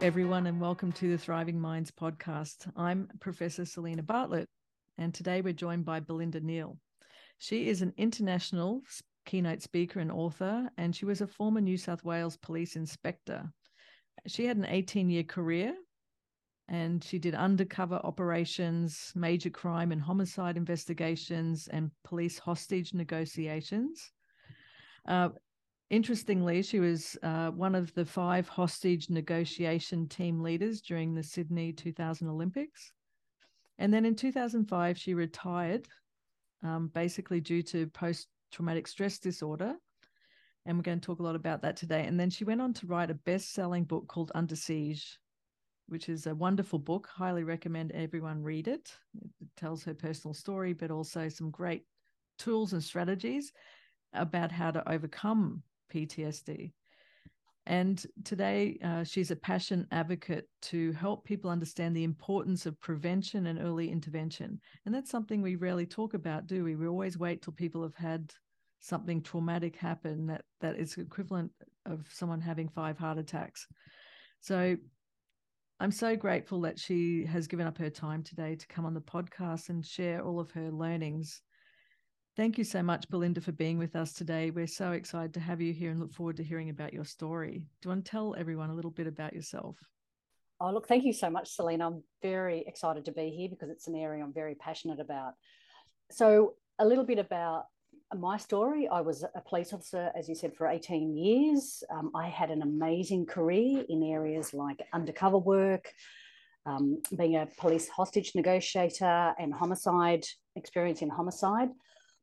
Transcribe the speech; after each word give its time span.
Everyone, 0.00 0.46
and 0.46 0.60
welcome 0.60 0.92
to 0.92 1.10
the 1.10 1.18
Thriving 1.18 1.60
Minds 1.60 1.90
podcast. 1.90 2.70
I'm 2.76 3.08
Professor 3.20 3.64
Selena 3.64 4.02
Bartlett, 4.02 4.48
and 4.98 5.12
today 5.12 5.40
we're 5.40 5.52
joined 5.52 5.84
by 5.84 6.00
Belinda 6.00 6.40
Neal. 6.40 6.78
She 7.38 7.68
is 7.68 7.82
an 7.82 7.92
international 7.96 8.82
keynote 9.26 9.62
speaker 9.62 10.00
and 10.00 10.12
author, 10.12 10.70
and 10.78 10.94
she 10.94 11.04
was 11.04 11.20
a 11.20 11.26
former 11.26 11.60
New 11.60 11.76
South 11.76 12.04
Wales 12.04 12.36
police 12.36 12.76
inspector. 12.76 13.50
She 14.26 14.46
had 14.46 14.56
an 14.56 14.66
18 14.66 15.10
year 15.10 15.24
career 15.24 15.74
and 16.70 17.02
she 17.02 17.18
did 17.18 17.34
undercover 17.34 18.00
operations, 18.04 19.12
major 19.16 19.50
crime 19.50 19.90
and 19.90 20.00
homicide 20.00 20.56
investigations, 20.56 21.68
and 21.72 21.90
police 22.04 22.38
hostage 22.38 22.94
negotiations. 22.94 24.12
Uh, 25.06 25.30
interestingly, 25.90 26.62
she 26.62 26.80
was 26.80 27.16
uh, 27.22 27.50
one 27.50 27.74
of 27.74 27.92
the 27.94 28.06
five 28.06 28.48
hostage 28.48 29.10
negotiation 29.10 30.08
team 30.08 30.40
leaders 30.40 30.80
during 30.80 31.14
the 31.14 31.22
Sydney 31.22 31.72
2000 31.72 32.28
Olympics. 32.28 32.92
And 33.78 33.92
then 33.92 34.04
in 34.04 34.14
2005, 34.14 34.98
she 34.98 35.14
retired, 35.14 35.88
um, 36.62 36.90
basically 36.94 37.40
due 37.40 37.62
to 37.64 37.86
post 37.88 38.28
traumatic 38.52 38.86
stress 38.86 39.18
disorder. 39.18 39.74
And 40.66 40.76
we're 40.76 40.82
going 40.82 41.00
to 41.00 41.06
talk 41.06 41.20
a 41.20 41.24
lot 41.24 41.34
about 41.34 41.62
that 41.62 41.76
today. 41.76 42.04
And 42.06 42.20
then 42.20 42.30
she 42.30 42.44
went 42.44 42.60
on 42.60 42.74
to 42.74 42.86
write 42.86 43.10
a 43.10 43.14
best 43.14 43.52
selling 43.52 43.84
book 43.84 44.06
called 44.06 44.30
Under 44.34 44.54
Siege, 44.54 45.18
which 45.88 46.08
is 46.08 46.26
a 46.26 46.34
wonderful 46.34 46.78
book. 46.78 47.08
Highly 47.12 47.42
recommend 47.42 47.92
everyone 47.92 48.42
read 48.42 48.68
it. 48.68 48.92
It 49.40 49.48
tells 49.56 49.82
her 49.84 49.94
personal 49.94 50.34
story, 50.34 50.74
but 50.74 50.90
also 50.90 51.28
some 51.28 51.50
great 51.50 51.84
tools 52.38 52.74
and 52.74 52.84
strategies 52.84 53.52
about 54.12 54.52
how 54.52 54.70
to 54.70 54.86
overcome 54.90 55.62
PTSD. 55.90 56.72
And 57.66 58.04
today, 58.24 58.78
uh, 58.82 59.04
she's 59.04 59.30
a 59.30 59.36
passion 59.36 59.86
advocate 59.92 60.48
to 60.62 60.92
help 60.92 61.24
people 61.24 61.50
understand 61.50 61.94
the 61.94 62.04
importance 62.04 62.66
of 62.66 62.80
prevention 62.80 63.46
and 63.46 63.60
early 63.60 63.90
intervention. 63.90 64.60
And 64.86 64.94
that's 64.94 65.10
something 65.10 65.42
we 65.42 65.56
rarely 65.56 65.86
talk 65.86 66.14
about, 66.14 66.46
do 66.46 66.64
we? 66.64 66.74
We 66.74 66.88
always 66.88 67.18
wait 67.18 67.42
till 67.42 67.52
people 67.52 67.82
have 67.82 67.94
had 67.94 68.32
something 68.80 69.22
traumatic 69.22 69.76
happen 69.76 70.26
that 70.26 70.42
that 70.62 70.76
is 70.76 70.96
equivalent 70.96 71.52
of 71.86 72.06
someone 72.10 72.40
having 72.40 72.68
five 72.68 72.98
heart 72.98 73.18
attacks. 73.18 73.66
So 74.40 74.76
I'm 75.78 75.92
so 75.92 76.16
grateful 76.16 76.62
that 76.62 76.78
she 76.78 77.24
has 77.26 77.46
given 77.46 77.66
up 77.66 77.78
her 77.78 77.90
time 77.90 78.22
today 78.22 78.56
to 78.56 78.66
come 78.66 78.84
on 78.84 78.94
the 78.94 79.00
podcast 79.00 79.68
and 79.68 79.84
share 79.84 80.22
all 80.22 80.40
of 80.40 80.50
her 80.52 80.70
learnings. 80.70 81.40
Thank 82.40 82.56
you 82.56 82.64
so 82.64 82.82
much, 82.82 83.06
Belinda, 83.10 83.42
for 83.42 83.52
being 83.52 83.76
with 83.76 83.94
us 83.94 84.14
today. 84.14 84.50
We're 84.50 84.66
so 84.66 84.92
excited 84.92 85.34
to 85.34 85.40
have 85.40 85.60
you 85.60 85.74
here 85.74 85.90
and 85.90 86.00
look 86.00 86.14
forward 86.14 86.38
to 86.38 86.42
hearing 86.42 86.70
about 86.70 86.94
your 86.94 87.04
story. 87.04 87.66
Do 87.82 87.86
you 87.86 87.90
want 87.90 88.06
to 88.06 88.10
tell 88.10 88.34
everyone 88.34 88.70
a 88.70 88.74
little 88.74 88.90
bit 88.90 89.06
about 89.06 89.34
yourself? 89.34 89.76
Oh, 90.58 90.70
look, 90.72 90.88
thank 90.88 91.04
you 91.04 91.12
so 91.12 91.28
much, 91.28 91.50
Selena. 91.50 91.88
I'm 91.88 92.02
very 92.22 92.64
excited 92.66 93.04
to 93.04 93.12
be 93.12 93.28
here 93.28 93.50
because 93.50 93.68
it's 93.68 93.88
an 93.88 93.94
area 93.94 94.24
I'm 94.24 94.32
very 94.32 94.54
passionate 94.54 95.00
about. 95.00 95.34
So, 96.10 96.54
a 96.78 96.86
little 96.86 97.04
bit 97.04 97.18
about 97.18 97.64
my 98.16 98.38
story 98.38 98.88
I 98.88 99.02
was 99.02 99.22
a 99.22 99.42
police 99.46 99.74
officer, 99.74 100.10
as 100.18 100.26
you 100.26 100.34
said, 100.34 100.56
for 100.56 100.66
18 100.66 101.14
years. 101.14 101.84
Um, 101.94 102.10
I 102.14 102.30
had 102.30 102.50
an 102.50 102.62
amazing 102.62 103.26
career 103.26 103.84
in 103.86 104.02
areas 104.02 104.54
like 104.54 104.80
undercover 104.94 105.36
work, 105.36 105.92
um, 106.64 107.02
being 107.18 107.36
a 107.36 107.48
police 107.58 107.90
hostage 107.90 108.32
negotiator, 108.34 109.34
and 109.38 109.52
homicide 109.52 110.24
experience 110.56 111.02
in 111.02 111.10
homicide. 111.10 111.68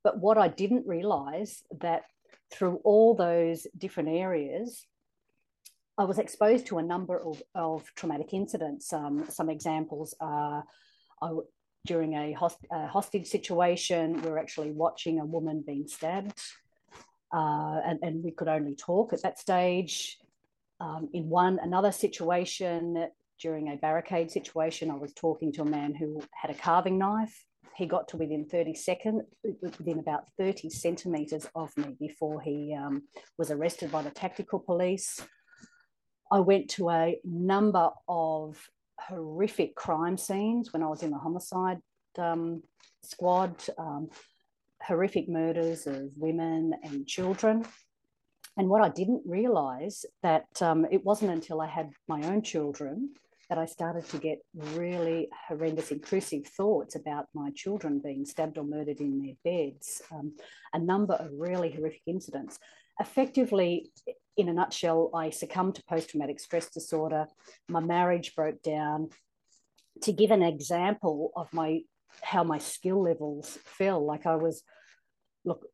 But 0.07 0.19
what 0.19 0.37
I 0.37 0.47
didn't 0.47 0.87
realize 0.87 1.63
that 1.81 2.03
through 2.49 2.79
all 2.85 3.13
those 3.13 3.67
different 3.77 4.07
areas, 4.07 4.87
I 5.97 6.05
was 6.05 6.17
exposed 6.17 6.67
to 6.67 6.77
a 6.77 6.81
number 6.81 7.21
of, 7.21 7.43
of 7.53 7.93
traumatic 7.93 8.33
incidents. 8.33 8.93
Um, 8.93 9.25
some 9.27 9.49
examples 9.49 10.15
are 10.21 10.63
I, 11.21 11.31
during 11.85 12.13
a, 12.13 12.31
host, 12.31 12.55
a, 12.71 12.87
hostage 12.87 13.27
situation. 13.27 14.21
We 14.21 14.29
were 14.29 14.39
actually 14.39 14.71
watching 14.71 15.19
a 15.19 15.25
woman 15.25 15.61
being 15.67 15.89
stabbed, 15.89 16.39
uh, 17.33 17.81
and, 17.85 17.99
and, 18.01 18.23
we 18.23 18.31
could 18.31 18.47
only 18.47 18.75
talk 18.75 19.11
at 19.11 19.23
that 19.23 19.37
stage. 19.37 20.19
Um, 20.79 21.09
in 21.11 21.27
one 21.27 21.59
another 21.61 21.91
situation, 21.91 23.09
during 23.41 23.73
a 23.73 23.75
barricade 23.75 24.31
situation, 24.31 24.89
I 24.89 24.95
was 24.95 25.11
talking 25.11 25.51
to 25.51 25.63
a 25.63 25.65
man 25.65 25.93
who 25.93 26.21
had 26.31 26.49
a 26.49 26.57
carving 26.57 26.97
knife. 26.97 27.45
He 27.75 27.85
got 27.85 28.07
to 28.09 28.17
within 28.17 28.45
30 28.45 28.73
seconds, 28.73 29.23
within 29.61 29.99
about 29.99 30.27
30 30.37 30.69
centimeters 30.69 31.47
of 31.55 31.75
me 31.77 31.95
before 31.99 32.41
he 32.41 32.75
um, 32.75 33.03
was 33.37 33.51
arrested 33.51 33.91
by 33.91 34.01
the 34.01 34.09
tactical 34.11 34.59
police. 34.59 35.21
I 36.31 36.39
went 36.39 36.69
to 36.71 36.89
a 36.89 37.19
number 37.23 37.89
of 38.07 38.57
horrific 38.99 39.75
crime 39.75 40.17
scenes 40.17 40.73
when 40.73 40.83
I 40.83 40.87
was 40.87 41.03
in 41.03 41.11
the 41.11 41.17
homicide 41.17 41.79
um, 42.17 42.63
squad, 43.01 43.55
um, 43.77 44.09
horrific 44.81 45.29
murders 45.29 45.87
of 45.87 46.09
women 46.15 46.73
and 46.83 47.07
children. 47.07 47.65
And 48.57 48.69
what 48.69 48.81
I 48.81 48.89
didn't 48.89 49.21
realize 49.25 50.05
that 50.23 50.47
um, 50.61 50.87
it 50.91 51.05
wasn't 51.05 51.31
until 51.31 51.61
I 51.61 51.67
had 51.67 51.91
my 52.07 52.23
own 52.23 52.41
children 52.41 53.11
that 53.49 53.57
I 53.57 53.65
started 53.65 54.07
to 54.09 54.17
get 54.17 54.39
really 54.53 55.29
horrendous, 55.47 55.91
intrusive 55.91 56.45
thoughts 56.47 56.95
about 56.95 57.27
my 57.33 57.51
children 57.55 58.01
being 58.03 58.25
stabbed 58.25 58.57
or 58.57 58.63
murdered 58.63 58.99
in 58.99 59.19
their 59.19 59.35
beds. 59.43 60.01
Um, 60.11 60.33
a 60.73 60.79
number 60.79 61.13
of 61.13 61.31
really 61.33 61.71
horrific 61.71 62.01
incidents. 62.05 62.59
Effectively, 62.99 63.91
in 64.35 64.49
a 64.49 64.53
nutshell, 64.53 65.11
I 65.13 65.29
succumbed 65.29 65.75
to 65.75 65.83
post 65.83 66.09
traumatic 66.09 66.39
stress 66.39 66.69
disorder. 66.69 67.27
My 67.69 67.79
marriage 67.79 68.35
broke 68.35 68.61
down. 68.61 69.09
To 70.03 70.11
give 70.11 70.31
an 70.31 70.43
example 70.43 71.31
of 71.35 71.51
my 71.53 71.81
how 72.21 72.43
my 72.43 72.57
skill 72.57 73.01
levels 73.01 73.57
fell, 73.63 74.03
like 74.05 74.25
I 74.25 74.35
was, 74.35 74.63
look, 75.45 75.65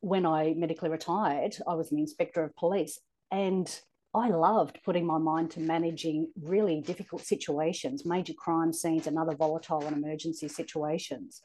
when 0.00 0.26
I 0.26 0.54
medically 0.56 0.90
retired, 0.90 1.56
I 1.66 1.74
was 1.74 1.92
an 1.92 1.98
inspector 1.98 2.42
of 2.42 2.54
police, 2.56 2.98
and 3.30 3.68
I 4.14 4.28
loved 4.28 4.80
putting 4.84 5.06
my 5.06 5.18
mind 5.18 5.52
to 5.52 5.60
managing 5.60 6.30
really 6.40 6.82
difficult 6.82 7.22
situations, 7.22 8.04
major 8.04 8.34
crime 8.34 8.72
scenes, 8.72 9.06
and 9.06 9.18
other 9.18 9.34
volatile 9.34 9.86
and 9.86 9.96
emergency 9.96 10.48
situations. 10.48 11.40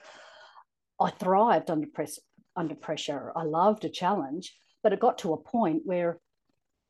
I 1.00 1.11
thrived 1.11 1.69
under 1.69 1.88
press 1.88 2.19
under 2.56 2.75
pressure. 2.75 3.31
I 3.35 3.44
loved 3.44 3.85
a 3.85 3.89
challenge, 3.89 4.53
but 4.83 4.91
it 4.91 5.00
got 5.00 5.19
to 5.19 5.33
a 5.33 5.38
point 5.38 5.83
where 5.85 6.19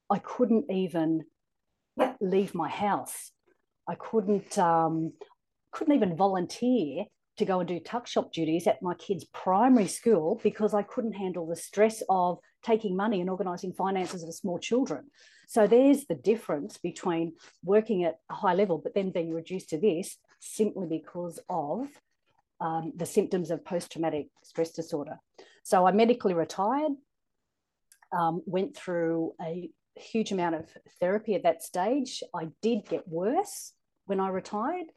I 0.10 0.18
couldn't 0.20 0.72
even 0.72 1.26
leave 2.20 2.56
my 2.56 2.70
house. 2.70 3.32
I 3.88 3.96
couldn't 3.96 4.58
um, 4.58 5.14
couldn't 5.72 5.96
even 5.96 6.16
volunteer 6.16 7.06
to 7.38 7.46
go 7.46 7.60
and 7.60 7.68
do 7.68 7.80
tuck 7.80 8.08
shop 8.08 8.32
duties 8.34 8.66
at 8.66 8.82
my 8.82 8.96
kids' 8.96 9.26
primary 9.26 9.88
school 9.88 10.40
because 10.42 10.74
I 10.74 10.82
couldn't 10.82 11.14
handle 11.14 11.46
the 11.46 11.56
stress 11.56 12.02
of 12.10 12.40
taking 12.64 12.96
money 12.96 13.22
and 13.22 13.30
organising 13.30 13.74
finances 13.74 14.24
of 14.24 14.34
small 14.34 14.60
children. 14.60 15.06
So 15.48 15.68
there's 15.68 16.06
the 16.06 16.16
difference 16.16 16.78
between 16.78 17.34
working 17.64 18.04
at 18.04 18.20
a 18.30 18.34
high 18.34 18.54
level 18.54 18.80
but 18.84 18.94
then 18.94 19.12
being 19.12 19.34
reduced 19.34 19.70
to 19.70 19.80
this 19.80 20.18
simply 20.40 20.88
because 20.88 21.40
of 21.50 21.88
um, 22.60 22.92
the 22.96 23.06
symptoms 23.06 23.52
of 23.52 23.64
post 23.64 23.92
traumatic 23.92 24.28
stress 24.44 24.72
disorder. 24.72 25.20
So 25.64 25.86
I 25.86 25.92
medically 25.92 26.34
retired, 26.34 26.94
um, 28.18 28.42
went 28.46 28.76
through 28.76 29.34
a 29.42 29.70
huge 29.96 30.32
amount 30.32 30.56
of 30.56 30.70
therapy 31.00 31.36
at 31.36 31.44
that 31.44 31.64
stage. 31.64 32.24
I 32.34 32.50
did 32.62 32.88
get 32.88 33.08
worse 33.08 33.74
when 34.06 34.20
I 34.20 34.30
retired. 34.30 34.88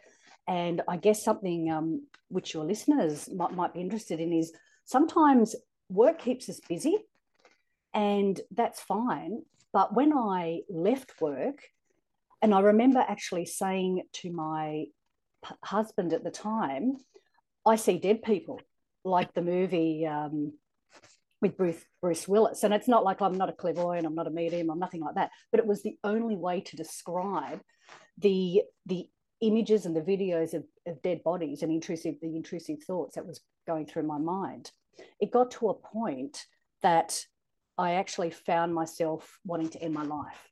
And 0.49 0.83
I 0.89 0.97
guess 0.97 1.23
something 1.23 1.71
um, 1.71 2.07
which 2.29 2.55
your 2.55 2.65
listeners 2.65 3.29
might, 3.33 3.53
might 3.53 3.75
be 3.75 3.81
interested 3.81 4.21
in 4.21 4.33
is 4.33 4.53
sometimes 4.85 5.55
work 5.89 6.19
keeps 6.19 6.49
us 6.49 6.61
busy, 6.69 6.97
and 7.95 8.41
that's 8.51 8.81
fine. 8.81 9.43
But 9.73 9.95
when 9.95 10.13
I 10.13 10.61
left 10.69 11.21
work, 11.21 11.63
and 12.43 12.55
I 12.55 12.61
remember 12.61 13.05
actually 13.07 13.47
saying 13.47 14.03
to 14.15 14.33
my 14.33 14.87
p- 15.45 15.55
husband 15.63 16.13
at 16.13 16.25
the 16.25 16.31
time, 16.31 16.97
I 17.67 17.77
see 17.77 17.99
dead 17.99 18.23
people, 18.23 18.61
like 19.05 19.35
the 19.35 19.43
movie 19.43 20.07
um, 20.07 20.55
with 21.41 21.57
Bruce, 21.57 21.85
Bruce 22.01 22.27
Willis. 22.27 22.63
And 22.65 22.73
it's 22.73 22.89
not 22.89 23.05
like 23.05 23.21
I'm 23.21 23.37
not 23.37 23.51
a 23.51 23.55
clairvoyant, 23.55 24.07
I'm 24.07 24.15
not 24.15 24.27
a 24.27 24.31
medium, 24.31 24.71
I'm 24.71 24.79
nothing 24.79 25.03
like 25.03 25.17
that. 25.17 25.31
But 25.51 25.61
it 25.61 25.67
was 25.67 25.83
the 25.83 25.99
only 26.03 26.37
way 26.37 26.61
to 26.63 26.77
describe 26.77 27.61
the 28.19 28.63
the 28.87 29.09
images 29.41 29.87
and 29.87 29.97
the 29.97 30.03
videos 30.03 30.53
of, 30.53 30.65
of 30.87 31.01
dead 31.03 31.23
bodies 31.23 31.63
and 31.63 31.73
intrusive 31.73 32.15
the 32.21 32.37
intrusive 32.37 32.83
thoughts 32.87 33.15
that 33.15 33.27
was 33.27 33.41
going 33.67 33.87
through 33.87 34.03
my 34.03 34.19
mind. 34.19 34.71
It 35.21 35.31
got 35.31 35.53
to 35.53 35.71
a 35.71 35.75
point 35.75 36.45
that 36.83 37.25
I 37.81 37.93
actually 37.93 38.31
found 38.31 38.75
myself 38.75 39.39
wanting 39.43 39.71
to 39.71 39.83
end 39.83 39.95
my 39.95 40.03
life. 40.05 40.43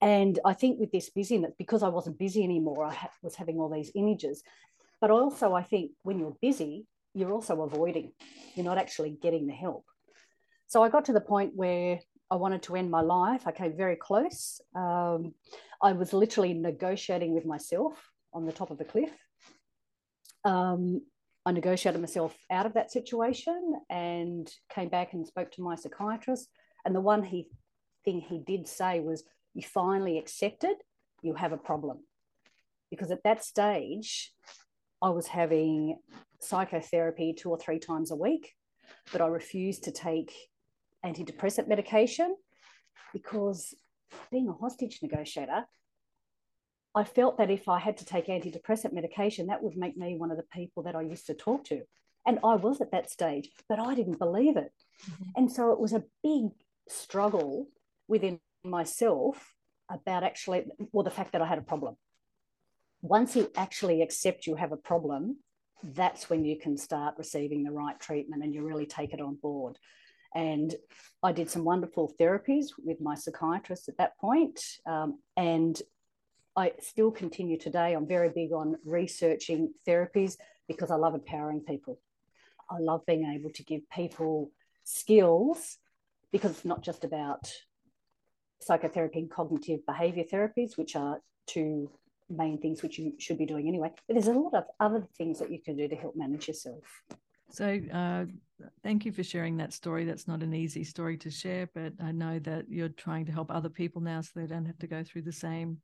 And 0.00 0.38
I 0.42 0.54
think 0.54 0.80
with 0.80 0.92
this 0.92 1.10
busyness, 1.10 1.52
because 1.58 1.82
I 1.82 1.88
wasn't 1.88 2.18
busy 2.18 2.42
anymore, 2.42 2.84
I 2.86 2.94
ha- 2.94 3.10
was 3.22 3.34
having 3.34 3.58
all 3.58 3.68
these 3.68 3.92
images. 3.94 4.42
But 4.98 5.10
also, 5.10 5.52
I 5.52 5.62
think 5.62 5.90
when 6.04 6.18
you're 6.18 6.38
busy, 6.40 6.86
you're 7.14 7.32
also 7.32 7.60
avoiding, 7.62 8.12
you're 8.54 8.64
not 8.64 8.78
actually 8.78 9.10
getting 9.10 9.46
the 9.46 9.52
help. 9.52 9.84
So 10.68 10.82
I 10.82 10.88
got 10.88 11.04
to 11.06 11.12
the 11.12 11.20
point 11.20 11.52
where 11.54 12.00
I 12.30 12.36
wanted 12.36 12.62
to 12.64 12.76
end 12.76 12.90
my 12.90 13.02
life. 13.02 13.46
I 13.46 13.52
came 13.52 13.76
very 13.76 13.96
close. 13.96 14.62
Um, 14.74 15.34
I 15.82 15.92
was 15.92 16.14
literally 16.14 16.54
negotiating 16.54 17.34
with 17.34 17.44
myself 17.44 18.10
on 18.32 18.46
the 18.46 18.52
top 18.52 18.70
of 18.70 18.80
a 18.80 18.84
cliff. 18.84 19.12
Um, 20.44 21.02
I 21.48 21.50
negotiated 21.50 22.02
myself 22.02 22.36
out 22.50 22.66
of 22.66 22.74
that 22.74 22.92
situation 22.92 23.80
and 23.88 24.52
came 24.68 24.90
back 24.90 25.14
and 25.14 25.26
spoke 25.26 25.50
to 25.52 25.62
my 25.62 25.76
psychiatrist. 25.76 26.50
And 26.84 26.94
the 26.94 27.00
one 27.00 27.22
he 27.22 27.48
thing 28.04 28.20
he 28.20 28.38
did 28.38 28.68
say 28.68 29.00
was, 29.00 29.24
"You 29.54 29.62
finally 29.62 30.18
accepted 30.18 30.76
you 31.22 31.32
have 31.32 31.52
a 31.52 31.56
problem," 31.56 32.06
because 32.90 33.10
at 33.10 33.22
that 33.22 33.42
stage, 33.42 34.34
I 35.00 35.08
was 35.08 35.28
having 35.28 35.98
psychotherapy 36.38 37.32
two 37.32 37.48
or 37.48 37.58
three 37.58 37.78
times 37.78 38.10
a 38.10 38.16
week, 38.16 38.54
but 39.10 39.22
I 39.22 39.26
refused 39.28 39.84
to 39.84 39.90
take 39.90 40.50
antidepressant 41.02 41.66
medication 41.66 42.36
because 43.14 43.74
being 44.30 44.50
a 44.50 44.52
hostage 44.52 45.00
negotiator, 45.00 45.66
I 46.94 47.04
felt 47.04 47.38
that 47.38 47.50
if 47.50 47.68
I 47.68 47.78
had 47.78 47.98
to 47.98 48.04
take 48.04 48.26
antidepressant 48.26 48.92
medication, 48.92 49.46
that 49.46 49.62
would 49.62 49.76
make 49.76 49.96
me 49.96 50.16
one 50.16 50.30
of 50.30 50.36
the 50.36 50.44
people 50.52 50.82
that 50.84 50.96
I 50.96 51.02
used 51.02 51.26
to 51.26 51.34
talk 51.34 51.64
to. 51.64 51.82
And 52.26 52.38
I 52.44 52.56
was 52.56 52.80
at 52.80 52.92
that 52.92 53.10
stage, 53.10 53.50
but 53.68 53.78
I 53.78 53.94
didn't 53.94 54.18
believe 54.18 54.56
it. 54.56 54.72
Mm-hmm. 55.10 55.30
And 55.36 55.52
so 55.52 55.72
it 55.72 55.80
was 55.80 55.92
a 55.92 56.04
big 56.22 56.50
struggle 56.88 57.68
within 58.06 58.40
myself 58.64 59.54
about 59.90 60.24
actually, 60.24 60.66
well, 60.92 61.04
the 61.04 61.10
fact 61.10 61.32
that 61.32 61.42
I 61.42 61.46
had 61.46 61.58
a 61.58 61.62
problem. 61.62 61.96
Once 63.00 63.36
you 63.36 63.50
actually 63.56 64.02
accept 64.02 64.46
you 64.46 64.56
have 64.56 64.72
a 64.72 64.76
problem, 64.76 65.36
that's 65.82 66.28
when 66.28 66.44
you 66.44 66.58
can 66.58 66.76
start 66.76 67.14
receiving 67.16 67.62
the 67.62 67.70
right 67.70 67.98
treatment 68.00 68.42
and 68.42 68.52
you 68.52 68.62
really 68.62 68.86
take 68.86 69.12
it 69.12 69.20
on 69.20 69.36
board. 69.36 69.78
And 70.34 70.74
I 71.22 71.32
did 71.32 71.48
some 71.48 71.64
wonderful 71.64 72.12
therapies 72.20 72.66
with 72.76 73.00
my 73.00 73.14
psychiatrist 73.14 73.88
at 73.88 73.96
that 73.98 74.18
point, 74.18 74.60
um, 74.86 75.20
and 75.36 75.80
I 76.58 76.72
still 76.80 77.12
continue 77.12 77.56
today. 77.56 77.92
I'm 77.92 78.08
very 78.08 78.30
big 78.30 78.52
on 78.52 78.78
researching 78.84 79.72
therapies 79.86 80.36
because 80.66 80.90
I 80.90 80.96
love 80.96 81.14
empowering 81.14 81.60
people. 81.60 82.00
I 82.68 82.80
love 82.80 83.06
being 83.06 83.32
able 83.32 83.50
to 83.50 83.62
give 83.62 83.88
people 83.90 84.50
skills 84.82 85.78
because 86.32 86.50
it's 86.50 86.64
not 86.64 86.82
just 86.82 87.04
about 87.04 87.48
psychotherapy 88.60 89.20
and 89.20 89.30
cognitive 89.30 89.86
behavior 89.86 90.24
therapies, 90.24 90.76
which 90.76 90.96
are 90.96 91.20
two 91.46 91.92
main 92.28 92.58
things 92.58 92.82
which 92.82 92.98
you 92.98 93.12
should 93.18 93.38
be 93.38 93.46
doing 93.46 93.68
anyway. 93.68 93.92
But 94.08 94.14
there's 94.14 94.26
a 94.26 94.32
lot 94.32 94.54
of 94.54 94.64
other 94.80 95.06
things 95.16 95.38
that 95.38 95.52
you 95.52 95.62
can 95.62 95.76
do 95.76 95.86
to 95.86 95.94
help 95.94 96.16
manage 96.16 96.48
yourself. 96.48 96.82
So, 97.50 97.80
uh, 97.92 98.24
thank 98.82 99.06
you 99.06 99.12
for 99.12 99.22
sharing 99.22 99.56
that 99.58 99.72
story. 99.72 100.04
That's 100.04 100.26
not 100.26 100.42
an 100.42 100.52
easy 100.52 100.82
story 100.82 101.18
to 101.18 101.30
share, 101.30 101.70
but 101.72 101.92
I 102.02 102.10
know 102.10 102.40
that 102.40 102.68
you're 102.68 102.88
trying 102.88 103.26
to 103.26 103.32
help 103.32 103.52
other 103.52 103.70
people 103.70 104.02
now 104.02 104.22
so 104.22 104.30
they 104.34 104.48
don't 104.48 104.66
have 104.66 104.78
to 104.80 104.88
go 104.88 105.04
through 105.04 105.22
the 105.22 105.32
same 105.32 105.78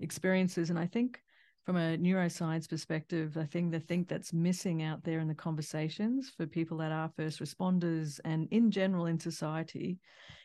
experiences. 0.00 0.70
And 0.70 0.78
I 0.78 0.86
think 0.86 1.20
from 1.64 1.76
a 1.76 1.96
neuroscience 1.98 2.68
perspective, 2.68 3.36
I 3.36 3.44
think 3.44 3.70
the 3.70 3.80
thing 3.80 4.06
that's 4.08 4.32
missing 4.32 4.82
out 4.82 5.04
there 5.04 5.20
in 5.20 5.28
the 5.28 5.34
conversations 5.34 6.32
for 6.36 6.46
people 6.46 6.78
that 6.78 6.92
are 6.92 7.12
first 7.16 7.40
responders 7.40 8.18
and 8.24 8.48
in 8.50 8.70
general 8.70 9.06
in 9.06 9.18
society 9.18 9.98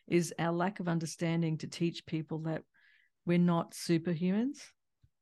is 0.07 0.33
our 0.37 0.51
lack 0.51 0.79
of 0.79 0.87
understanding 0.87 1.57
to 1.57 1.67
teach 1.67 2.05
people 2.05 2.39
that 2.39 2.63
we're 3.25 3.37
not 3.39 3.71
superhumans 3.71 4.59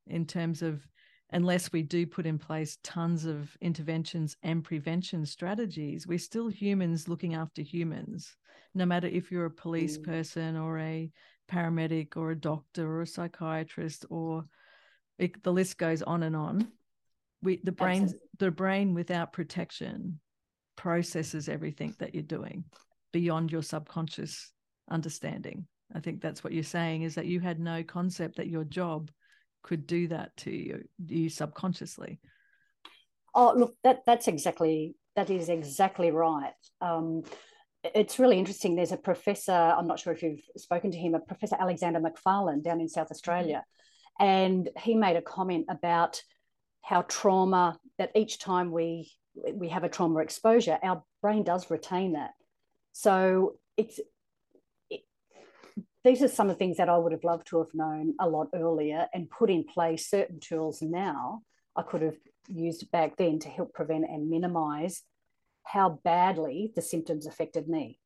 in 0.07 0.25
terms 0.25 0.61
of 0.61 0.85
unless 1.31 1.71
we 1.71 1.81
do 1.81 2.05
put 2.05 2.25
in 2.25 2.37
place 2.37 2.77
tons 2.83 3.25
of 3.25 3.57
interventions 3.59 4.37
and 4.43 4.63
prevention 4.63 5.25
strategies, 5.25 6.05
we're 6.05 6.19
still 6.19 6.47
humans 6.47 7.07
looking 7.07 7.33
after 7.33 7.61
humans. 7.61 8.35
No 8.75 8.85
matter 8.85 9.07
if 9.07 9.31
you're 9.31 9.45
a 9.45 9.51
police 9.51 9.97
mm. 9.97 10.03
person 10.03 10.55
or 10.55 10.79
a 10.79 11.11
paramedic 11.51 12.15
or 12.17 12.31
a 12.31 12.35
doctor 12.35 12.87
or 12.87 13.01
a 13.01 13.07
psychiatrist 13.07 14.05
or 14.09 14.45
it, 15.17 15.43
the 15.43 15.53
list 15.53 15.77
goes 15.77 16.01
on 16.01 16.23
and 16.23 16.35
on. 16.35 16.67
We 17.41 17.59
the 17.63 17.71
brain 17.71 18.03
Absolutely. 18.03 18.27
the 18.39 18.51
brain 18.51 18.93
without 18.93 19.33
protection 19.33 20.19
processes 20.75 21.49
everything 21.49 21.93
that 21.99 22.13
you're 22.13 22.23
doing 22.23 22.63
beyond 23.11 23.51
your 23.51 23.61
subconscious 23.61 24.51
understanding. 24.89 25.67
I 25.93 25.99
think 25.99 26.21
that's 26.21 26.43
what 26.43 26.53
you're 26.53 26.63
saying 26.63 27.03
is 27.03 27.15
that 27.15 27.27
you 27.27 27.39
had 27.39 27.59
no 27.59 27.83
concept 27.83 28.37
that 28.37 28.47
your 28.47 28.63
job 28.63 29.11
could 29.61 29.85
do 29.85 30.07
that 30.07 30.35
to 30.37 30.51
you, 30.51 30.83
you 31.05 31.29
subconsciously. 31.29 32.19
Oh, 33.35 33.53
look, 33.55 33.75
that 33.83 34.01
that's 34.05 34.27
exactly 34.27 34.95
that 35.15 35.29
is 35.29 35.49
exactly 35.49 36.11
right. 36.11 36.53
Um, 36.81 37.23
it's 37.83 38.19
really 38.19 38.37
interesting. 38.37 38.75
There's 38.75 38.91
a 38.91 38.97
professor, 38.97 39.51
I'm 39.51 39.87
not 39.87 39.99
sure 39.99 40.13
if 40.13 40.23
you've 40.23 40.43
spoken 40.57 40.91
to 40.91 40.97
him, 40.97 41.15
a 41.15 41.19
Professor 41.19 41.57
Alexander 41.59 41.99
McFarlane 41.99 42.63
down 42.63 42.79
in 42.79 42.89
South 42.89 43.11
Australia. 43.11 43.63
Mm-hmm. 44.21 44.25
And 44.25 44.69
he 44.79 44.95
made 44.95 45.15
a 45.15 45.21
comment 45.21 45.65
about 45.69 46.21
how 46.81 47.01
trauma, 47.03 47.77
that 47.97 48.11
each 48.15 48.39
time 48.39 48.71
we 48.71 49.11
we 49.55 49.69
have 49.69 49.83
a 49.83 49.89
trauma 49.89 50.19
exposure, 50.19 50.77
our 50.83 51.03
brain 51.21 51.43
does 51.43 51.71
retain 51.71 52.13
that. 52.13 52.31
So 52.91 53.55
it's 53.77 53.99
these 56.03 56.21
are 56.21 56.27
some 56.27 56.49
of 56.49 56.55
the 56.55 56.59
things 56.59 56.77
that 56.77 56.89
I 56.89 56.97
would 56.97 57.13
have 57.13 57.23
loved 57.23 57.47
to 57.47 57.57
have 57.59 57.73
known 57.73 58.13
a 58.19 58.29
lot 58.29 58.49
earlier 58.53 59.07
and 59.13 59.29
put 59.29 59.49
in 59.49 59.63
place 59.63 60.09
certain 60.09 60.39
tools 60.39 60.81
now 60.81 61.41
I 61.75 61.81
could 61.81 62.01
have 62.01 62.17
used 62.47 62.91
back 62.91 63.17
then 63.17 63.39
to 63.39 63.49
help 63.49 63.73
prevent 63.73 64.05
and 64.09 64.29
minimize 64.29 65.01
how 65.63 65.99
badly 66.03 66.71
the 66.75 66.81
symptoms 66.81 67.25
affected 67.25 67.67
me. 67.67 67.99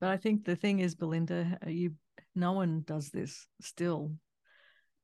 But 0.00 0.10
I 0.10 0.16
think 0.16 0.44
the 0.44 0.56
thing 0.56 0.80
is, 0.80 0.94
Belinda, 0.94 1.58
you 1.66 1.94
no 2.34 2.52
one 2.52 2.82
does 2.86 3.10
this 3.10 3.46
still. 3.60 4.12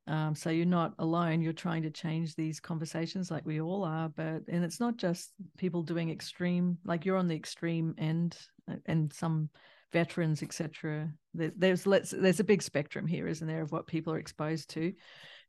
Um, 0.07 0.35
so 0.35 0.51
you're 0.51 0.67
not 0.67 0.95
alone. 0.99 1.43
You're 1.43 1.53
trying 1.53 1.85
to 1.85 1.91
change 1.91 2.35
these 2.35 2.61
conversations 2.61 3.31
like 3.31 3.47
we 3.47 3.61
all 3.61 3.85
are. 3.85 4.09
But 4.09 4.43
and 4.49 4.65
it's 4.65 4.81
not 4.81 4.97
just 4.97 5.33
people 5.57 5.83
doing 5.83 6.11
extreme, 6.11 6.79
like 6.85 7.05
you're 7.05 7.17
on 7.17 7.29
the 7.29 7.37
extreme 7.37 7.95
end, 7.99 8.37
uh, 8.71 8.77
and 8.87 9.13
some 9.13 9.49
veterans, 9.93 10.43
etc. 10.43 11.11
There's 11.35 11.87
let's 11.87 12.11
there's 12.11 12.41
a 12.41 12.45
big 12.45 12.63
spectrum 12.63 13.07
here, 13.07 13.29
isn't 13.29 13.47
there, 13.47 13.63
of 13.63 13.73
what 13.73 13.87
people 13.87 14.13
are 14.13 14.19
exposed 14.19 14.71
to. 14.71 14.93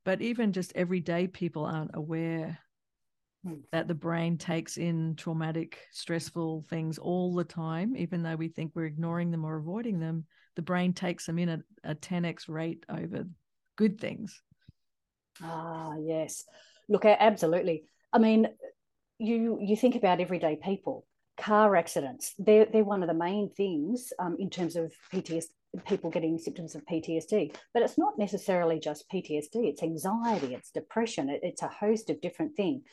But 0.05 0.21
even 0.21 0.53
just 0.53 0.73
everyday 0.75 1.27
people 1.27 1.65
aren't 1.65 1.91
aware. 1.93 2.59
That 3.71 3.87
the 3.87 3.93
brain 3.93 4.37
takes 4.37 4.77
in 4.77 5.15
traumatic, 5.15 5.79
stressful 5.91 6.65
things 6.69 6.97
all 6.97 7.33
the 7.33 7.43
time, 7.43 7.95
even 7.97 8.23
though 8.23 8.35
we 8.35 8.47
think 8.47 8.71
we're 8.73 8.85
ignoring 8.85 9.31
them 9.31 9.45
or 9.45 9.57
avoiding 9.57 9.99
them. 9.99 10.25
The 10.55 10.61
brain 10.61 10.93
takes 10.93 11.25
them 11.25 11.39
in 11.39 11.49
at 11.49 11.59
a 11.83 11.95
10x 11.95 12.47
rate 12.47 12.85
over 12.87 13.25
good 13.75 13.99
things. 13.99 14.41
Ah, 15.41 15.95
yes. 15.99 16.45
Look, 16.87 17.05
absolutely. 17.05 17.85
I 18.11 18.19
mean, 18.19 18.47
you 19.19 19.57
you 19.61 19.75
think 19.75 19.95
about 19.95 20.19
everyday 20.19 20.55
people 20.55 21.05
car 21.37 21.75
accidents. 21.75 22.33
They're, 22.37 22.65
they're 22.65 22.83
one 22.83 23.01
of 23.01 23.07
the 23.07 23.13
main 23.13 23.49
things 23.49 24.13
um, 24.19 24.35
in 24.39 24.49
terms 24.49 24.75
of 24.75 24.93
PTSD, 25.11 25.49
people 25.87 26.09
getting 26.11 26.37
symptoms 26.37 26.75
of 26.75 26.85
PTSD. 26.85 27.55
But 27.73 27.83
it's 27.83 27.97
not 27.97 28.17
necessarily 28.17 28.79
just 28.79 29.09
PTSD, 29.09 29.55
it's 29.55 29.83
anxiety, 29.83 30.53
it's 30.53 30.71
depression, 30.71 31.29
it, 31.29 31.39
it's 31.43 31.63
a 31.63 31.67
host 31.67 32.09
of 32.09 32.21
different 32.21 32.55
things. 32.55 32.83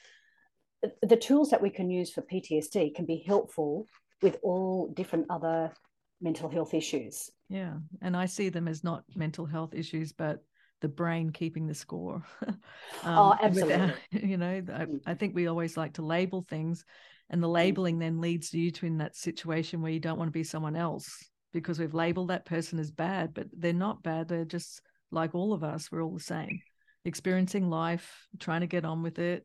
The 1.02 1.16
tools 1.16 1.50
that 1.50 1.62
we 1.62 1.70
can 1.70 1.90
use 1.90 2.10
for 2.10 2.22
PTSD 2.22 2.94
can 2.94 3.04
be 3.04 3.22
helpful 3.26 3.86
with 4.22 4.38
all 4.42 4.92
different 4.94 5.26
other 5.30 5.72
mental 6.20 6.48
health 6.48 6.74
issues. 6.74 7.30
Yeah. 7.48 7.74
And 8.02 8.16
I 8.16 8.26
see 8.26 8.48
them 8.48 8.68
as 8.68 8.84
not 8.84 9.04
mental 9.14 9.46
health 9.46 9.74
issues, 9.74 10.12
but 10.12 10.42
the 10.80 10.88
brain 10.88 11.30
keeping 11.30 11.66
the 11.66 11.74
score. 11.74 12.22
um, 12.46 12.58
oh, 13.04 13.36
absolutely. 13.40 13.74
Without, 13.74 13.94
you 14.12 14.36
know, 14.36 14.50
I, 14.50 14.60
mm. 14.60 15.00
I, 15.06 15.14
think 15.14 15.34
we 15.34 15.46
always 15.46 15.76
like 15.76 15.94
to 15.94 16.02
label 16.02 16.44
things 16.48 16.84
and 17.28 17.42
the 17.42 17.48
mm. 17.48 17.52
labeling 17.52 17.98
then 17.98 18.20
leads 18.20 18.52
you 18.52 18.70
to 18.72 18.86
in 18.86 18.98
that 18.98 19.16
situation 19.16 19.82
where 19.82 19.92
you 19.92 20.00
don't 20.00 20.18
want 20.18 20.28
to 20.28 20.32
be 20.32 20.44
someone 20.44 20.76
else 20.76 21.28
because 21.52 21.78
we've 21.78 21.94
labeled 21.94 22.28
that 22.28 22.46
person 22.46 22.78
as 22.78 22.90
bad, 22.90 23.34
but 23.34 23.46
they're 23.52 23.72
not 23.72 24.02
bad. 24.02 24.28
They're 24.28 24.44
just 24.44 24.80
like 25.10 25.34
all 25.34 25.52
of 25.52 25.64
us. 25.64 25.90
We're 25.90 26.02
all 26.02 26.14
the 26.14 26.20
same, 26.20 26.60
experiencing 27.04 27.68
life, 27.68 28.26
trying 28.38 28.60
to 28.60 28.66
get 28.66 28.84
on 28.84 29.02
with 29.02 29.18
it, 29.18 29.44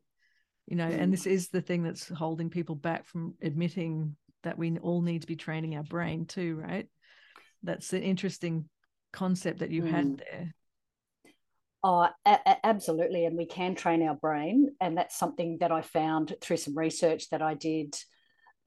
you 0.66 0.76
know. 0.76 0.86
And 0.86 1.12
this 1.12 1.26
is 1.26 1.48
the 1.48 1.60
thing 1.60 1.82
that's 1.82 2.08
holding 2.08 2.50
people 2.50 2.74
back 2.74 3.06
from 3.06 3.34
admitting 3.42 4.16
that 4.42 4.58
we 4.58 4.78
all 4.78 5.02
need 5.02 5.22
to 5.22 5.26
be 5.26 5.36
training 5.36 5.76
our 5.76 5.82
brain 5.82 6.26
too, 6.26 6.56
right? 6.56 6.88
That's 7.62 7.92
an 7.92 8.02
interesting 8.02 8.68
concept 9.12 9.60
that 9.60 9.70
you 9.70 9.82
mm. 9.82 9.90
had 9.90 10.18
there. 10.18 10.54
Oh, 11.82 12.08
a- 12.24 12.40
a- 12.46 12.66
absolutely. 12.66 13.26
And 13.26 13.36
we 13.36 13.46
can 13.46 13.74
train 13.74 14.02
our 14.02 14.14
brain. 14.14 14.74
And 14.80 14.96
that's 14.96 15.16
something 15.16 15.58
that 15.60 15.72
I 15.72 15.82
found 15.82 16.34
through 16.40 16.56
some 16.56 16.76
research 16.76 17.30
that 17.30 17.42
I 17.42 17.54
did 17.54 17.96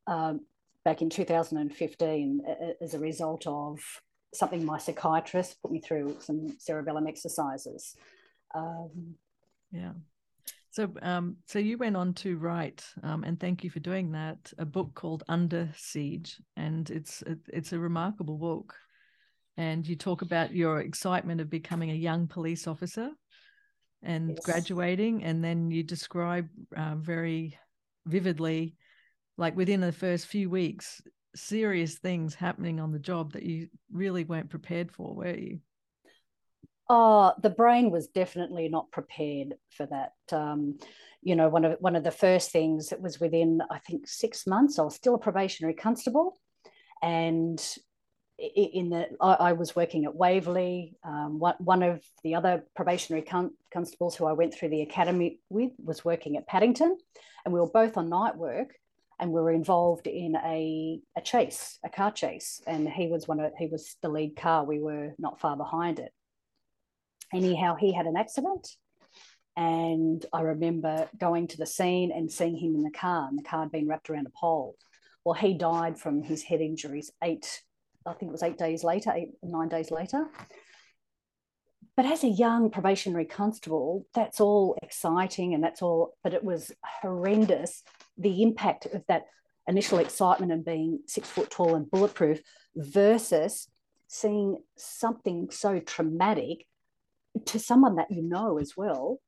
um, 0.08 0.42
back 0.86 1.02
in 1.02 1.10
2015 1.10 2.42
as 2.82 2.94
a 2.94 3.00
result 3.00 3.46
of 3.46 3.80
something 4.34 4.64
my 4.64 4.78
psychiatrist 4.78 5.62
put 5.62 5.72
me 5.72 5.82
through 5.82 6.18
some 6.20 6.56
cerebellum 6.60 7.08
exercises. 7.08 7.96
Um, 8.56 9.16
yeah. 9.72 9.92
So, 10.80 10.90
um, 11.02 11.36
so 11.46 11.60
you 11.60 11.78
went 11.78 11.98
on 11.98 12.14
to 12.16 12.38
write, 12.38 12.86
um, 13.04 13.26
and 13.26 13.38
thank 13.38 13.66
you 13.66 13.70
for 13.70 13.82
doing 13.82 14.14
that. 14.14 14.54
A 14.58 14.66
book 14.66 14.96
called 14.96 15.24
Under 15.28 15.70
Siege, 15.76 16.38
and 16.56 16.90
it's 16.90 17.22
it's 17.48 17.74
a 17.74 17.80
remarkable 17.80 18.38
book 18.38 18.74
and 19.60 19.86
you 19.86 19.98
talk 19.98 20.22
about 20.22 20.56
your 20.56 20.80
excitement 20.80 21.42
of 21.42 21.50
becoming 21.50 21.92
a 21.92 21.96
young 21.96 22.28
police 22.28 22.66
officer 22.66 23.10
and 24.02 24.30
yes. 24.30 24.40
graduating, 24.46 25.26
and 25.26 25.44
then 25.44 25.70
you 25.70 25.84
describe 25.84 26.48
uh, 26.78 26.96
very 26.96 27.60
vividly, 28.06 28.78
like 29.38 29.58
within 29.58 29.82
the 29.82 29.92
first 29.92 30.28
few 30.28 30.50
weeks, 30.50 31.02
serious 31.36 31.96
things 31.96 32.34
happening 32.34 32.80
on 32.80 32.94
the 32.94 33.00
job 33.00 33.34
that 33.34 33.44
you 33.44 33.68
really 33.92 34.24
weren't 34.24 34.50
prepared 34.50 34.94
for, 34.94 35.14
were 35.14 35.36
you? 35.36 35.60
Oh, 36.90 37.34
the 37.42 37.52
brain 37.52 37.92
was 37.92 38.08
definitely 38.08 38.68
not 38.68 38.92
prepared 38.92 39.56
for 39.70 39.86
that. 39.88 40.14
Um, 40.32 40.80
you 41.22 41.36
know, 41.36 41.48
one 41.48 41.66
of 41.66 41.78
one 41.80 41.96
of 41.96 42.04
the 42.04 42.12
first 42.12 42.52
things 42.52 42.90
that 42.90 43.02
was 43.02 43.20
within, 43.20 43.62
I 43.70 43.78
think, 43.80 44.08
six 44.08 44.48
months. 44.48 44.80
I 44.80 44.84
was 44.84 44.96
still 44.96 45.16
a 45.16 45.20
probationary 45.20 45.76
constable, 45.76 46.40
and 47.04 47.62
in 48.40 48.90
the 48.90 49.10
I, 49.22 49.34
I 49.34 49.54
was 49.54 49.76
working 49.76 50.06
at 50.06 50.16
Waverley. 50.16 50.96
Um, 51.04 51.38
one, 51.38 51.56
one 51.60 51.84
of 51.84 52.02
the 52.24 52.36
other 52.36 52.64
probationary 52.76 53.24
con- 53.24 53.54
constables 53.72 54.16
who 54.16 54.26
I 54.26 54.34
went 54.34 54.54
through 54.56 54.70
the 54.70 54.82
academy 54.82 55.40
with 55.50 55.72
was 55.78 56.04
working 56.04 56.38
at 56.38 56.48
Paddington, 56.48 56.98
and 57.46 57.54
we 57.54 57.60
were 57.60 57.70
both 57.70 57.98
on 57.98 58.10
night 58.10 58.36
work 58.36 58.70
and 59.20 59.32
we 59.32 59.42
were 59.42 59.52
involved 59.52 60.08
in 60.08 60.36
a, 60.38 61.02
a 61.18 61.22
chase, 61.22 61.78
a 61.84 61.90
car 61.90 62.10
chase, 62.12 62.62
and 62.66 62.88
he 62.88 63.08
was 63.08 63.28
one 63.28 63.40
of 63.40 63.52
he 63.58 63.68
was 63.68 63.96
the 64.02 64.10
lead 64.10 64.36
car. 64.36 64.64
We 64.64 64.80
were 64.80 65.14
not 65.20 65.40
far 65.40 65.58
behind 65.58 66.00
it. 66.00 66.14
Anyhow, 67.34 67.76
he 67.76 67.94
had 67.94 68.06
an 68.06 68.18
accident, 68.18 68.68
and 69.56 70.26
I 70.34 70.42
remember 70.42 71.10
going 71.18 71.48
to 71.48 71.58
the 71.58 71.66
scene 71.66 72.12
and 72.12 72.32
seeing 72.32 72.58
him 72.58 72.76
in 72.76 72.84
the 72.84 72.92
car, 72.92 73.28
and 73.28 73.38
the 73.38 73.44
car 73.44 73.62
had 73.62 73.72
been 73.72 73.88
wrapped 73.88 74.10
around 74.10 74.28
a 74.28 74.40
pole. 74.40 74.76
Well, 75.24 75.36
he 75.36 75.54
died 75.54 76.00
from 76.00 76.24
his 76.24 76.44
head 76.44 76.62
injuries 76.62 77.12
eight, 77.24 77.62
I 78.06 78.14
think 78.14 78.30
it 78.30 78.32
was 78.32 78.44
eight 78.44 78.58
days 78.58 78.84
later, 78.84 79.12
eight 79.14 79.32
nine 79.44 79.70
days 79.70 79.92
later. 79.92 80.28
But 81.96 82.06
as 82.06 82.24
a 82.24 82.30
young 82.30 82.72
probationary 82.72 83.26
constable, 83.26 84.06
that's 84.16 84.40
all 84.40 84.78
exciting 84.82 85.54
and 85.54 85.62
that's 85.62 85.82
all, 85.82 86.16
but 86.24 86.34
it 86.34 86.44
was 86.44 86.72
horrendous 87.02 87.84
the 88.18 88.42
impact 88.42 88.86
of 88.86 89.04
that 89.10 89.24
initial 89.68 90.00
excitement 90.00 90.54
and 90.54 90.64
being 90.64 91.02
six 91.06 91.30
foot 91.30 91.52
tall 91.52 91.76
and 91.76 91.92
bulletproof 91.92 92.40
versus 92.76 93.68
seeing 94.08 94.58
something 94.78 95.50
so 95.52 95.80
traumatic 95.80 96.66
to 97.46 97.60
someone 97.60 97.96
that 97.96 98.12
you 98.12 98.22
know 98.22 98.58
as 98.58 98.76
well 98.76 99.20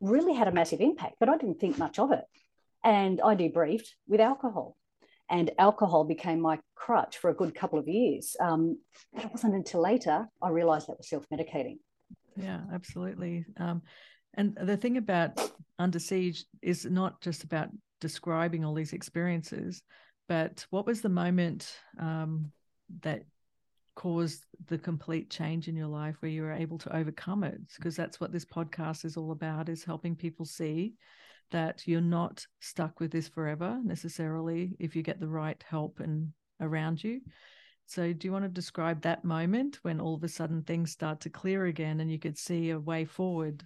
really 0.00 0.34
had 0.34 0.48
a 0.48 0.52
massive 0.52 0.80
impact, 0.80 1.16
but 1.20 1.28
I 1.28 1.36
didn't 1.36 1.60
think 1.60 1.78
much 1.78 1.98
of 1.98 2.12
it. 2.12 2.24
And 2.82 3.20
I 3.20 3.34
debriefed 3.34 3.88
with 4.06 4.20
alcohol. 4.20 4.76
And 5.30 5.50
alcohol 5.58 6.04
became 6.04 6.40
my 6.40 6.58
crutch 6.74 7.16
for 7.16 7.30
a 7.30 7.34
good 7.34 7.54
couple 7.54 7.78
of 7.78 7.88
years. 7.88 8.36
Um, 8.38 8.78
but 9.14 9.24
it 9.24 9.30
wasn't 9.30 9.54
until 9.54 9.80
later 9.80 10.28
I 10.42 10.50
realized 10.50 10.88
that 10.88 10.98
was 10.98 11.08
self 11.08 11.26
medicating. 11.32 11.78
Yeah, 12.36 12.60
absolutely. 12.72 13.46
Um, 13.58 13.82
and 14.34 14.56
the 14.60 14.76
thing 14.76 14.98
about 14.98 15.40
Under 15.78 15.98
Siege 15.98 16.44
is 16.60 16.84
not 16.84 17.22
just 17.22 17.44
about 17.44 17.68
describing 18.00 18.64
all 18.64 18.74
these 18.74 18.92
experiences, 18.92 19.82
but 20.28 20.66
what 20.70 20.86
was 20.86 21.00
the 21.00 21.08
moment 21.08 21.74
um, 21.98 22.52
that 23.00 23.22
caused 23.94 24.44
the 24.66 24.78
complete 24.78 25.30
change 25.30 25.68
in 25.68 25.76
your 25.76 25.88
life 25.88 26.16
where 26.20 26.30
you 26.30 26.42
were 26.42 26.52
able 26.52 26.78
to 26.78 26.96
overcome 26.96 27.44
it? 27.44 27.60
Because 27.76 27.96
that's 27.96 28.20
what 28.20 28.32
this 28.32 28.44
podcast 28.44 29.04
is 29.04 29.16
all 29.16 29.32
about: 29.32 29.68
is 29.68 29.84
helping 29.84 30.16
people 30.16 30.44
see 30.44 30.94
that 31.50 31.86
you're 31.86 32.00
not 32.00 32.46
stuck 32.60 33.00
with 33.00 33.10
this 33.10 33.28
forever 33.28 33.78
necessarily 33.84 34.76
if 34.78 34.96
you 34.96 35.02
get 35.02 35.20
the 35.20 35.28
right 35.28 35.62
help 35.68 36.00
and 36.00 36.32
around 36.60 37.02
you. 37.02 37.20
So, 37.86 38.12
do 38.12 38.26
you 38.26 38.32
want 38.32 38.44
to 38.44 38.48
describe 38.48 39.02
that 39.02 39.24
moment 39.24 39.78
when 39.82 40.00
all 40.00 40.14
of 40.14 40.24
a 40.24 40.28
sudden 40.28 40.62
things 40.62 40.90
start 40.90 41.20
to 41.20 41.30
clear 41.30 41.66
again 41.66 42.00
and 42.00 42.10
you 42.10 42.18
could 42.18 42.38
see 42.38 42.70
a 42.70 42.78
way 42.78 43.04
forward? 43.04 43.62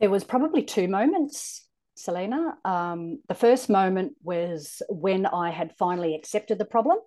There 0.00 0.10
was 0.10 0.24
probably 0.24 0.62
two 0.62 0.88
moments. 0.88 1.66
Selena. 1.94 2.56
Um, 2.64 3.20
the 3.28 3.34
first 3.34 3.68
moment 3.68 4.12
was 4.22 4.82
when 4.88 5.26
I 5.26 5.50
had 5.50 5.76
finally 5.78 6.14
accepted 6.14 6.58
the 6.58 6.64
problem. 6.64 6.98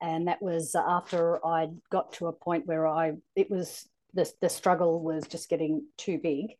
And 0.00 0.28
that 0.28 0.42
was 0.42 0.74
after 0.74 1.44
I 1.44 1.68
got 1.90 2.14
to 2.14 2.28
a 2.28 2.32
point 2.32 2.66
where 2.66 2.86
I, 2.86 3.14
it 3.36 3.50
was, 3.50 3.88
the, 4.14 4.30
the 4.40 4.48
struggle 4.48 5.02
was 5.02 5.26
just 5.26 5.48
getting 5.48 5.84
too 5.98 6.18
big. 6.18 6.56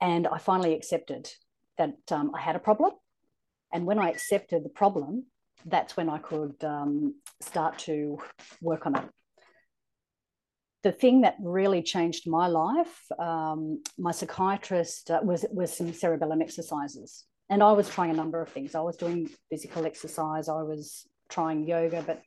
And 0.00 0.26
I 0.26 0.38
finally 0.38 0.74
accepted 0.74 1.28
that 1.76 1.96
um, 2.10 2.32
I 2.34 2.40
had 2.40 2.56
a 2.56 2.60
problem. 2.60 2.92
And 3.72 3.84
when 3.84 3.98
I 3.98 4.10
accepted 4.10 4.64
the 4.64 4.70
problem, 4.70 5.26
that's 5.66 5.96
when 5.96 6.08
I 6.08 6.18
could 6.18 6.62
um, 6.64 7.14
start 7.40 7.78
to 7.80 8.18
work 8.60 8.86
on 8.86 8.96
it 8.96 9.04
the 10.82 10.92
thing 10.92 11.22
that 11.22 11.36
really 11.40 11.82
changed 11.82 12.28
my 12.28 12.46
life, 12.46 13.04
um, 13.18 13.82
my 13.98 14.12
psychiatrist 14.12 15.10
uh, 15.10 15.20
was 15.22 15.44
was 15.52 15.76
some 15.76 15.92
cerebellum 15.92 16.40
exercises, 16.40 17.26
and 17.50 17.62
I 17.62 17.72
was 17.72 17.88
trying 17.88 18.10
a 18.10 18.14
number 18.14 18.40
of 18.40 18.48
things. 18.48 18.74
I 18.74 18.80
was 18.80 18.96
doing 18.96 19.28
physical 19.50 19.84
exercise, 19.84 20.48
I 20.48 20.62
was 20.62 21.06
trying 21.30 21.66
yoga, 21.66 22.02
but 22.06 22.22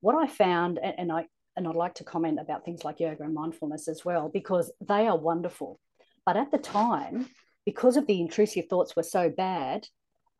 what 0.00 0.14
I 0.16 0.26
found, 0.26 0.78
and, 0.78 0.94
and 0.98 1.12
I 1.12 1.26
and 1.56 1.68
I'd 1.68 1.74
like 1.74 1.94
to 1.96 2.04
comment 2.04 2.38
about 2.40 2.64
things 2.64 2.82
like 2.84 2.98
yoga 2.98 3.24
and 3.24 3.34
mindfulness 3.34 3.86
as 3.86 4.04
well, 4.04 4.30
because 4.32 4.72
they 4.80 5.06
are 5.06 5.18
wonderful. 5.18 5.78
But 6.24 6.36
at 6.36 6.50
the 6.50 6.58
time, 6.58 7.28
because 7.66 7.96
of 7.96 8.06
the 8.06 8.20
intrusive 8.20 8.66
thoughts 8.68 8.96
were 8.96 9.02
so 9.02 9.28
bad, 9.28 9.86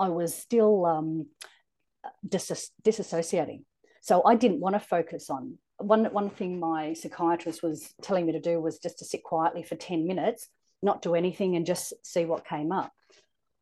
I 0.00 0.08
was 0.08 0.34
still 0.34 0.86
um, 0.86 1.26
dis- 2.26 2.70
disassociating. 2.82 3.64
So 4.00 4.22
I 4.24 4.36
didn't 4.36 4.60
want 4.60 4.74
to 4.74 4.80
focus 4.80 5.28
on 5.28 5.58
one 5.82 6.04
one 6.06 6.30
thing 6.30 6.60
my 6.60 6.92
psychiatrist 6.92 7.62
was 7.62 7.92
telling 8.02 8.26
me 8.26 8.32
to 8.32 8.40
do 8.40 8.60
was 8.60 8.78
just 8.78 8.98
to 8.98 9.04
sit 9.04 9.22
quietly 9.22 9.62
for 9.62 9.74
10 9.74 10.06
minutes 10.06 10.48
not 10.82 11.02
do 11.02 11.14
anything 11.14 11.56
and 11.56 11.66
just 11.66 11.92
see 12.04 12.24
what 12.24 12.46
came 12.46 12.72
up 12.72 12.92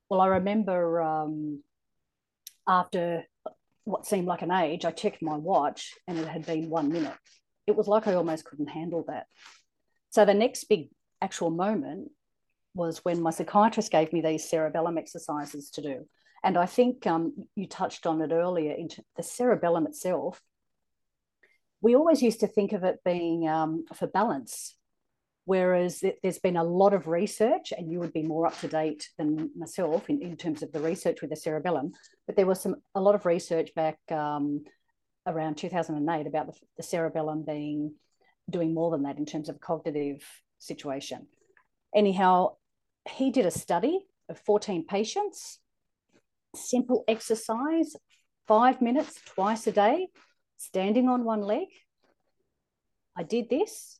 well 0.08 0.20
i 0.20 0.26
remember 0.26 1.00
um, 1.00 1.62
after 2.68 3.25
what 3.90 4.06
seemed 4.06 4.26
like 4.26 4.42
an 4.42 4.50
age 4.50 4.85
i 4.85 4.90
checked 4.90 5.23
my 5.23 5.37
watch 5.37 5.94
and 6.06 6.18
it 6.18 6.28
had 6.28 6.47
been 6.47 6.70
one 6.70 6.90
minute. 6.90 7.16
It 7.66 7.76
was 7.76 7.88
like 7.88 8.06
i 8.06 8.14
almost 8.14 8.44
couldn't 8.44 8.68
handle 8.68 9.04
that. 9.09 9.26
So 10.11 10.25
the 10.25 10.35
next 10.35 10.64
big 10.64 10.88
actual 11.20 11.50
moment 11.50 12.11
was 12.75 13.04
when 13.04 13.20
my 13.20 13.30
psychiatrist 13.30 13.90
gave 13.90 14.12
me 14.12 14.20
these 14.20 14.49
cerebellum 14.49 14.97
exercises 14.99 15.70
to 15.70 15.82
do. 15.82 16.09
And 16.42 16.56
i 16.56 16.66
think 16.66 17.06
um, 17.06 17.35
you 17.54 17.66
touched 17.66 18.06
on 18.06 18.23
it 18.23 18.32
earlier 18.32 18.75
the 19.16 19.23
cerebellum 19.23 19.87
itself 19.87 20.40
we 21.82 21.94
always 21.94 22.23
used 22.23 22.40
to 22.40 22.47
think 22.47 22.73
of 22.73 22.85
it 22.85 23.00
being 23.04 23.49
um, 23.49 23.85
for 23.94 24.06
balance, 24.06 24.76
whereas 25.50 26.04
there's 26.23 26.38
been 26.38 26.57
a 26.57 26.62
lot 26.62 26.95
of 26.95 27.09
research, 27.09 27.73
and 27.76 27.90
you 27.90 27.99
would 27.99 28.12
be 28.12 28.23
more 28.23 28.47
up 28.47 28.57
to 28.61 28.69
date 28.69 29.09
than 29.19 29.50
myself 29.57 30.09
in, 30.09 30.23
in 30.23 30.37
terms 30.37 30.62
of 30.62 30.71
the 30.71 30.78
research 30.78 31.21
with 31.21 31.30
the 31.30 31.35
cerebellum. 31.35 31.90
But 32.25 32.37
there 32.37 32.47
was 32.47 32.61
some 32.61 32.76
a 32.95 33.00
lot 33.00 33.16
of 33.16 33.26
research 33.26 33.75
back 33.75 33.99
um, 34.12 34.62
around 35.26 35.57
2008 35.57 36.28
about 36.28 36.47
the, 36.47 36.52
the 36.76 36.85
cerebellum 36.85 37.42
being 37.45 37.95
doing 38.49 38.73
more 38.73 38.92
than 38.92 39.02
that 39.02 39.19
in 39.19 39.26
terms 39.26 39.49
of 39.49 39.61
cognitive 39.61 40.23
situation. 40.61 41.26
Anyhow, 41.92 42.54
he 43.11 43.33
did 43.33 43.45
a 43.45 43.50
study 43.50 44.07
of 44.28 44.38
14 44.38 44.87
patients, 44.87 45.59
simple 46.54 47.02
exercise, 47.09 47.97
five 48.47 48.80
minutes 48.80 49.21
twice 49.26 49.66
a 49.66 49.73
day 49.73 50.11
standing 50.59 51.09
on 51.09 51.25
one 51.25 51.42
leg. 51.42 51.66
I 53.16 53.25
did 53.25 53.50
this. 53.50 54.00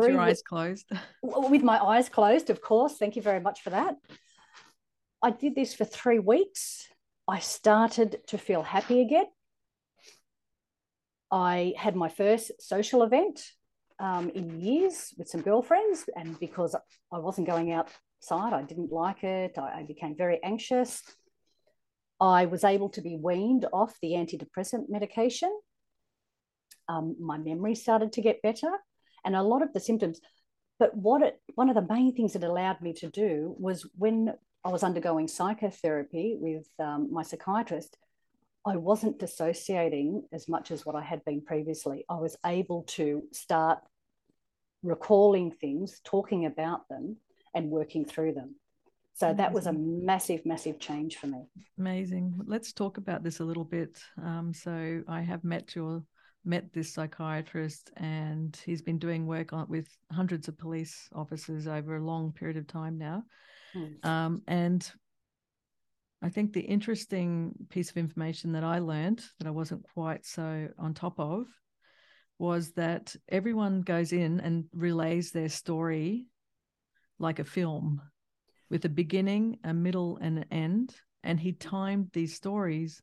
With 0.00 0.10
your 0.10 0.20
eyes 0.20 0.42
closed. 0.42 0.90
With 1.22 1.62
my 1.62 1.78
eyes 1.78 2.08
closed, 2.08 2.50
of 2.50 2.60
course. 2.60 2.96
Thank 2.96 3.16
you 3.16 3.22
very 3.22 3.40
much 3.40 3.62
for 3.62 3.70
that. 3.70 3.96
I 5.22 5.30
did 5.30 5.54
this 5.54 5.74
for 5.74 5.84
three 5.84 6.18
weeks. 6.18 6.86
I 7.26 7.38
started 7.38 8.18
to 8.28 8.38
feel 8.38 8.62
happy 8.62 9.00
again. 9.00 9.26
I 11.30 11.72
had 11.76 11.96
my 11.96 12.08
first 12.08 12.52
social 12.60 13.02
event 13.02 13.42
um, 13.98 14.30
in 14.30 14.60
years 14.60 15.14
with 15.16 15.28
some 15.28 15.40
girlfriends, 15.40 16.04
and 16.14 16.38
because 16.38 16.76
I 17.12 17.18
wasn't 17.18 17.46
going 17.46 17.72
outside, 17.72 18.52
I 18.52 18.62
didn't 18.62 18.92
like 18.92 19.24
it. 19.24 19.56
I, 19.56 19.80
I 19.80 19.82
became 19.84 20.16
very 20.16 20.40
anxious. 20.44 21.02
I 22.20 22.46
was 22.46 22.64
able 22.64 22.88
to 22.90 23.00
be 23.00 23.16
weaned 23.16 23.66
off 23.72 23.96
the 24.00 24.12
antidepressant 24.12 24.88
medication. 24.88 25.50
Um, 26.88 27.16
my 27.18 27.38
memory 27.38 27.74
started 27.74 28.12
to 28.12 28.20
get 28.20 28.42
better, 28.42 28.70
and 29.24 29.34
a 29.34 29.42
lot 29.42 29.62
of 29.62 29.72
the 29.72 29.80
symptoms. 29.80 30.20
But 30.78 30.96
what 30.96 31.22
it, 31.22 31.40
one 31.54 31.68
of 31.68 31.74
the 31.74 31.94
main 31.94 32.14
things 32.14 32.34
it 32.34 32.44
allowed 32.44 32.80
me 32.80 32.92
to 32.94 33.08
do 33.08 33.54
was 33.58 33.88
when 33.96 34.34
I 34.64 34.70
was 34.70 34.82
undergoing 34.82 35.28
psychotherapy 35.28 36.36
with 36.38 36.66
um, 36.78 37.08
my 37.12 37.22
psychiatrist, 37.22 37.96
I 38.66 38.76
wasn't 38.76 39.18
dissociating 39.18 40.24
as 40.32 40.48
much 40.48 40.70
as 40.70 40.86
what 40.86 40.96
I 40.96 41.02
had 41.02 41.24
been 41.24 41.42
previously. 41.42 42.04
I 42.08 42.14
was 42.14 42.36
able 42.46 42.82
to 42.82 43.22
start 43.32 43.78
recalling 44.82 45.50
things, 45.50 46.00
talking 46.04 46.46
about 46.46 46.88
them, 46.88 47.16
and 47.54 47.70
working 47.70 48.04
through 48.04 48.32
them. 48.32 48.56
So 49.14 49.26
Amazing. 49.26 49.36
that 49.36 49.52
was 49.52 49.66
a 49.66 49.72
massive, 49.72 50.44
massive 50.44 50.80
change 50.80 51.16
for 51.16 51.28
me. 51.28 51.46
Amazing. 51.78 52.34
Let's 52.46 52.72
talk 52.72 52.96
about 52.96 53.22
this 53.22 53.40
a 53.40 53.44
little 53.44 53.64
bit. 53.64 53.98
Um, 54.20 54.52
so 54.52 55.02
I 55.06 55.20
have 55.20 55.44
met 55.44 55.76
your 55.76 56.02
met 56.44 56.72
this 56.72 56.92
psychiatrist, 56.92 57.90
and 57.96 58.58
he's 58.64 58.82
been 58.82 58.98
doing 58.98 59.26
work 59.26 59.52
on 59.52 59.66
with 59.68 59.88
hundreds 60.12 60.48
of 60.48 60.58
police 60.58 61.08
officers 61.14 61.66
over 61.66 61.96
a 61.96 62.04
long 62.04 62.32
period 62.32 62.56
of 62.56 62.66
time 62.66 62.98
now. 62.98 63.24
Mm. 63.74 64.04
Um, 64.04 64.42
and 64.46 64.92
I 66.22 66.30
think 66.30 66.52
the 66.52 66.60
interesting 66.60 67.52
piece 67.68 67.90
of 67.90 67.96
information 67.96 68.52
that 68.52 68.64
I 68.64 68.78
learned 68.78 69.22
that 69.38 69.46
I 69.46 69.50
wasn't 69.50 69.86
quite 69.94 70.24
so 70.24 70.68
on 70.78 70.94
top 70.94 71.20
of 71.20 71.46
was 72.38 72.72
that 72.72 73.14
everyone 73.28 73.82
goes 73.82 74.12
in 74.12 74.40
and 74.40 74.64
relays 74.72 75.30
their 75.30 75.48
story 75.48 76.26
like 77.18 77.38
a 77.38 77.44
film 77.44 78.00
with 78.70 78.84
a 78.84 78.88
beginning, 78.88 79.58
a 79.64 79.74
middle, 79.74 80.18
and 80.20 80.38
an 80.38 80.44
end. 80.50 80.94
And 81.22 81.38
he 81.38 81.52
timed 81.52 82.10
these 82.12 82.34
stories, 82.34 83.02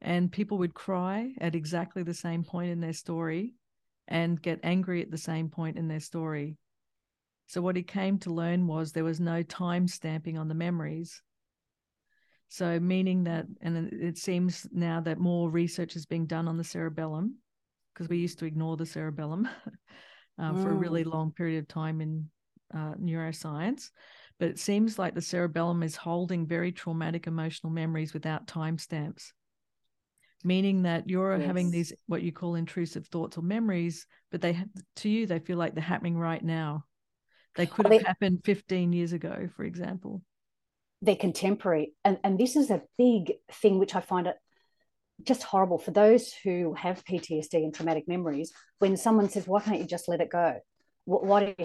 and 0.00 0.32
people 0.32 0.58
would 0.58 0.74
cry 0.74 1.32
at 1.40 1.54
exactly 1.54 2.02
the 2.02 2.14
same 2.14 2.44
point 2.44 2.70
in 2.70 2.80
their 2.80 2.92
story 2.92 3.54
and 4.08 4.40
get 4.40 4.60
angry 4.62 5.02
at 5.02 5.10
the 5.10 5.18
same 5.18 5.48
point 5.48 5.76
in 5.76 5.88
their 5.88 6.00
story. 6.00 6.56
So, 7.46 7.60
what 7.60 7.76
he 7.76 7.82
came 7.82 8.18
to 8.20 8.32
learn 8.32 8.66
was 8.66 8.92
there 8.92 9.04
was 9.04 9.20
no 9.20 9.42
time 9.42 9.88
stamping 9.88 10.38
on 10.38 10.48
the 10.48 10.54
memories. 10.54 11.22
So, 12.48 12.80
meaning 12.80 13.24
that, 13.24 13.46
and 13.60 13.92
it 13.92 14.18
seems 14.18 14.66
now 14.72 15.00
that 15.00 15.18
more 15.18 15.50
research 15.50 15.96
is 15.96 16.06
being 16.06 16.26
done 16.26 16.48
on 16.48 16.56
the 16.56 16.64
cerebellum 16.64 17.36
because 17.92 18.08
we 18.08 18.18
used 18.18 18.38
to 18.38 18.46
ignore 18.46 18.76
the 18.76 18.86
cerebellum 18.86 19.48
uh, 20.38 20.52
mm. 20.52 20.62
for 20.62 20.70
a 20.70 20.74
really 20.74 21.04
mm. 21.04 21.12
long 21.12 21.32
period 21.32 21.58
of 21.58 21.68
time 21.68 22.00
in 22.00 22.28
uh, 22.74 22.94
neuroscience. 23.00 23.90
But 24.38 24.48
it 24.48 24.58
seems 24.58 24.98
like 24.98 25.14
the 25.14 25.20
cerebellum 25.20 25.82
is 25.82 25.96
holding 25.96 26.46
very 26.46 26.72
traumatic 26.72 27.26
emotional 27.26 27.72
memories 27.72 28.14
without 28.14 28.46
timestamps, 28.46 29.32
meaning 30.44 30.82
that 30.82 31.08
you're 31.08 31.36
yes. 31.36 31.46
having 31.46 31.70
these 31.70 31.92
what 32.06 32.22
you 32.22 32.32
call 32.32 32.54
intrusive 32.54 33.06
thoughts 33.06 33.36
or 33.36 33.42
memories, 33.42 34.06
but 34.30 34.40
they 34.40 34.58
to 34.96 35.08
you 35.08 35.26
they 35.26 35.38
feel 35.38 35.58
like 35.58 35.74
they're 35.74 35.82
happening 35.82 36.16
right 36.16 36.42
now. 36.42 36.84
They 37.56 37.66
could 37.66 37.90
have 37.92 38.02
happened 38.02 38.40
15 38.44 38.92
years 38.92 39.12
ago, 39.12 39.48
for 39.56 39.64
example. 39.64 40.22
They're 41.02 41.16
contemporary, 41.16 41.94
and 42.04 42.18
and 42.24 42.38
this 42.38 42.56
is 42.56 42.70
a 42.70 42.82
big 42.98 43.32
thing 43.52 43.78
which 43.78 43.94
I 43.94 44.00
find 44.00 44.26
it 44.26 44.36
just 45.22 45.42
horrible 45.42 45.78
for 45.78 45.90
those 45.90 46.32
who 46.32 46.74
have 46.74 47.04
PTSD 47.04 47.54
and 47.54 47.74
traumatic 47.74 48.08
memories. 48.08 48.52
When 48.78 48.96
someone 48.96 49.28
says, 49.28 49.46
"Why 49.46 49.60
can't 49.60 49.80
you 49.80 49.86
just 49.86 50.08
let 50.08 50.20
it 50.20 50.30
go?" 50.30 50.60
What, 51.04 51.24
what 51.24 51.56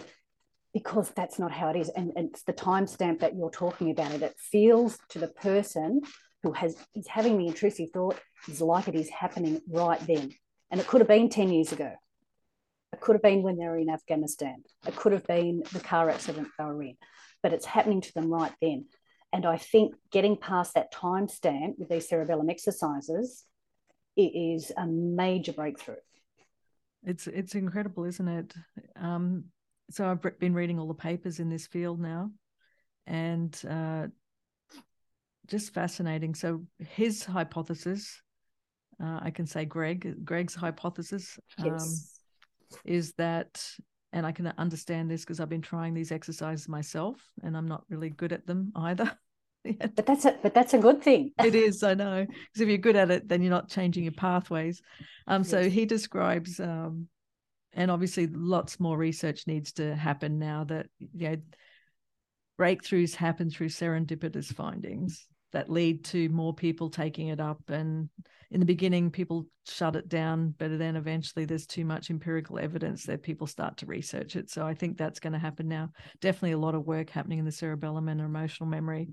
because 0.75 1.09
that's 1.11 1.39
not 1.39 1.53
how 1.53 1.69
it 1.69 1.77
is. 1.77 1.87
And, 1.87 2.11
and 2.17 2.31
it's 2.31 2.43
the 2.43 2.51
timestamp 2.51 3.21
that 3.21 3.33
you're 3.33 3.49
talking 3.49 3.91
about 3.91 4.11
it. 4.11 4.21
It 4.21 4.35
feels 4.37 4.97
to 5.07 5.19
the 5.19 5.29
person 5.29 6.01
who 6.45 6.51
has 6.51 6.77
is 6.93 7.07
having 7.07 7.39
the 7.39 7.47
intrusive 7.47 7.89
thought 7.91 8.19
is 8.47 8.61
like 8.61 8.87
it 8.87 8.93
is 8.93 9.09
happening 9.09 9.59
right 9.67 9.99
then. 10.05 10.31
And 10.69 10.79
it 10.79 10.85
could 10.85 11.01
have 11.01 11.07
been 11.07 11.27
10 11.27 11.51
years 11.51 11.71
ago. 11.71 11.91
It 12.93 13.01
could 13.01 13.15
have 13.15 13.23
been 13.23 13.41
when 13.41 13.57
they 13.57 13.65
were 13.65 13.79
in 13.79 13.89
Afghanistan. 13.89 14.63
It 14.87 14.95
could 14.95 15.11
have 15.11 15.25
been 15.25 15.63
the 15.73 15.79
car 15.79 16.07
accident 16.07 16.49
they 16.57 16.65
were 16.65 16.83
in. 16.83 16.97
But 17.41 17.51
it's 17.51 17.65
happening 17.65 18.01
to 18.01 18.13
them 18.13 18.31
right 18.31 18.53
then. 18.61 18.85
And 19.33 19.43
I 19.43 19.57
think 19.57 19.95
getting 20.11 20.37
past 20.37 20.75
that 20.75 20.91
time 20.91 21.27
stamp 21.27 21.79
with 21.79 21.89
these 21.89 22.07
cerebellum 22.07 22.49
exercises 22.49 23.43
it 24.15 24.21
is 24.21 24.71
a 24.77 24.85
major 24.85 25.51
breakthrough. 25.51 25.95
It's 27.03 27.27
it's 27.27 27.55
incredible, 27.55 28.05
isn't 28.05 28.27
it? 28.27 28.53
Um, 28.95 29.45
so 29.89 30.09
I've 30.09 30.39
been 30.39 30.53
reading 30.53 30.79
all 30.79 30.87
the 30.87 30.93
papers 30.93 31.39
in 31.39 31.49
this 31.49 31.67
field 31.67 31.99
now, 31.99 32.31
and 33.07 33.59
uh, 33.69 34.07
just 35.47 35.73
fascinating. 35.73 36.35
So 36.35 36.63
his 36.79 37.23
hypothesis, 37.23 38.21
uh, 39.01 39.19
I 39.21 39.31
can 39.31 39.45
say 39.45 39.65
Greg, 39.65 40.23
Greg's 40.23 40.55
hypothesis 40.55 41.39
um, 41.59 41.65
yes. 41.65 42.19
is 42.83 43.13
that, 43.13 43.63
and 44.13 44.25
I 44.25 44.31
can 44.31 44.51
understand 44.57 45.09
this 45.09 45.21
because 45.21 45.39
I've 45.39 45.49
been 45.49 45.61
trying 45.61 45.93
these 45.93 46.11
exercises 46.11 46.69
myself, 46.69 47.17
and 47.43 47.55
I'm 47.55 47.67
not 47.67 47.83
really 47.89 48.09
good 48.09 48.33
at 48.33 48.45
them 48.45 48.71
either. 48.75 49.11
But 49.79 50.05
that's 50.05 50.25
a 50.25 50.37
but 50.43 50.53
that's 50.53 50.75
a 50.75 50.77
good 50.77 51.01
thing. 51.01 51.31
it 51.43 51.55
is, 51.55 51.81
I 51.81 51.95
know, 51.95 52.23
because 52.23 52.61
if 52.61 52.69
you're 52.69 52.77
good 52.77 52.95
at 52.95 53.09
it, 53.09 53.27
then 53.27 53.41
you're 53.41 53.49
not 53.49 53.67
changing 53.67 54.03
your 54.03 54.13
pathways. 54.13 54.79
Um, 55.25 55.41
yes. 55.41 55.49
so 55.49 55.67
he 55.67 55.87
describes 55.87 56.59
um, 56.59 57.07
and 57.75 57.91
obviously 57.91 58.27
lots 58.27 58.79
more 58.79 58.97
research 58.97 59.45
needs 59.47 59.73
to 59.73 59.95
happen 59.95 60.39
now 60.39 60.63
that 60.63 60.87
you 60.99 61.29
know 61.29 61.37
breakthroughs 62.59 63.15
happen 63.15 63.49
through 63.49 63.69
serendipitous 63.69 64.53
findings 64.53 65.27
that 65.51 65.69
lead 65.69 66.03
to 66.05 66.29
more 66.29 66.53
people 66.53 66.89
taking 66.89 67.29
it 67.29 67.39
up. 67.39 67.61
And 67.69 68.09
in 68.51 68.59
the 68.59 68.65
beginning 68.65 69.09
people 69.09 69.47
shut 69.67 69.95
it 69.95 70.07
down 70.07 70.53
but 70.59 70.77
then 70.77 70.95
eventually 70.95 71.45
there's 71.45 71.65
too 71.65 71.83
much 71.83 72.11
empirical 72.11 72.59
evidence 72.59 73.03
that 73.03 73.23
people 73.23 73.47
start 73.47 73.77
to 73.77 73.85
research 73.85 74.35
it. 74.35 74.49
So 74.49 74.65
i 74.65 74.73
think 74.73 74.97
that's 74.97 75.19
going 75.19 75.33
to 75.33 75.39
happen 75.39 75.67
now. 75.67 75.89
Definitely 76.21 76.51
a 76.51 76.57
lot 76.57 76.75
of 76.75 76.85
work 76.85 77.09
happening 77.09 77.39
in 77.39 77.45
the 77.45 77.51
cerebellum 77.51 78.07
and 78.07 78.21
emotional 78.21 78.69
memory. 78.69 79.09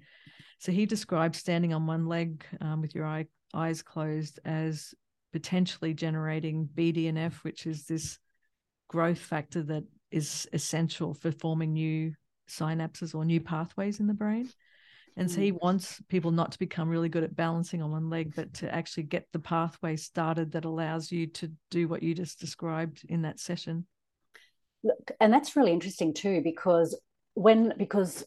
So 0.59 0.71
he 0.71 0.87
described 0.87 1.35
standing 1.35 1.73
on 1.73 1.87
one 1.87 2.07
leg 2.07 2.45
um, 2.61 2.83
with 2.83 2.95
your 2.95 3.07
eye, 3.07 3.27
eyes 3.55 3.83
closed 3.83 4.39
as 4.45 4.95
potentially 5.33 5.95
generating 5.95 6.69
bdnf 6.75 7.33
which 7.43 7.67
is 7.67 7.87
this 7.87 8.19
growth 8.89 9.19
factor 9.19 9.63
that 9.63 9.85
is 10.11 10.47
essential 10.53 11.15
for 11.15 11.33
forming 11.33 11.73
new 11.73 12.13
synapses 12.49 13.15
or 13.15 13.25
new 13.25 13.41
pathways 13.41 13.99
in 13.99 14.07
the 14.07 14.15
brain. 14.15 14.49
And 15.17 15.31
so 15.31 15.41
he 15.41 15.53
mm. 15.53 15.61
wants 15.61 16.01
people 16.09 16.31
not 16.31 16.53
to 16.53 16.59
become 16.59 16.89
really 16.89 17.09
good 17.09 17.25
at 17.25 17.37
balancing 17.37 17.83
on 17.83 17.91
one 17.91 18.09
leg, 18.09 18.33
but 18.35 18.55
to 18.55 18.75
actually 18.75 19.03
get 19.05 19.27
the 19.33 19.39
pathway 19.39 19.97
started 19.97 20.53
that 20.53 20.65
allows 20.65 21.13
you 21.13 21.27
to 21.29 21.53
do 21.71 21.87
what 21.87 22.03
you 22.03 22.15
just 22.15 22.41
described 22.41 23.05
in 23.09 23.23
that 23.23 23.39
session. 23.39 23.87
Look, 24.83 25.13
and 25.21 25.33
that's 25.33 25.55
really 25.55 25.73
interesting 25.73 26.15
too, 26.15 26.41
because 26.43 26.99
when 27.35 27.75
because 27.77 28.25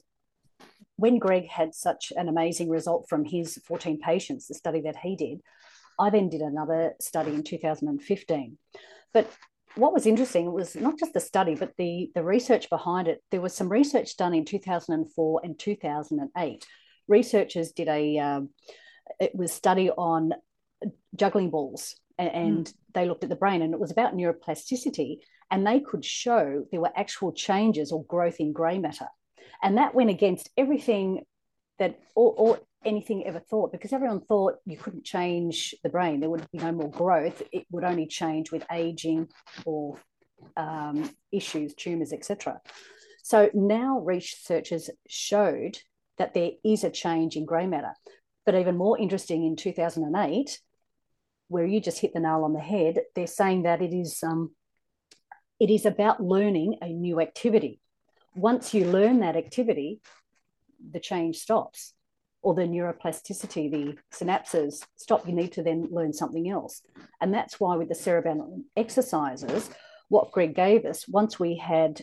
when 0.97 1.17
Greg 1.17 1.47
had 1.47 1.73
such 1.73 2.13
an 2.15 2.29
amazing 2.29 2.69
result 2.69 3.09
from 3.09 3.25
his 3.25 3.59
14 3.65 3.99
patients, 3.99 4.47
the 4.47 4.53
study 4.53 4.81
that 4.81 4.95
he 4.95 5.15
did, 5.15 5.41
I 5.99 6.09
then 6.09 6.29
did 6.29 6.41
another 6.41 6.93
study 7.01 7.33
in 7.33 7.43
2015. 7.43 8.57
But 9.13 9.29
what 9.75 9.93
was 9.93 10.05
interesting 10.05 10.51
was 10.51 10.75
not 10.75 10.97
just 10.97 11.13
the 11.13 11.19
study, 11.19 11.55
but 11.55 11.73
the, 11.77 12.11
the 12.15 12.23
research 12.23 12.69
behind 12.69 13.07
it. 13.07 13.21
There 13.31 13.41
was 13.41 13.53
some 13.53 13.69
research 13.69 14.17
done 14.17 14.33
in 14.33 14.45
2004 14.45 15.41
and 15.43 15.59
2008. 15.59 16.65
Researchers 17.07 17.71
did 17.71 17.88
a, 17.88 18.17
um, 18.19 18.49
it 19.19 19.35
was 19.35 19.51
study 19.51 19.89
on 19.89 20.31
juggling 21.15 21.49
balls 21.49 21.95
and, 22.17 22.31
and 22.31 22.65
mm. 22.65 22.73
they 22.93 23.07
looked 23.07 23.23
at 23.23 23.29
the 23.29 23.35
brain 23.35 23.61
and 23.61 23.73
it 23.73 23.79
was 23.79 23.91
about 23.91 24.15
neuroplasticity 24.15 25.17
and 25.51 25.65
they 25.65 25.79
could 25.79 26.03
show 26.03 26.65
there 26.71 26.81
were 26.81 26.91
actual 26.95 27.31
changes 27.31 27.91
or 27.91 28.03
growth 28.05 28.39
in 28.39 28.53
grey 28.53 28.79
matter. 28.79 29.07
And 29.61 29.77
that 29.77 29.95
went 29.95 30.09
against 30.09 30.49
everything 30.57 31.23
that 31.79 31.99
all, 32.15 32.35
all, 32.38 32.67
anything 32.85 33.25
ever 33.25 33.39
thought 33.39 33.71
because 33.71 33.93
everyone 33.93 34.21
thought 34.21 34.55
you 34.65 34.77
couldn't 34.77 35.03
change 35.03 35.75
the 35.83 35.89
brain. 35.89 36.19
There 36.19 36.29
would 36.29 36.49
be 36.51 36.59
no 36.59 36.71
more 36.71 36.91
growth. 36.91 37.41
It 37.51 37.65
would 37.71 37.83
only 37.83 38.07
change 38.07 38.51
with 38.51 38.65
aging 38.71 39.29
or 39.65 39.97
um, 40.55 41.09
issues 41.31 41.73
tumors 41.73 42.13
etc 42.13 42.61
so 43.25 43.49
now 43.55 44.01
researchers 44.01 44.91
showed 45.07 45.79
that 46.19 46.35
there 46.35 46.51
is 46.63 46.83
a 46.83 46.91
change 46.91 47.35
in 47.35 47.43
grey 47.43 47.65
matter. 47.65 47.93
But 48.45 48.53
even 48.53 48.77
more 48.77 48.99
interesting 48.99 49.43
in 49.43 49.55
2008 49.55 50.59
where 51.47 51.65
you 51.65 51.81
just 51.81 51.99
hit 51.99 52.13
the 52.13 52.19
nail 52.19 52.43
on 52.43 52.53
the 52.53 52.59
head 52.59 52.99
they're 53.15 53.25
saying 53.25 53.63
that 53.63 53.81
it 53.81 53.95
is 53.95 54.21
um, 54.21 54.51
it 55.59 55.71
is 55.71 55.87
about 55.87 56.21
learning 56.21 56.75
a 56.83 56.89
new 56.89 57.19
activity. 57.19 57.79
Once 58.35 58.75
you 58.75 58.85
learn 58.85 59.21
that 59.21 59.35
activity 59.35 60.01
the 60.91 60.99
change 60.99 61.37
stops 61.37 61.94
or 62.45 62.53
the 62.53 62.62
neuroplasticity, 62.62 63.71
the 63.71 63.97
synapses 64.13 64.86
stop, 64.95 65.27
you 65.27 65.34
need 65.34 65.51
to 65.51 65.63
then 65.63 65.88
learn 65.89 66.13
something 66.13 66.47
else. 66.47 66.84
And 67.19 67.34
that's 67.34 67.60
why 67.60 67.75
with 67.75 67.89
the 67.89 67.95
cerebellum 67.95 68.65
exercises, 68.77 69.71
what 70.10 70.31
Greg 70.31 70.55
gave 70.55 70.86
us, 70.86 71.08
once 71.08 71.39
we 71.39 71.58
had 71.58 72.01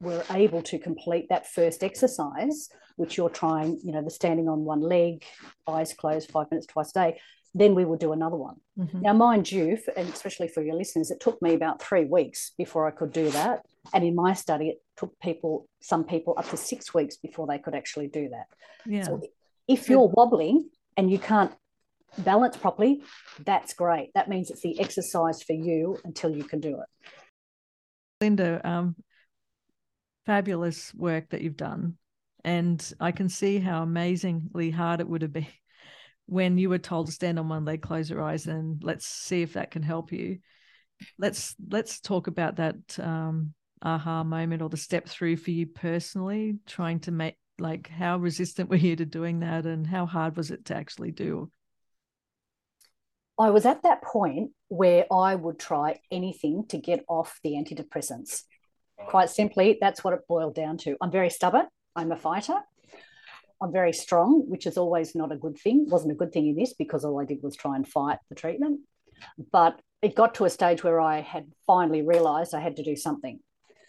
were 0.00 0.22
able 0.30 0.62
to 0.62 0.78
complete 0.78 1.26
that 1.28 1.50
first 1.50 1.82
exercise, 1.82 2.68
which 2.94 3.16
you're 3.16 3.28
trying, 3.28 3.80
you 3.82 3.90
know, 3.90 4.00
the 4.00 4.10
standing 4.10 4.48
on 4.48 4.64
one 4.64 4.80
leg, 4.80 5.24
eyes 5.66 5.92
closed, 5.92 6.30
five 6.30 6.48
minutes 6.52 6.68
twice 6.68 6.90
a 6.90 6.94
day, 6.94 7.20
then 7.52 7.74
we 7.74 7.84
will 7.84 7.96
do 7.96 8.12
another 8.12 8.36
one. 8.36 8.54
Mm-hmm. 8.78 9.00
Now, 9.00 9.12
mind 9.12 9.50
you, 9.50 9.76
and 9.96 10.08
especially 10.08 10.46
for 10.46 10.62
your 10.62 10.76
listeners, 10.76 11.10
it 11.10 11.18
took 11.18 11.42
me 11.42 11.54
about 11.54 11.82
three 11.82 12.04
weeks 12.04 12.52
before 12.56 12.86
I 12.86 12.92
could 12.92 13.12
do 13.12 13.28
that. 13.30 13.66
And 13.92 14.04
in 14.04 14.14
my 14.14 14.34
study, 14.34 14.68
it 14.68 14.82
took 14.96 15.18
people, 15.18 15.66
some 15.80 16.04
people, 16.04 16.34
up 16.36 16.48
to 16.50 16.56
six 16.56 16.94
weeks 16.94 17.16
before 17.16 17.48
they 17.48 17.58
could 17.58 17.74
actually 17.74 18.06
do 18.06 18.28
that. 18.28 18.46
Yeah. 18.86 19.02
So 19.02 19.20
if 19.70 19.88
you're 19.88 20.08
wobbling 20.08 20.68
and 20.96 21.10
you 21.10 21.18
can't 21.18 21.52
balance 22.18 22.56
properly, 22.56 23.02
that's 23.44 23.72
great. 23.72 24.10
That 24.14 24.28
means 24.28 24.50
it's 24.50 24.62
the 24.62 24.80
exercise 24.80 25.42
for 25.42 25.52
you 25.52 25.96
until 26.04 26.34
you 26.34 26.42
can 26.42 26.58
do 26.58 26.80
it. 26.80 27.12
Linda, 28.20 28.60
um, 28.68 28.96
fabulous 30.26 30.92
work 30.92 31.30
that 31.30 31.40
you've 31.40 31.56
done. 31.56 31.96
And 32.44 32.92
I 32.98 33.12
can 33.12 33.28
see 33.28 33.58
how 33.58 33.82
amazingly 33.82 34.70
hard 34.70 35.00
it 35.00 35.08
would 35.08 35.22
have 35.22 35.32
been 35.32 35.46
when 36.26 36.58
you 36.58 36.68
were 36.68 36.78
told 36.78 37.06
to 37.06 37.12
stand 37.12 37.38
on 37.38 37.48
one 37.48 37.64
leg, 37.64 37.80
close 37.80 38.10
your 38.10 38.22
eyes, 38.22 38.46
and 38.46 38.82
let's 38.82 39.06
see 39.06 39.42
if 39.42 39.52
that 39.52 39.70
can 39.70 39.82
help 39.82 40.10
you. 40.10 40.38
Let's 41.18 41.54
let's 41.70 42.00
talk 42.00 42.26
about 42.26 42.56
that 42.56 42.98
um, 42.98 43.54
aha 43.82 44.22
moment 44.24 44.62
or 44.62 44.68
the 44.68 44.76
step 44.76 45.08
through 45.08 45.36
for 45.36 45.50
you 45.50 45.66
personally, 45.66 46.58
trying 46.66 47.00
to 47.00 47.10
make 47.10 47.36
like 47.60 47.88
how 47.88 48.18
resistant 48.18 48.70
were 48.70 48.76
you 48.76 48.96
to 48.96 49.04
doing 49.04 49.40
that, 49.40 49.66
and 49.66 49.86
how 49.86 50.06
hard 50.06 50.36
was 50.36 50.50
it 50.50 50.64
to 50.66 50.74
actually 50.74 51.10
do? 51.10 51.50
I 53.38 53.50
was 53.50 53.64
at 53.64 53.82
that 53.84 54.02
point 54.02 54.50
where 54.68 55.06
I 55.10 55.34
would 55.34 55.58
try 55.58 56.00
anything 56.10 56.66
to 56.68 56.78
get 56.78 57.04
off 57.08 57.40
the 57.42 57.52
antidepressants. 57.52 58.42
Quite 59.06 59.30
simply, 59.30 59.78
that's 59.80 60.04
what 60.04 60.12
it 60.12 60.28
boiled 60.28 60.54
down 60.54 60.76
to. 60.78 60.96
I'm 61.00 61.10
very 61.10 61.30
stubborn. 61.30 61.66
I'm 61.96 62.12
a 62.12 62.16
fighter. 62.16 62.60
I'm 63.62 63.72
very 63.72 63.92
strong, 63.92 64.44
which 64.46 64.66
is 64.66 64.76
always 64.76 65.14
not 65.14 65.32
a 65.32 65.36
good 65.36 65.58
thing. 65.58 65.86
Wasn't 65.88 66.12
a 66.12 66.16
good 66.16 66.32
thing 66.32 66.48
in 66.48 66.56
this 66.56 66.74
because 66.74 67.04
all 67.04 67.20
I 67.20 67.24
did 67.24 67.42
was 67.42 67.56
try 67.56 67.76
and 67.76 67.88
fight 67.88 68.18
the 68.28 68.34
treatment. 68.34 68.80
But 69.50 69.80
it 70.02 70.14
got 70.14 70.34
to 70.36 70.44
a 70.44 70.50
stage 70.50 70.84
where 70.84 71.00
I 71.00 71.20
had 71.20 71.46
finally 71.66 72.02
realized 72.02 72.54
I 72.54 72.60
had 72.60 72.76
to 72.76 72.82
do 72.82 72.96
something. 72.96 73.40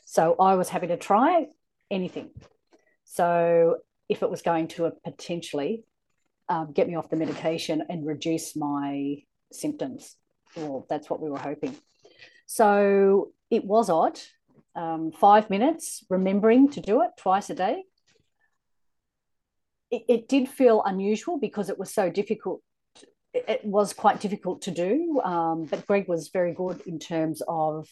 So 0.06 0.36
I 0.40 0.56
was 0.56 0.70
happy 0.70 0.88
to 0.88 0.98
try 0.98 1.48
anything. 1.90 2.32
So 3.12 3.78
if 4.10 4.24
it 4.24 4.30
was 4.30 4.42
going 4.42 4.68
to 4.70 4.92
potentially 5.04 5.84
um, 6.50 6.72
get 6.74 6.88
me 6.88 6.96
off 6.96 7.10
the 7.10 7.16
medication 7.16 7.84
and 7.90 8.06
reduce 8.06 8.56
my 8.56 9.18
symptoms, 9.52 10.16
well, 10.56 10.86
that's 10.90 11.10
what 11.10 11.22
we 11.22 11.30
were 11.30 11.40
hoping. 11.40 11.76
So 12.46 13.32
it 13.50 13.66
was 13.66 13.90
odd. 13.90 14.20
Um, 14.74 15.12
five 15.12 15.50
minutes, 15.50 16.06
remembering 16.10 16.70
to 16.72 16.80
do 16.80 17.02
it 17.02 17.10
twice 17.18 17.50
a 17.50 17.56
day 17.56 17.84
it, 19.92 20.06
it 20.08 20.28
did 20.28 20.48
feel 20.50 20.82
unusual 20.84 21.38
because 21.38 21.70
it 21.70 21.78
was 21.78 21.94
so 21.94 22.10
difficult 22.10 22.62
it 23.34 23.64
was 23.64 23.94
quite 23.94 24.20
difficult 24.20 24.64
to 24.64 24.72
do, 24.72 25.22
um, 25.24 25.64
but 25.64 25.88
Greg 25.88 26.10
was 26.10 26.32
very 26.34 26.54
good 26.54 26.82
in 26.86 27.00
terms 27.00 27.42
of 27.48 27.88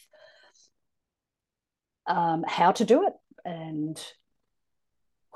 um, 2.08 2.44
how 2.46 2.74
to 2.74 2.84
do 2.84 3.08
it 3.08 3.14
and 3.46 3.98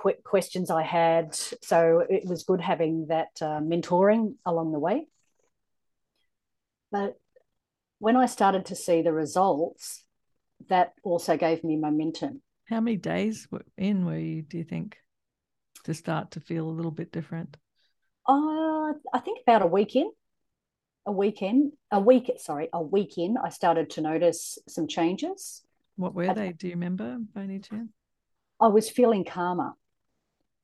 quick 0.03 0.23
questions 0.23 0.69
I 0.69 0.83
had. 0.83 1.33
So 1.33 2.03
it 2.07 2.23
was 2.25 2.43
good 2.43 2.61
having 2.61 3.07
that 3.07 3.33
uh, 3.41 3.61
mentoring 3.71 4.35
along 4.45 4.71
the 4.71 4.79
way. 4.87 5.07
But 6.91 7.17
when 7.99 8.15
I 8.15 8.27
started 8.27 8.65
to 8.67 8.75
see 8.75 9.01
the 9.01 9.13
results, 9.13 10.03
that 10.69 10.93
also 11.03 11.37
gave 11.37 11.63
me 11.63 11.75
momentum. 11.77 12.41
How 12.69 12.81
many 12.81 12.97
days 12.97 13.47
in 13.77 14.05
were 14.05 14.17
you, 14.17 14.41
do 14.41 14.57
you 14.57 14.63
think? 14.63 14.97
to 15.83 15.93
start 15.93 16.31
to 16.31 16.39
feel 16.39 16.65
a 16.65 16.77
little 16.77 16.91
bit 16.91 17.11
different? 17.11 17.57
Uh, 18.27 18.93
I 19.13 19.19
think 19.23 19.39
about 19.45 19.61
a 19.61 19.67
week 19.67 19.95
in, 19.95 20.09
a 21.05 21.11
weekend, 21.11 21.73
a 21.91 21.99
week, 21.99 22.31
sorry, 22.37 22.69
a 22.73 22.81
week 22.81 23.17
in, 23.17 23.35
I 23.37 23.49
started 23.49 23.89
to 23.91 24.01
notice 24.01 24.57
some 24.67 24.87
changes. 24.87 25.61
What 25.95 26.15
were 26.15 26.33
they? 26.33 26.53
Do 26.53 26.67
you 26.67 26.73
remember 26.73 27.17
by 27.33 27.41
any 27.41 27.59
chance? 27.59 27.91
I 28.59 28.67
was 28.67 28.89
feeling 28.89 29.25
calmer. 29.25 29.73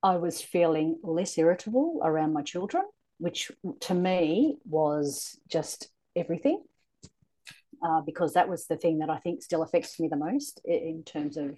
I 0.02 0.16
was 0.18 0.42
feeling 0.42 1.00
less 1.04 1.38
irritable 1.38 2.00
around 2.04 2.34
my 2.34 2.42
children, 2.42 2.84
which 3.18 3.52
to 3.82 3.94
me 3.94 4.58
was 4.66 5.38
just 5.48 5.90
everything. 6.16 6.64
Uh, 7.82 8.02
because 8.06 8.34
that 8.34 8.50
was 8.50 8.68
the 8.68 8.76
thing 8.76 9.00
that 9.00 9.10
I 9.10 9.20
think 9.20 9.42
still 9.42 9.64
affects 9.64 10.02
me 10.02 10.10
the 10.10 10.18
most 10.18 10.60
in 10.66 11.02
terms 11.06 11.38
of 11.38 11.58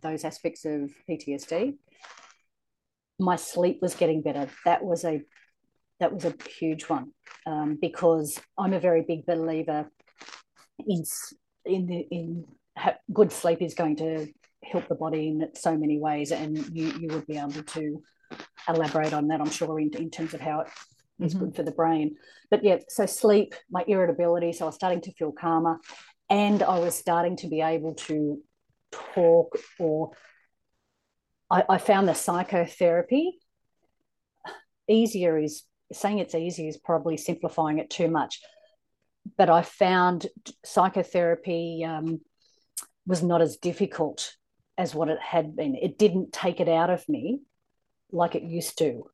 those 0.00 0.24
aspects 0.24 0.64
of 0.64 0.90
PTSD 1.06 1.74
my 3.18 3.36
sleep 3.36 3.78
was 3.80 3.94
getting 3.94 4.22
better. 4.22 4.48
That 4.64 4.84
was 4.84 5.04
a 5.04 5.22
that 6.00 6.12
was 6.12 6.24
a 6.24 6.34
huge 6.48 6.84
one 6.84 7.12
um, 7.46 7.78
because 7.80 8.40
I'm 8.58 8.72
a 8.72 8.80
very 8.80 9.02
big 9.02 9.26
believer 9.26 9.90
in 10.86 11.04
in 11.64 11.86
the 11.86 12.06
in 12.10 12.44
ha- 12.76 12.98
good 13.12 13.32
sleep 13.32 13.62
is 13.62 13.74
going 13.74 13.96
to 13.96 14.28
help 14.70 14.88
the 14.88 14.94
body 14.94 15.28
in 15.28 15.48
so 15.54 15.76
many 15.76 15.98
ways, 15.98 16.32
and 16.32 16.56
you 16.74 16.86
you 17.00 17.08
would 17.08 17.26
be 17.26 17.38
able 17.38 17.62
to 17.62 18.02
elaborate 18.68 19.12
on 19.12 19.28
that, 19.28 19.40
I'm 19.40 19.50
sure, 19.50 19.78
in, 19.78 19.94
in 19.96 20.10
terms 20.10 20.34
of 20.34 20.40
how 20.40 20.60
it 20.60 20.68
is 21.20 21.34
mm-hmm. 21.34 21.46
good 21.46 21.56
for 21.56 21.62
the 21.62 21.70
brain. 21.72 22.16
But 22.50 22.64
yeah, 22.64 22.78
so 22.88 23.06
sleep, 23.06 23.54
my 23.70 23.84
irritability, 23.86 24.52
so 24.52 24.64
I 24.64 24.68
was 24.68 24.74
starting 24.74 25.02
to 25.02 25.12
feel 25.12 25.32
calmer, 25.32 25.78
and 26.30 26.62
I 26.62 26.78
was 26.78 26.94
starting 26.94 27.36
to 27.38 27.48
be 27.48 27.60
able 27.60 27.94
to 27.94 28.40
talk 29.14 29.58
or 29.78 30.12
I, 31.50 31.64
I 31.68 31.78
found 31.78 32.08
the 32.08 32.14
psychotherapy 32.14 33.38
easier 34.88 35.38
is 35.38 35.64
saying 35.92 36.18
it's 36.18 36.34
easy 36.34 36.68
is 36.68 36.76
probably 36.76 37.16
simplifying 37.16 37.78
it 37.78 37.90
too 37.90 38.08
much. 38.08 38.40
But 39.38 39.48
I 39.50 39.62
found 39.62 40.26
psychotherapy 40.64 41.84
um, 41.86 42.20
was 43.06 43.22
not 43.22 43.40
as 43.40 43.56
difficult 43.56 44.34
as 44.76 44.94
what 44.94 45.08
it 45.08 45.20
had 45.20 45.56
been. 45.56 45.76
It 45.76 45.98
didn't 45.98 46.32
take 46.32 46.60
it 46.60 46.68
out 46.68 46.90
of 46.90 47.08
me 47.08 47.40
like 48.10 48.34
it 48.34 48.42
used 48.42 48.78
to. 48.78 49.04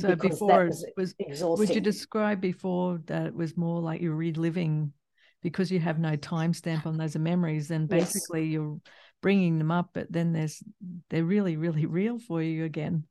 So 0.00 0.16
before 0.16 0.66
was, 0.66 0.84
was 0.96 1.14
exhausting. 1.18 1.66
Would 1.66 1.74
you 1.74 1.80
describe 1.80 2.40
before 2.40 3.00
that 3.06 3.26
it 3.26 3.34
was 3.34 3.56
more 3.56 3.80
like 3.80 4.00
you're 4.00 4.14
reliving 4.14 4.92
because 5.40 5.70
you 5.70 5.78
have 5.78 5.98
no 5.98 6.16
timestamp 6.16 6.86
on 6.86 6.96
those 6.96 7.16
memories, 7.16 7.68
then 7.68 7.86
basically 7.86 8.44
yes. 8.44 8.52
you're 8.54 8.80
bringing 9.20 9.58
them 9.58 9.70
up, 9.70 9.90
but 9.92 10.10
then 10.10 10.32
there's 10.32 10.62
they're 11.10 11.24
really, 11.24 11.56
really 11.56 11.86
real 12.00 12.18
for 12.18 12.42
you 12.42 12.64
again. 12.64 13.04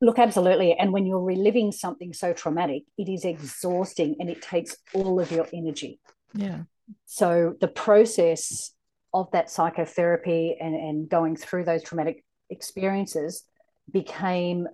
Look, 0.00 0.18
absolutely. 0.18 0.72
And 0.72 0.92
when 0.92 1.06
you're 1.06 1.22
reliving 1.22 1.70
something 1.70 2.12
so 2.12 2.32
traumatic, 2.32 2.82
it 2.98 3.08
is 3.08 3.24
exhausting 3.24 4.16
and 4.18 4.28
it 4.28 4.42
takes 4.42 4.76
all 4.94 5.20
of 5.20 5.30
your 5.30 5.46
energy. 5.52 6.00
Yeah. 6.34 6.62
So 7.06 7.54
the 7.60 7.68
process 7.68 8.72
of 9.14 9.30
that 9.32 9.50
psychotherapy 9.50 10.56
and, 10.60 10.74
and 10.74 11.08
going 11.08 11.36
through 11.36 11.64
those 11.64 11.82
traumatic 11.82 12.24
experiences 12.50 13.44
became 13.90 14.66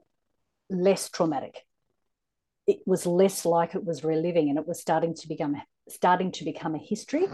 less 0.70 1.08
traumatic. 1.08 1.64
It 2.66 2.80
was 2.86 3.06
less 3.06 3.44
like 3.44 3.74
it 3.74 3.84
was 3.84 4.04
reliving 4.04 4.50
and 4.50 4.58
it 4.58 4.66
was 4.66 4.80
starting 4.80 5.14
to 5.14 5.28
become 5.28 5.56
starting 5.88 6.30
to 6.32 6.44
become 6.44 6.74
a 6.74 6.78
history. 6.78 7.26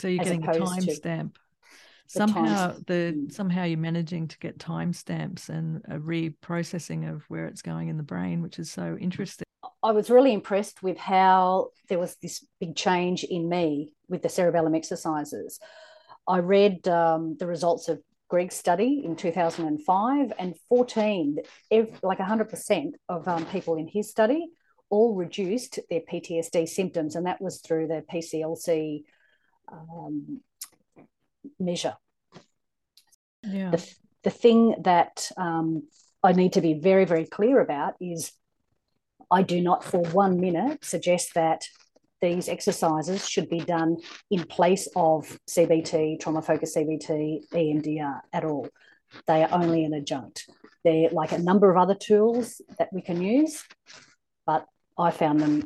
So 0.00 0.08
you're 0.08 0.24
getting 0.24 0.44
a 0.44 0.52
timestamp 0.52 1.36
somehow 2.12 2.74
the 2.86 3.12
hmm. 3.12 3.28
somehow 3.30 3.64
you're 3.64 3.78
managing 3.78 4.28
to 4.28 4.38
get 4.38 4.58
timestamps 4.58 5.48
and 5.48 5.82
a 5.88 5.98
reprocessing 5.98 7.10
of 7.10 7.22
where 7.28 7.46
it's 7.46 7.62
going 7.62 7.88
in 7.88 7.96
the 7.96 8.02
brain 8.02 8.42
which 8.42 8.58
is 8.58 8.70
so 8.70 8.96
interesting 9.00 9.46
i 9.82 9.92
was 9.92 10.10
really 10.10 10.32
impressed 10.32 10.82
with 10.82 10.98
how 10.98 11.68
there 11.88 11.98
was 11.98 12.16
this 12.22 12.44
big 12.60 12.74
change 12.74 13.24
in 13.24 13.48
me 13.48 13.92
with 14.08 14.22
the 14.22 14.28
cerebellum 14.28 14.74
exercises 14.74 15.58
i 16.26 16.38
read 16.38 16.86
um, 16.88 17.36
the 17.38 17.46
results 17.46 17.88
of 17.88 18.00
greg's 18.28 18.56
study 18.56 19.02
in 19.04 19.14
2005 19.14 20.32
and 20.38 20.54
14 20.68 21.38
every, 21.70 21.94
like 22.02 22.18
100% 22.18 22.92
of 23.08 23.28
um, 23.28 23.44
people 23.46 23.76
in 23.76 23.86
his 23.86 24.10
study 24.10 24.48
all 24.88 25.14
reduced 25.14 25.78
their 25.90 26.00
ptsd 26.00 26.68
symptoms 26.68 27.14
and 27.14 27.26
that 27.26 27.40
was 27.40 27.60
through 27.60 27.86
the 27.86 28.04
pclc 28.10 29.04
um, 29.70 30.40
measure. 31.58 31.96
Yeah. 33.42 33.70
The, 33.70 33.94
the 34.24 34.30
thing 34.30 34.76
that 34.82 35.30
um, 35.36 35.88
I 36.22 36.32
need 36.32 36.54
to 36.54 36.60
be 36.60 36.74
very, 36.74 37.04
very 37.04 37.26
clear 37.26 37.60
about 37.60 37.94
is 38.00 38.32
I 39.32 39.42
do 39.42 39.62
not 39.62 39.82
for 39.82 40.02
one 40.10 40.38
minute 40.38 40.84
suggest 40.84 41.32
that 41.34 41.64
these 42.20 42.50
exercises 42.50 43.26
should 43.26 43.48
be 43.48 43.60
done 43.60 43.96
in 44.30 44.44
place 44.44 44.86
of 44.94 45.38
CBT, 45.48 46.20
trauma 46.20 46.42
focused 46.42 46.76
CBT, 46.76 47.48
EMDR 47.50 48.20
at 48.32 48.44
all. 48.44 48.68
They 49.26 49.42
are 49.42 49.48
only 49.50 49.84
an 49.84 49.94
adjunct. 49.94 50.48
They're 50.84 51.08
like 51.10 51.32
a 51.32 51.38
number 51.38 51.70
of 51.70 51.78
other 51.78 51.94
tools 51.94 52.60
that 52.78 52.92
we 52.92 53.00
can 53.00 53.22
use, 53.22 53.64
but 54.46 54.66
I 54.98 55.10
found 55.10 55.40
them 55.40 55.64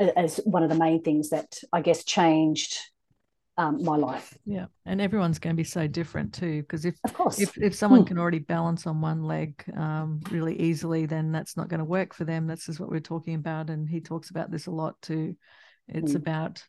as 0.00 0.40
one 0.44 0.62
of 0.62 0.70
the 0.70 0.78
main 0.78 1.02
things 1.02 1.28
that 1.30 1.60
I 1.72 1.82
guess 1.82 2.04
changed 2.04 2.78
um, 3.58 3.82
my 3.82 3.96
life. 3.96 4.38
Yeah, 4.46 4.66
and 4.86 5.00
everyone's 5.00 5.38
going 5.38 5.54
to 5.54 5.60
be 5.60 5.64
so 5.64 5.86
different 5.86 6.32
too. 6.32 6.62
Because 6.62 6.84
if 6.84 6.96
of 7.04 7.12
course 7.12 7.40
if 7.40 7.58
if 7.58 7.74
someone 7.74 8.04
mm. 8.04 8.06
can 8.06 8.18
already 8.18 8.38
balance 8.38 8.86
on 8.86 9.00
one 9.00 9.24
leg 9.24 9.62
um, 9.76 10.20
really 10.30 10.58
easily, 10.58 11.06
then 11.06 11.32
that's 11.32 11.56
not 11.56 11.68
going 11.68 11.80
to 11.80 11.84
work 11.84 12.14
for 12.14 12.24
them. 12.24 12.46
That's 12.46 12.66
just 12.66 12.80
what 12.80 12.88
we're 12.88 13.00
talking 13.00 13.34
about, 13.34 13.68
and 13.68 13.88
he 13.88 14.00
talks 14.00 14.30
about 14.30 14.50
this 14.50 14.66
a 14.66 14.70
lot 14.70 14.94
too. 15.02 15.36
It's 15.88 16.12
mm. 16.12 16.16
about 16.16 16.62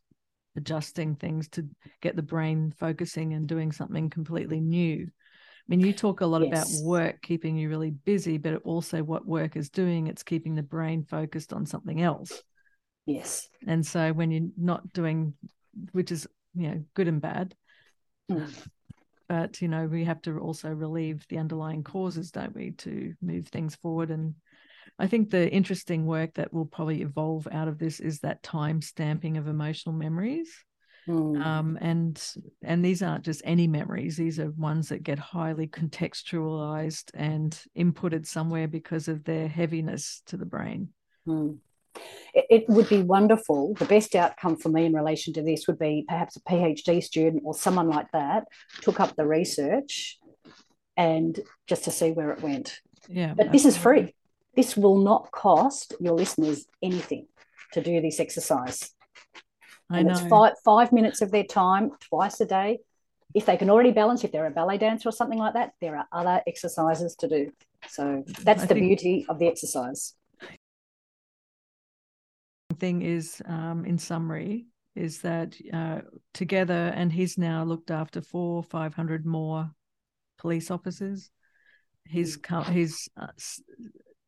adjusting 0.56 1.15
things 1.15 1.47
to 1.49 1.67
get 2.02 2.15
the 2.15 2.23
brain 2.23 2.73
focusing 2.78 3.34
and 3.34 3.47
doing 3.47 3.71
something 3.71 4.10
completely 4.10 4.60
new. 4.60 5.06
I 5.06 5.65
mean, 5.67 5.82
you 5.82 5.93
talk 5.93 6.21
a 6.21 6.25
lot 6.25 6.41
yes. 6.41 6.80
about 6.80 6.88
work 6.88 7.21
keeping 7.21 7.56
you 7.56 7.69
really 7.69 7.91
busy, 7.91 8.39
but 8.39 8.63
also 8.63 9.04
what 9.04 9.28
work 9.28 9.56
is 9.56 9.69
doing, 9.69 10.08
it's 10.08 10.23
keeping 10.23 10.56
the 10.56 10.63
brain 10.63 11.04
focused 11.04 11.54
on 11.54 11.67
something 11.67 12.02
else. 12.02 12.41
Yes. 13.06 13.47
And 13.67 13.86
so 13.86 14.12
when 14.12 14.32
you're 14.32 14.49
not 14.58 14.91
doing, 14.93 15.36
which 15.91 16.12
is 16.12 16.28
you 16.60 16.69
know 16.69 16.84
good 16.93 17.08
and 17.08 17.22
bad. 17.22 17.56
Mm. 18.30 18.54
but 19.28 19.62
you 19.62 19.67
know 19.67 19.88
we 19.88 20.04
have 20.04 20.22
to 20.22 20.38
also 20.39 20.69
relieve 20.69 21.26
the 21.30 21.39
underlying 21.39 21.84
causes 21.84 22.30
don't 22.32 22.56
we 22.56 22.72
to 22.72 23.13
move 23.22 23.48
things 23.48 23.76
forward. 23.76 24.12
And 24.12 24.36
i 25.00 25.08
think 25.08 25.30
the 25.30 25.50
interesting 25.50 26.06
work 26.06 26.34
that 26.36 26.54
will 26.54 26.65
probably 26.65 27.02
evolve 27.02 27.48
out 27.52 27.67
of 27.67 27.80
this 27.80 28.00
is 28.00 28.19
that 28.19 28.43
time 28.43 28.82
stamping 28.82 29.38
of 29.38 29.48
emotional 29.48 29.95
memories. 29.95 30.50
Mm. 31.08 31.43
um, 31.43 31.78
and 31.82 32.22
and 32.62 32.86
these 32.86 33.02
aren't 33.02 33.26
just 33.26 33.41
any 33.43 33.67
memories. 33.67 34.15
These 34.15 34.39
are 34.39 34.52
ones 34.52 34.89
that 34.89 35.02
get 35.02 35.17
highly 35.17 35.67
contextualized 35.67 37.10
and 37.15 37.60
inputted 37.76 38.28
somewhere 38.28 38.67
because 38.67 39.08
of 39.08 39.24
their 39.24 39.48
heaviness 39.48 40.22
to 40.28 40.38
the 40.38 40.45
brain. 40.45 40.89
Mm 41.28 41.58
it, 42.34 42.69
would 42.69 42.89
be 42.89 43.02
wonderful. 43.02 43.73
The 43.75 43.86
best 43.86 44.15
outcome 44.15 44.58
for 44.58 44.69
me 44.69 44.86
in 44.86 44.93
relation 44.93 45.34
to 45.34 45.41
this 45.41 45.67
would 45.67 45.80
be 45.80 46.06
perhaps 46.08 46.36
a 46.36 46.41
PhD 46.41 47.04
student 47.04 47.43
or 47.45 47.54
someone 47.54 47.89
like 47.89 48.12
that 48.12 48.45
took 48.82 48.99
up 48.99 49.15
the 49.15 49.25
research 49.25 50.19
and 50.97 51.39
just 51.67 51.86
to 51.86 51.91
see 51.91 52.12
where 52.12 52.32
it 52.32 52.41
went. 52.41 52.80
Yeah. 53.08 53.34
But 53.36 53.47
absolutely. 53.47 53.52
this 53.52 53.65
is 53.65 53.78
free. 53.78 54.15
This 54.56 54.78
will 54.78 54.99
not 54.99 55.32
cost 55.32 55.95
your 55.99 56.13
listeners 56.13 56.65
anything 56.82 57.28
to 57.73 57.82
do 57.82 58.02
this 58.02 58.19
exercise. 58.19 58.91
I 59.89 59.99
and 59.99 60.08
know. 60.08 60.13
It's 60.13 60.28
five, 60.28 60.54
five 60.63 60.91
minutes 60.91 61.21
of 61.21 61.32
their 61.32 61.43
time 61.43 61.91
twice 62.10 62.39
a 62.41 62.45
day. 62.45 62.80
If 63.34 63.45
they 63.45 63.58
can 63.58 63.69
already 63.69 63.91
balance, 63.91 64.23
if 64.23 64.32
they're 64.32 64.47
a 64.47 64.52
ballet 64.52 64.80
dancer 64.80 65.10
or 65.10 65.12
something 65.12 65.38
like 65.38 65.54
that, 65.54 65.71
there 65.82 65.95
are 65.95 66.08
other 66.12 66.41
exercises 66.47 67.15
to 67.17 67.30
do. 67.30 67.52
So 67.88 68.23
that's 68.41 68.63
I 68.63 68.65
the 68.65 68.75
beauty 68.75 69.25
of 69.30 69.39
the 69.39 69.47
exercise 69.47 70.15
thing 72.79 73.01
is, 73.01 73.41
um, 73.45 73.85
in 73.85 73.97
summary, 73.97 74.65
is 74.95 75.21
that 75.21 75.55
uh, 75.73 76.01
together, 76.33 76.93
and 76.95 77.11
he's 77.11 77.37
now 77.37 77.63
looked 77.63 77.91
after 77.91 78.21
four, 78.21 78.63
five 78.63 78.93
hundred 78.93 79.25
more 79.25 79.69
police 80.37 80.71
officers. 80.71 81.31
He's 82.05 82.37
mm. 82.37 82.65
he's 82.71 83.09
uh, 83.15 83.27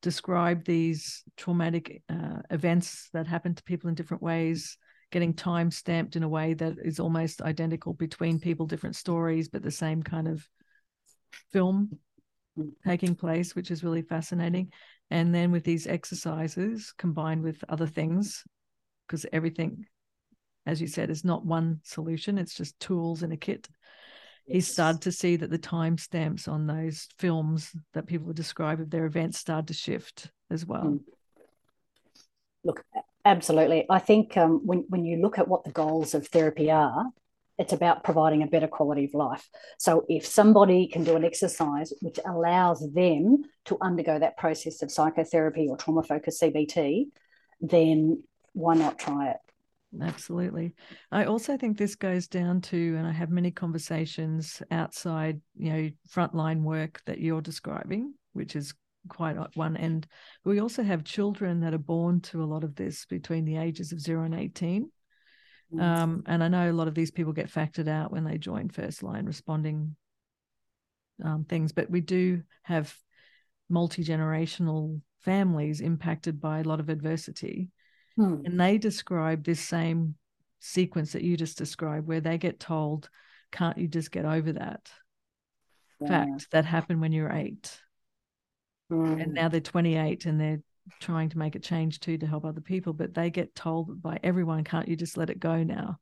described 0.02 0.66
these 0.66 1.24
traumatic 1.38 2.04
uh, 2.10 2.42
events 2.50 3.10
that 3.14 3.28
happen 3.28 3.56
to 3.56 3.64
people 3.64 3.90
in 3.90 3.96
different 3.96 4.24
ways, 4.24 4.78
getting 5.12 5.34
time 5.34 5.72
stamped 5.72 6.16
in 6.16 6.24
a 6.24 6.30
way 6.30 6.54
that 6.54 6.76
is 6.84 7.00
almost 7.00 7.42
identical 7.42 7.94
between 7.94 8.40
people, 8.40 8.66
different 8.66 8.96
stories, 8.96 9.50
but 9.50 9.64
the 9.64 9.72
same 9.72 10.04
kind 10.04 10.28
of 10.28 10.48
film 11.52 11.98
mm. 12.58 12.70
taking 12.86 13.16
place, 13.16 13.56
which 13.56 13.72
is 13.72 13.84
really 13.84 14.04
fascinating. 14.04 14.72
And 15.12 15.36
then 15.36 15.52
with 15.52 15.66
these 15.66 15.88
exercises 15.88 16.94
combined 16.98 17.44
with 17.44 17.64
other 17.68 17.86
things, 17.86 18.46
because 19.06 19.26
everything, 19.34 19.86
as 20.66 20.80
you 20.80 20.88
said, 20.88 21.10
is 21.10 21.26
not 21.26 21.46
one 21.46 21.82
solution, 21.84 22.38
it's 22.38 22.56
just 22.56 22.80
tools 22.80 23.22
in 23.22 23.34
a 23.34 23.38
kit. 23.38 23.68
Yes. 24.48 24.56
He 24.56 24.62
started 24.62 25.02
to 25.02 25.12
see 25.12 25.36
that 25.36 25.50
the 25.50 25.60
timestamps 25.60 26.48
on 26.48 26.66
those 26.66 27.10
films 27.20 27.76
that 27.94 28.08
people 28.08 28.28
would 28.28 28.38
describe 28.38 28.80
of 28.80 28.90
their 28.90 29.06
events 29.06 29.38
started 29.38 29.68
to 29.68 29.74
shift 29.74 30.32
as 30.50 30.66
well. 30.66 30.86
Mm. 30.86 31.00
Look, 32.64 32.86
absolutely. 33.26 33.86
I 33.90 34.00
think 34.00 34.38
um, 34.38 34.62
when, 34.66 34.86
when 34.88 35.04
you 35.04 35.18
look 35.18 35.38
at 35.38 35.48
what 35.48 35.66
the 35.66 35.72
goals 35.72 36.16
of 36.16 36.28
therapy 36.28 36.72
are, 36.72 37.06
it's 37.62 37.74
about 37.74 38.04
providing 38.04 38.42
a 38.42 38.48
better 38.48 38.68
quality 38.68 39.06
of 39.06 39.14
life. 39.14 39.48
So 39.78 40.04
if 40.10 40.26
somebody 40.26 40.88
can 40.88 41.04
do 41.04 41.16
an 41.16 41.24
exercise 41.24 41.94
which 42.02 42.20
allows 42.26 42.92
them 42.92 43.44
to 43.66 43.78
undergo 43.80 44.18
that 44.18 44.36
process 44.36 44.82
of 44.82 44.92
psychotherapy 44.92 45.68
or 45.70 45.78
trauma 45.78 46.02
focused 46.02 46.42
CBT, 46.42 47.06
then 47.62 48.24
why 48.54 48.74
not 48.74 48.98
try 48.98 49.30
it? 49.30 49.38
Absolutely. 50.02 50.74
I 51.12 51.26
also 51.26 51.56
think 51.56 51.78
this 51.78 51.94
goes 51.94 52.28
down 52.28 52.62
to, 52.62 52.96
and 52.98 53.06
I 53.06 53.12
have 53.12 53.30
many 53.30 53.52
conversations 53.52 54.64
outside, 54.72 55.40
you 55.56 55.72
know, 55.72 55.90
frontline 56.10 56.64
work 56.64 57.02
that 57.06 57.20
you're 57.20 57.42
describing, 57.42 58.16
which 58.34 58.56
is 58.56 58.74
quite 59.08 59.36
one 59.56 59.78
end. 59.78 60.08
We 60.46 60.62
also 60.62 60.82
have 60.82 61.04
children 61.04 61.60
that 61.60 61.76
are 61.76 61.78
born 61.78 62.22
to 62.22 62.44
a 62.44 62.46
lot 62.46 62.64
of 62.64 62.74
this 62.74 63.06
between 63.06 63.46
the 63.46 63.58
ages 63.58 63.92
of 63.92 64.02
zero 64.02 64.24
and 64.24 64.34
18. 64.34 64.90
Mm. 65.74 65.82
Um, 65.82 66.24
and 66.26 66.44
I 66.44 66.48
know 66.48 66.70
a 66.70 66.74
lot 66.74 66.88
of 66.88 66.96
these 66.96 67.12
people 67.12 67.34
get 67.34 67.52
factored 67.52 67.88
out 67.88 68.12
when 68.12 68.24
they 68.24 68.38
join 68.38 68.70
first 68.70 69.04
line 69.04 69.26
responding 69.26 69.96
um, 71.24 71.46
things, 71.46 71.72
but 71.72 71.90
we 71.90 72.02
do 72.02 72.44
have 72.64 72.96
multi 73.70 74.04
generational 74.04 75.02
families 75.22 75.82
impacted 75.82 76.42
by 76.42 76.60
a 76.60 76.64
lot 76.64 76.80
of 76.80 76.90
adversity. 76.90 77.70
Hmm. 78.18 78.42
And 78.46 78.60
they 78.60 78.78
describe 78.78 79.44
this 79.44 79.62
same 79.62 80.16
sequence 80.60 81.14
that 81.14 81.24
you 81.24 81.38
just 81.38 81.58
described, 81.58 82.08
where 82.08 82.22
they 82.22 82.38
get 82.38 82.60
told, 82.60 83.10
Can't 83.52 83.78
you 83.78 83.88
just 83.88 84.12
get 84.12 84.26
over 84.26 84.54
that? 84.54 84.92
Yeah. 86.02 86.08
Fact 86.08 86.52
that 86.52 86.66
happened 86.66 87.02
when 87.02 87.12
you're 87.12 87.32
eight. 87.32 87.80
And 88.90 89.24
hmm. 89.24 89.34
now 89.34 89.48
they're 89.48 89.62
28 89.62 90.26
and 90.26 90.40
they're 90.40 90.62
trying 91.00 91.30
to 91.30 91.38
make 91.38 91.56
a 91.56 91.60
change 91.60 92.00
too 92.00 92.18
to 92.18 92.28
help 92.28 92.46
other 92.46 92.62
people, 92.62 92.94
but 92.94 93.14
they 93.14 93.30
get 93.30 93.56
told 93.56 94.02
by 94.02 94.20
everyone, 94.24 94.64
can't 94.64 94.88
you 94.88 94.96
just 94.96 95.18
let 95.18 95.30
it 95.30 95.40
go 95.40 95.64
now? 95.64 95.98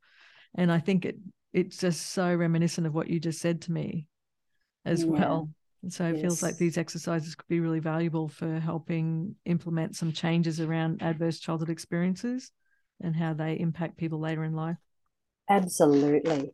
And 0.56 0.72
I 0.72 0.80
think 0.80 1.06
it 1.06 1.18
it's 1.54 1.78
just 1.78 2.12
so 2.12 2.34
reminiscent 2.34 2.86
of 2.86 2.94
what 2.94 3.10
you 3.10 3.20
just 3.20 3.40
said 3.40 3.62
to 3.64 3.72
me 3.72 4.08
as 4.86 5.04
yeah. 5.04 5.10
well. 5.10 5.50
so 5.88 6.06
it 6.06 6.14
yes. 6.14 6.22
feels 6.22 6.44
like 6.44 6.58
these 6.58 6.78
exercises 6.78 7.36
could 7.36 7.48
be 7.48 7.60
really 7.60 7.80
valuable 7.80 8.28
for 8.28 8.60
helping 8.60 9.36
implement 9.46 9.96
some 9.96 10.12
changes 10.12 10.60
around 10.60 11.02
adverse 11.02 11.40
childhood 11.40 11.70
experiences 11.70 12.52
and 13.02 13.16
how 13.16 13.34
they 13.34 13.54
impact 13.60 13.98
people 13.98 14.20
later 14.20 14.44
in 14.44 14.54
life. 14.54 14.78
Absolutely. 15.50 16.52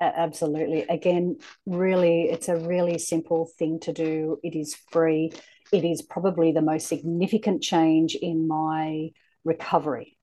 Absolutely. 0.00 0.82
Again, 0.82 1.38
really, 1.66 2.24
it's 2.24 2.48
a 2.48 2.56
really 2.56 2.98
simple 2.98 3.48
thing 3.58 3.80
to 3.80 3.92
do. 3.92 4.38
It 4.44 4.54
is 4.54 4.76
free 4.90 5.32
it 5.72 5.84
is 5.84 6.02
probably 6.02 6.52
the 6.52 6.62
most 6.62 6.88
significant 6.88 7.62
change 7.62 8.14
in 8.14 8.48
my 8.48 9.10
recovery. 9.44 10.16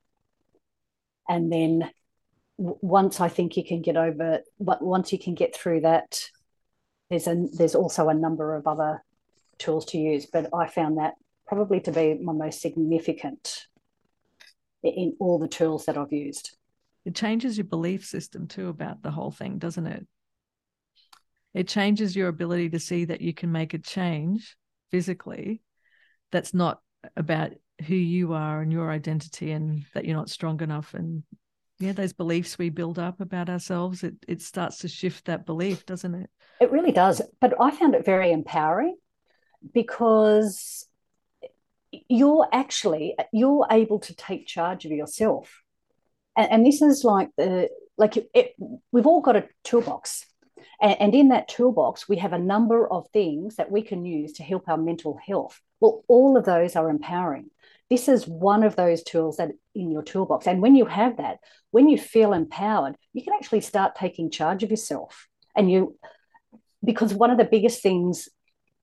And 1.27 1.51
then 1.51 1.89
once 2.57 3.19
I 3.19 3.27
think 3.27 3.57
you 3.57 3.65
can 3.65 3.81
get 3.81 3.97
over, 3.97 4.39
but 4.59 4.81
once 4.81 5.11
you 5.11 5.19
can 5.19 5.35
get 5.35 5.55
through 5.55 5.81
that, 5.81 6.23
there's 7.09 7.27
a 7.27 7.47
there's 7.53 7.75
also 7.75 8.09
a 8.09 8.13
number 8.13 8.55
of 8.55 8.67
other 8.67 9.03
tools 9.57 9.85
to 9.87 9.97
use. 9.97 10.25
But 10.25 10.49
I 10.53 10.67
found 10.67 10.97
that 10.97 11.13
probably 11.47 11.79
to 11.81 11.91
be 11.91 12.15
my 12.15 12.33
most 12.33 12.61
significant 12.61 13.65
in 14.83 15.15
all 15.19 15.39
the 15.39 15.47
tools 15.47 15.85
that 15.85 15.97
I've 15.97 16.13
used. 16.13 16.57
It 17.05 17.15
changes 17.15 17.57
your 17.57 17.65
belief 17.65 18.05
system 18.05 18.47
too 18.47 18.69
about 18.69 19.03
the 19.03 19.11
whole 19.11 19.31
thing, 19.31 19.57
doesn't 19.57 19.85
it? 19.85 20.07
It 21.53 21.67
changes 21.67 22.15
your 22.15 22.27
ability 22.27 22.71
to 22.71 22.79
see 22.79 23.05
that 23.05 23.21
you 23.21 23.33
can 23.33 23.51
make 23.51 23.73
a 23.73 23.79
change 23.79 24.55
physically 24.95 25.61
that's 26.31 26.53
not 26.53 26.79
about 27.17 27.51
who 27.85 27.95
you 27.95 28.31
are 28.31 28.61
and 28.61 28.71
your 28.71 28.89
identity 28.89 29.51
and 29.51 29.83
that 29.93 30.05
you're 30.05 30.15
not 30.15 30.29
strong 30.29 30.61
enough. 30.61 30.93
And 30.93 31.23
yeah 31.79 31.91
those 31.91 32.13
beliefs 32.13 32.57
we 32.57 32.69
build 32.69 32.97
up 32.97 33.19
about 33.19 33.49
ourselves 33.49 34.01
it 34.01 34.15
it 34.29 34.41
starts 34.41 34.77
to 34.77 34.87
shift 34.87 35.25
that 35.25 35.45
belief 35.45 35.85
doesn't 35.85 36.15
it? 36.15 36.29
It 36.61 36.71
really 36.71 36.93
does. 36.93 37.21
But 37.41 37.55
i 37.59 37.71
found 37.71 37.93
it 37.93 38.05
very 38.05 38.31
empowering 38.31 38.95
because 39.73 40.87
you're 42.07 42.47
actually 42.53 43.15
you're 43.33 43.67
able 43.69 43.99
to 43.99 44.15
take 44.15 44.47
charge 44.47 44.85
of 44.85 44.91
yourself. 44.91 45.61
And, 46.37 46.49
and 46.49 46.65
this 46.65 46.81
is 46.81 47.03
like 47.03 47.31
the 47.35 47.67
like 47.97 48.15
it, 48.33 48.53
we've 48.93 49.07
all 49.07 49.19
got 49.19 49.35
a 49.35 49.49
toolbox 49.65 50.25
and, 50.81 50.99
and 50.99 51.15
in 51.15 51.29
that 51.29 51.47
toolbox, 51.47 52.07
we 52.09 52.17
have 52.17 52.33
a 52.33 52.39
number 52.39 52.91
of 52.91 53.07
things 53.09 53.55
that 53.55 53.71
we 53.71 53.81
can 53.81 54.05
use 54.05 54.33
to 54.33 54.43
help 54.43 54.67
our 54.67 54.77
mental 54.77 55.17
health. 55.25 55.61
Well, 55.79 56.03
all 56.07 56.37
of 56.37 56.45
those 56.45 56.75
are 56.75 56.89
empowering. 56.89 57.49
This 57.89 58.07
is 58.07 58.27
one 58.27 58.63
of 58.63 58.75
those 58.75 59.03
tools 59.03 59.37
that 59.37 59.51
in 59.75 59.91
your 59.91 60.01
toolbox. 60.01 60.47
And 60.47 60.61
when 60.61 60.75
you 60.75 60.85
have 60.85 61.17
that, 61.17 61.39
when 61.71 61.87
you 61.87 61.97
feel 61.97 62.33
empowered, 62.33 62.95
you 63.13 63.23
can 63.23 63.33
actually 63.33 63.61
start 63.61 63.95
taking 63.95 64.31
charge 64.31 64.63
of 64.63 64.71
yourself. 64.71 65.27
And 65.55 65.71
you, 65.71 65.97
because 66.83 67.13
one 67.13 67.29
of 67.29 67.37
the 67.37 67.43
biggest 67.43 67.81
things 67.81 68.29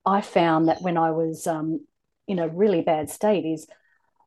I 0.06 0.20
found 0.20 0.68
that 0.68 0.82
when 0.82 0.96
I 0.96 1.10
was 1.10 1.46
um, 1.46 1.86
in 2.28 2.38
a 2.38 2.48
really 2.48 2.80
bad 2.82 3.10
state 3.10 3.44
is 3.44 3.66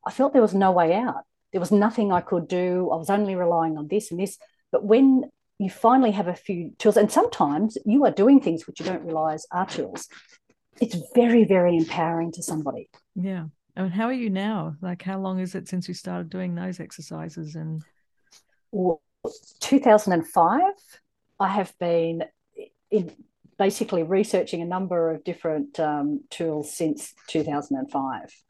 I 0.05 0.11
felt 0.11 0.33
there 0.33 0.41
was 0.41 0.53
no 0.53 0.71
way 0.71 0.93
out. 0.93 1.23
There 1.51 1.61
was 1.61 1.71
nothing 1.71 2.11
I 2.11 2.21
could 2.21 2.47
do. 2.47 2.89
I 2.91 2.97
was 2.97 3.09
only 3.09 3.35
relying 3.35 3.77
on 3.77 3.87
this 3.87 4.11
and 4.11 4.19
this. 4.19 4.37
But 4.71 4.83
when 4.83 5.29
you 5.59 5.69
finally 5.69 6.11
have 6.11 6.27
a 6.27 6.35
few 6.35 6.71
tools 6.77 6.97
and 6.97 7.11
sometimes 7.11 7.77
you 7.85 8.05
are 8.05 8.11
doing 8.11 8.41
things 8.41 8.67
which 8.67 8.79
you 8.79 8.85
don't 8.85 9.03
realize 9.03 9.45
are 9.51 9.65
tools 9.65 10.07
it's 10.81 10.97
very 11.13 11.45
very 11.45 11.77
empowering 11.77 12.31
to 12.33 12.43
somebody. 12.43 12.89
Yeah. 13.15 13.45
I 13.77 13.81
and 13.81 13.93
how 13.93 14.05
are 14.05 14.13
you 14.13 14.29
now? 14.29 14.75
Like 14.81 15.01
how 15.01 15.19
long 15.19 15.39
is 15.39 15.55
it 15.55 15.67
since 15.67 15.87
you 15.87 15.93
started 15.93 16.29
doing 16.29 16.55
those 16.55 16.79
exercises 16.79 17.55
and 17.55 17.81
well, 18.71 19.01
2005 19.59 20.61
i 21.39 21.47
have 21.47 21.73
been 21.79 22.23
in 22.91 23.11
basically 23.57 24.03
researching 24.03 24.61
a 24.61 24.65
number 24.65 25.09
of 25.09 25.23
different 25.23 25.79
um, 25.79 26.21
tools 26.29 26.75
since 26.75 27.13
2005 27.27 28.43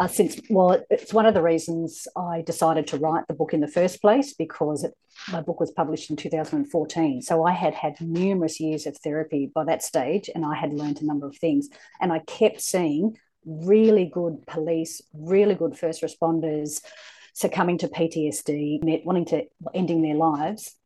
uh, 0.00 0.08
since 0.08 0.40
well 0.48 0.82
it's 0.88 1.12
one 1.12 1.26
of 1.26 1.34
the 1.34 1.42
reasons 1.42 2.08
i 2.16 2.42
decided 2.42 2.86
to 2.86 2.96
write 2.96 3.26
the 3.28 3.34
book 3.34 3.52
in 3.52 3.60
the 3.60 3.68
first 3.68 4.00
place 4.00 4.32
because 4.32 4.82
it, 4.82 4.94
my 5.30 5.40
book 5.42 5.60
was 5.60 5.70
published 5.70 6.08
in 6.10 6.16
2014 6.16 7.20
so 7.22 7.44
i 7.44 7.52
had 7.52 7.74
had 7.74 8.00
numerous 8.00 8.58
years 8.58 8.86
of 8.86 8.96
therapy 8.96 9.50
by 9.54 9.62
that 9.62 9.82
stage 9.82 10.30
and 10.34 10.44
i 10.44 10.54
had 10.54 10.72
learned 10.72 11.00
a 11.00 11.04
number 11.04 11.26
of 11.26 11.36
things. 11.36 11.68
And 12.00 12.12
i 12.12 12.18
kept 12.20 12.60
seeing 12.62 13.18
really 13.44 14.06
good 14.06 14.46
police 14.46 15.02
really 15.12 15.54
good 15.54 15.78
first 15.78 16.02
responders 16.02 16.82
succumbing 17.34 17.78
to 17.78 17.88
ptsd 17.88 19.04
wanting 19.04 19.26
to 19.26 19.44
ending 19.74 20.02
their 20.02 20.16
lives. 20.16 20.76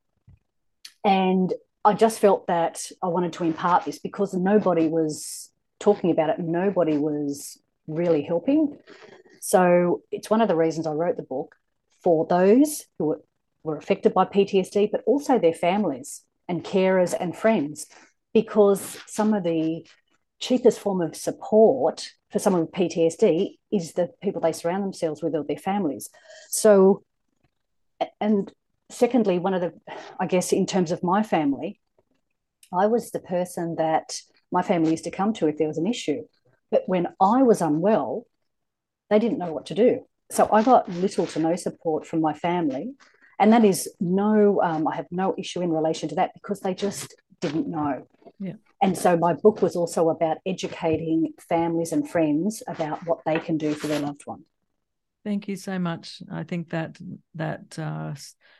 And 1.04 1.52
i 1.84 1.94
just 1.94 2.18
felt 2.18 2.48
that 2.48 2.90
i 3.00 3.06
wanted 3.06 3.32
to 3.34 3.44
impart 3.44 3.84
this 3.84 4.00
because 4.00 4.34
nobody 4.34 4.88
was 4.88 5.50
talking 5.80 6.10
about 6.10 6.30
it. 6.30 6.38
Nobody 6.38 6.96
was 6.96 7.58
really 7.86 8.22
helping. 8.22 8.78
So 9.40 10.02
it's 10.10 10.30
one 10.30 10.40
of 10.40 10.48
the 10.48 10.56
reasons 10.56 10.86
I 10.86 10.92
wrote 10.92 11.16
the 11.16 11.22
book 11.22 11.54
for 12.02 12.26
those 12.26 12.84
who 12.98 13.16
were, 13.62 13.76
affected 13.76 14.12
by 14.12 14.26
PTSD, 14.26 14.90
but 14.90 15.02
also 15.06 15.38
their 15.38 15.54
families 15.54 16.22
and 16.48 16.62
carers 16.62 17.14
and 17.18 17.34
friends, 17.34 17.86
because 18.34 18.98
some 19.06 19.32
of 19.32 19.42
the 19.42 19.86
cheapest 20.38 20.78
form 20.78 21.00
of 21.00 21.16
support 21.16 22.10
for 22.30 22.38
someone 22.38 22.62
with 22.62 22.72
PTSD 22.72 23.58
is 23.72 23.92
the 23.92 24.10
people 24.22 24.42
they 24.42 24.52
surround 24.52 24.82
themselves 24.82 25.22
with 25.22 25.34
or 25.34 25.44
their 25.44 25.56
families. 25.56 26.10
So, 26.50 27.04
and 28.20 28.52
secondly, 28.90 29.38
one 29.38 29.54
of 29.54 29.62
the, 29.62 29.72
I 30.20 30.26
guess, 30.26 30.52
in 30.52 30.66
terms 30.66 30.90
of 30.90 31.02
my 31.02 31.22
family, 31.22 31.80
I 32.72 32.86
was 32.86 33.10
the 33.10 33.20
person 33.20 33.76
that 33.76 34.20
my 34.52 34.62
family 34.62 34.90
used 34.90 35.04
to 35.04 35.10
come 35.10 35.32
to 35.34 35.46
if 35.46 35.56
there 35.56 35.68
was 35.68 35.78
an 35.78 35.86
issue. 35.86 36.24
But 36.74 36.88
when 36.88 37.06
I 37.20 37.44
was 37.44 37.60
unwell, 37.60 38.26
they 39.08 39.20
didn't 39.20 39.38
know 39.38 39.52
what 39.52 39.66
to 39.66 39.74
do. 39.74 40.00
So 40.32 40.48
I 40.50 40.64
got 40.64 40.88
little 40.88 41.24
to 41.28 41.38
no 41.38 41.54
support 41.54 42.04
from 42.04 42.20
my 42.20 42.34
family. 42.34 42.94
And 43.38 43.52
that 43.52 43.64
is 43.64 43.88
no, 44.00 44.60
um, 44.60 44.88
I 44.88 44.96
have 44.96 45.06
no 45.12 45.36
issue 45.38 45.60
in 45.60 45.70
relation 45.70 46.08
to 46.08 46.16
that 46.16 46.32
because 46.34 46.58
they 46.58 46.74
just 46.74 47.14
didn't 47.40 47.68
know. 47.68 48.08
Yeah. 48.40 48.54
And 48.82 48.98
so 48.98 49.16
my 49.16 49.34
book 49.34 49.62
was 49.62 49.76
also 49.76 50.08
about 50.08 50.38
educating 50.44 51.32
families 51.48 51.92
and 51.92 52.10
friends 52.10 52.60
about 52.66 53.06
what 53.06 53.20
they 53.24 53.38
can 53.38 53.56
do 53.56 53.72
for 53.72 53.86
their 53.86 54.00
loved 54.00 54.22
one. 54.24 54.42
Thank 55.22 55.46
you 55.46 55.54
so 55.54 55.78
much. 55.78 56.22
I 56.28 56.42
think 56.42 56.70
that 56.70 56.98
that 57.36 57.78
uh, 57.78 58.14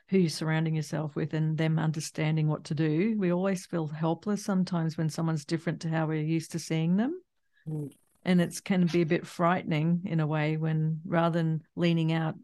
who 0.09 0.19
you're 0.19 0.31
surrounding 0.31 0.77
yourself 0.77 1.17
with 1.17 1.35
and 1.35 1.59
them 1.59 1.81
understanding 1.81 2.47
what 2.47 2.63
to 2.67 2.77
do. 2.77 3.17
We 3.19 3.33
always 3.33 3.67
feel 3.67 3.89
helpless 3.89 4.45
sometimes 4.45 4.97
when 4.97 5.11
someone's 5.11 5.45
different 5.45 5.81
to 5.81 5.89
how 5.89 6.07
we're 6.07 6.23
used 6.23 6.53
to 6.53 6.61
seeing 6.61 6.97
them. 6.97 7.21
Mm 7.69 7.91
and 8.25 8.41
it's 8.41 8.61
can 8.61 8.87
be 8.87 9.03
a 9.03 9.07
bit 9.07 9.27
frightening 9.27 10.03
in 10.05 10.21
a 10.21 10.27
way 10.27 10.57
when 10.57 11.01
rather 11.07 11.39
than 11.39 11.63
leaning 11.77 12.13
out 12.13 12.35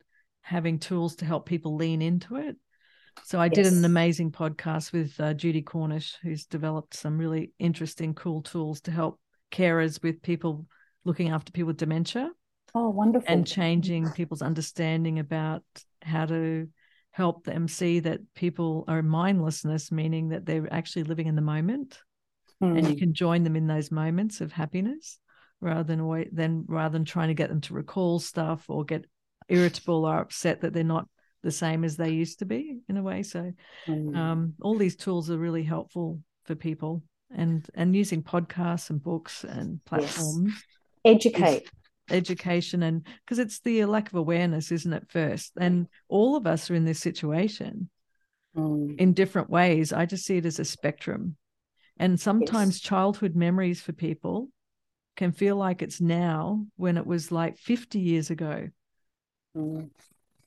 having 0.42 0.78
tools 0.78 1.16
to 1.16 1.24
help 1.24 1.46
people 1.46 1.76
lean 1.76 2.02
into 2.02 2.36
it 2.36 2.56
so 3.24 3.38
i 3.40 3.46
yes. 3.46 3.54
did 3.54 3.66
an 3.66 3.84
amazing 3.84 4.30
podcast 4.30 4.92
with 4.92 5.18
uh, 5.20 5.34
judy 5.34 5.62
cornish 5.62 6.16
who's 6.22 6.46
developed 6.46 6.94
some 6.94 7.18
really 7.18 7.52
interesting 7.58 8.14
cool 8.14 8.42
tools 8.42 8.80
to 8.80 8.90
help 8.90 9.20
carers 9.50 10.02
with 10.02 10.22
people 10.22 10.66
looking 11.04 11.30
after 11.30 11.52
people 11.52 11.68
with 11.68 11.76
dementia 11.76 12.30
oh 12.74 12.88
wonderful 12.88 13.32
and 13.32 13.46
changing 13.46 14.08
people's 14.10 14.42
understanding 14.42 15.18
about 15.18 15.62
how 16.02 16.24
to 16.24 16.68
help 17.12 17.44
them 17.44 17.66
see 17.66 18.00
that 18.00 18.20
people 18.34 18.84
are 18.86 19.02
mindlessness 19.02 19.90
meaning 19.90 20.28
that 20.28 20.46
they're 20.46 20.72
actually 20.72 21.02
living 21.02 21.26
in 21.26 21.34
the 21.34 21.42
moment 21.42 21.98
mm. 22.62 22.78
and 22.78 22.86
you 22.86 22.92
hmm. 22.94 22.98
can 22.98 23.14
join 23.14 23.42
them 23.42 23.56
in 23.56 23.66
those 23.66 23.90
moments 23.90 24.40
of 24.40 24.52
happiness 24.52 25.18
rather 25.60 25.82
than 25.82 26.06
wait 26.06 26.34
then 26.34 26.64
rather 26.68 26.92
than 26.92 27.04
trying 27.04 27.28
to 27.28 27.34
get 27.34 27.48
them 27.48 27.60
to 27.60 27.74
recall 27.74 28.18
stuff 28.18 28.64
or 28.68 28.84
get 28.84 29.04
irritable 29.48 30.04
or 30.04 30.18
upset 30.18 30.60
that 30.60 30.72
they're 30.72 30.84
not 30.84 31.08
the 31.42 31.50
same 31.50 31.84
as 31.84 31.96
they 31.96 32.10
used 32.10 32.38
to 32.38 32.44
be 32.44 32.78
in 32.88 32.96
a 32.96 33.02
way 33.02 33.22
so 33.22 33.52
mm. 33.86 34.16
um, 34.16 34.54
all 34.62 34.76
these 34.76 34.96
tools 34.96 35.30
are 35.30 35.38
really 35.38 35.62
helpful 35.62 36.20
for 36.44 36.54
people 36.54 37.02
and 37.34 37.66
and 37.74 37.94
using 37.94 38.22
podcasts 38.22 38.90
and 38.90 39.02
books 39.02 39.44
and 39.44 39.82
platforms 39.84 40.52
yes. 41.04 41.16
educate 41.16 41.70
education 42.10 42.82
and 42.82 43.06
because 43.24 43.38
it's 43.38 43.60
the 43.60 43.84
lack 43.84 44.08
of 44.08 44.14
awareness 44.14 44.72
isn't 44.72 44.92
it 44.92 45.06
first 45.08 45.52
and 45.60 45.86
all 46.08 46.36
of 46.36 46.46
us 46.46 46.70
are 46.70 46.74
in 46.74 46.84
this 46.84 46.98
situation 46.98 47.88
mm. 48.56 48.98
in 48.98 49.12
different 49.12 49.48
ways 49.48 49.92
i 49.92 50.04
just 50.04 50.24
see 50.24 50.36
it 50.36 50.46
as 50.46 50.58
a 50.58 50.64
spectrum 50.64 51.36
and 51.98 52.18
sometimes 52.18 52.76
yes. 52.76 52.80
childhood 52.80 53.36
memories 53.36 53.80
for 53.80 53.92
people 53.92 54.48
can 55.16 55.32
feel 55.32 55.56
like 55.56 55.82
it's 55.82 56.00
now 56.00 56.64
when 56.76 56.96
it 56.96 57.06
was 57.06 57.30
like 57.30 57.58
50 57.58 57.98
years 57.98 58.30
ago. 58.30 58.68
Mm. 59.56 59.90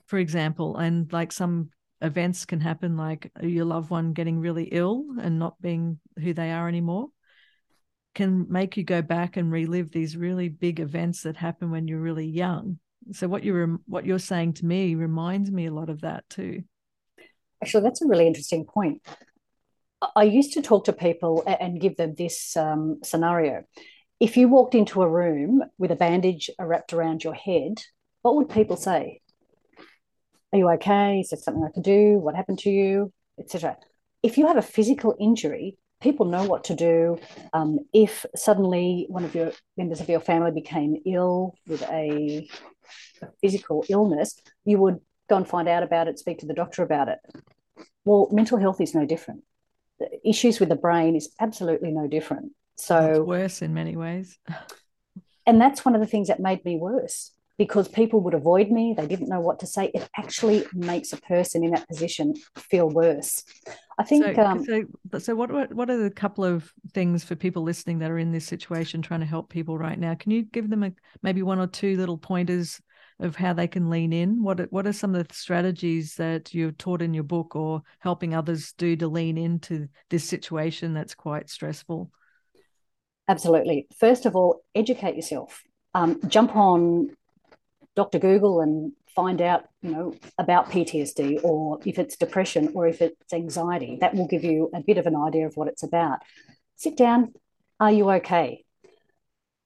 for 0.05 0.17
example 0.17 0.77
and 0.77 1.11
like 1.11 1.33
some 1.33 1.71
events 2.01 2.45
can 2.45 2.61
happen 2.61 2.95
like 2.95 3.29
your 3.41 3.65
loved 3.65 3.89
one 3.89 4.13
getting 4.13 4.39
really 4.39 4.63
ill 4.71 5.03
and 5.19 5.37
not 5.37 5.61
being 5.61 5.99
who 6.17 6.33
they 6.33 6.51
are 6.51 6.69
anymore 6.69 7.09
can 8.13 8.45
make 8.49 8.77
you 8.77 8.83
go 8.83 9.01
back 9.01 9.37
and 9.37 9.51
relive 9.51 9.91
these 9.91 10.15
really 10.15 10.49
big 10.49 10.79
events 10.79 11.23
that 11.23 11.35
happen 11.35 11.71
when 11.71 11.87
you're 11.87 11.99
really 11.99 12.27
young. 12.27 12.79
So 13.11 13.27
what 13.27 13.43
you're 13.43 13.79
what 13.85 14.05
you're 14.05 14.19
saying 14.19 14.53
to 14.53 14.65
me 14.65 14.95
reminds 14.95 15.51
me 15.51 15.65
a 15.65 15.73
lot 15.73 15.89
of 15.89 16.01
that 16.01 16.23
too. 16.29 16.63
Actually 17.61 17.83
that's 17.83 18.01
a 18.01 18.07
really 18.07 18.27
interesting 18.27 18.65
point. 18.65 19.01
I 20.15 20.23
used 20.23 20.53
to 20.53 20.61
talk 20.61 20.85
to 20.85 20.93
people 20.93 21.43
and 21.47 21.79
give 21.79 21.95
them 21.95 22.13
this 22.17 22.57
um, 22.57 22.99
scenario 23.03 23.63
if 24.19 24.37
you 24.37 24.47
walked 24.47 24.75
into 24.75 25.01
a 25.01 25.09
room 25.09 25.63
with 25.77 25.91
a 25.91 25.95
bandage 25.95 26.49
wrapped 26.59 26.93
around 26.93 27.23
your 27.23 27.33
head, 27.33 27.81
what 28.21 28.35
would 28.35 28.49
people 28.49 28.77
say? 28.77 29.21
Are 30.51 30.59
you 30.59 30.69
okay? 30.71 31.19
Is 31.19 31.29
there 31.29 31.39
something 31.39 31.63
I 31.63 31.73
can 31.73 31.81
do? 31.81 32.19
What 32.19 32.35
happened 32.35 32.59
to 32.59 32.69
you? 32.69 33.11
Etc. 33.39 33.75
If 34.21 34.37
you 34.37 34.47
have 34.47 34.57
a 34.57 34.61
physical 34.61 35.15
injury, 35.19 35.77
people 35.99 36.25
know 36.25 36.45
what 36.45 36.65
to 36.65 36.75
do. 36.75 37.17
Um, 37.53 37.79
if 37.93 38.25
suddenly 38.35 39.07
one 39.09 39.25
of 39.25 39.33
your 39.33 39.51
members 39.77 39.99
of 39.99 40.09
your 40.09 40.19
family 40.19 40.51
became 40.51 41.01
ill 41.05 41.55
with 41.65 41.81
a, 41.83 42.47
a 43.21 43.27
physical 43.41 43.83
illness, 43.89 44.39
you 44.63 44.77
would 44.77 44.99
go 45.29 45.37
and 45.37 45.47
find 45.47 45.67
out 45.67 45.81
about 45.83 46.07
it, 46.07 46.19
speak 46.19 46.39
to 46.39 46.45
the 46.45 46.53
doctor 46.53 46.83
about 46.83 47.07
it. 47.07 47.19
Well, 48.05 48.29
mental 48.31 48.57
health 48.59 48.79
is 48.79 48.93
no 48.93 49.05
different. 49.05 49.43
The 49.99 50.09
issues 50.27 50.59
with 50.59 50.69
the 50.69 50.75
brain 50.75 51.15
is 51.15 51.33
absolutely 51.39 51.91
no 51.91 52.07
different. 52.07 52.51
So 52.77 52.99
it's 53.11 53.19
worse 53.19 53.61
in 53.61 53.73
many 53.73 53.95
ways. 53.95 54.37
and 55.45 55.59
that's 55.59 55.85
one 55.85 55.95
of 55.95 56.01
the 56.01 56.07
things 56.07 56.27
that 56.27 56.39
made 56.39 56.63
me 56.65 56.77
worse 56.77 57.31
because 57.57 57.87
people 57.87 58.21
would 58.21 58.33
avoid 58.33 58.71
me. 58.71 58.93
They 58.97 59.05
didn't 59.05 59.29
know 59.29 59.39
what 59.39 59.59
to 59.59 59.67
say. 59.67 59.91
It 59.93 60.07
actually 60.17 60.65
makes 60.73 61.13
a 61.13 61.17
person 61.17 61.63
in 61.63 61.71
that 61.71 61.87
position 61.87 62.33
feel 62.57 62.89
worse. 62.89 63.43
I 63.99 64.03
think. 64.03 64.35
So, 64.35 64.43
um, 64.43 64.65
so, 64.65 65.19
so 65.19 65.35
what, 65.35 65.71
what 65.73 65.89
are 65.89 65.97
the 65.97 66.09
couple 66.09 66.43
of 66.43 66.71
things 66.93 67.23
for 67.23 67.35
people 67.35 67.61
listening 67.61 67.99
that 67.99 68.09
are 68.09 68.17
in 68.17 68.31
this 68.31 68.45
situation 68.45 69.01
trying 69.01 69.19
to 69.19 69.25
help 69.25 69.49
people 69.49 69.77
right 69.77 69.99
now? 69.99 70.15
Can 70.15 70.31
you 70.31 70.43
give 70.43 70.69
them 70.69 70.83
a, 70.83 70.91
maybe 71.21 71.43
one 71.43 71.59
or 71.59 71.67
two 71.67 71.95
little 71.95 72.17
pointers 72.17 72.81
of 73.19 73.35
how 73.35 73.53
they 73.53 73.67
can 73.67 73.89
lean 73.89 74.11
in? 74.13 74.41
What 74.41 74.71
what 74.71 74.87
are 74.87 74.93
some 74.93 75.13
of 75.13 75.27
the 75.27 75.33
strategies 75.33 76.15
that 76.15 76.53
you've 76.53 76.77
taught 76.79 77.03
in 77.03 77.13
your 77.13 77.23
book 77.23 77.55
or 77.55 77.83
helping 77.99 78.33
others 78.33 78.73
do 78.73 78.95
to 78.95 79.07
lean 79.07 79.37
into 79.37 79.87
this 80.09 80.23
situation 80.23 80.93
that's 80.93 81.13
quite 81.13 81.49
stressful? 81.51 82.11
Absolutely. 83.27 83.87
First 83.97 84.25
of 84.25 84.35
all, 84.35 84.63
educate 84.75 85.15
yourself. 85.15 85.63
Um, 85.93 86.19
jump 86.27 86.55
on 86.55 87.15
Dr. 87.95 88.19
Google 88.19 88.61
and 88.61 88.93
find 89.15 89.41
out, 89.41 89.65
you 89.81 89.91
know, 89.91 90.15
about 90.37 90.71
PTSD 90.71 91.43
or 91.43 91.79
if 91.85 91.99
it's 91.99 92.17
depression 92.17 92.71
or 92.73 92.87
if 92.87 93.01
it's 93.01 93.33
anxiety. 93.33 93.97
That 94.01 94.15
will 94.15 94.27
give 94.27 94.43
you 94.43 94.69
a 94.73 94.81
bit 94.81 94.97
of 94.97 95.05
an 95.05 95.15
idea 95.15 95.45
of 95.45 95.55
what 95.55 95.67
it's 95.67 95.83
about. 95.83 96.19
Sit 96.75 96.97
down. 96.97 97.33
Are 97.79 97.91
you 97.91 98.09
okay? 98.11 98.63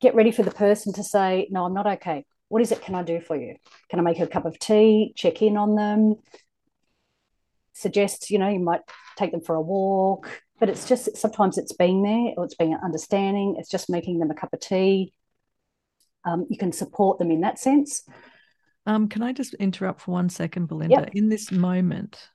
Get 0.02 0.16
ready 0.16 0.32
for 0.32 0.44
the 0.44 0.52
person 0.52 0.94
to 0.94 1.04
say, 1.04 1.48
No, 1.50 1.66
I'm 1.66 1.74
not 1.74 1.88
okay. 1.88 2.26
What 2.50 2.62
is 2.62 2.72
it 2.72 2.82
can 2.82 2.96
I 2.96 3.04
do 3.04 3.20
for 3.20 3.36
you? 3.36 3.56
Can 3.90 4.00
I 4.00 4.04
make 4.04 4.20
a 4.20 4.28
cup 4.28 4.46
of 4.46 4.60
tea? 4.60 5.14
Check 5.16 5.42
in 5.42 5.58
on 5.58 5.76
them? 5.76 6.16
Suggest, 7.74 8.30
you 8.32 8.40
know, 8.40 8.50
you 8.50 8.60
might 8.60 8.82
take 9.18 9.32
them 9.32 9.42
for 9.42 9.56
a 9.56 9.62
walk, 9.62 10.42
but 10.60 10.70
it's 10.70 10.88
just 10.88 11.16
sometimes 11.16 11.58
it's 11.58 11.74
being 11.74 12.04
there 12.04 12.34
or 12.38 12.46
it's 12.46 12.56
being 12.56 12.78
understanding 12.84 13.56
it's 13.58 13.70
just 13.70 13.90
making 13.90 14.20
them 14.20 14.32
a 14.32 14.36
cup 14.36 14.54
of 14.54 14.60
tea. 14.60 15.14
Um, 16.26 16.46
you 16.50 16.58
can 16.58 16.72
support 16.72 17.20
them 17.20 17.32
in 17.32 17.42
that 17.42 17.60
sense. 17.60 18.04
Um, 18.86 19.08
can 19.10 19.22
i 19.22 19.34
just 19.34 19.54
interrupt 19.56 20.02
for 20.02 20.12
one 20.12 20.30
second 20.30 20.68
belinda? 20.68 21.02
Yep. 21.02 21.10
in 21.14 21.30
this 21.30 21.52
moment 21.52 22.30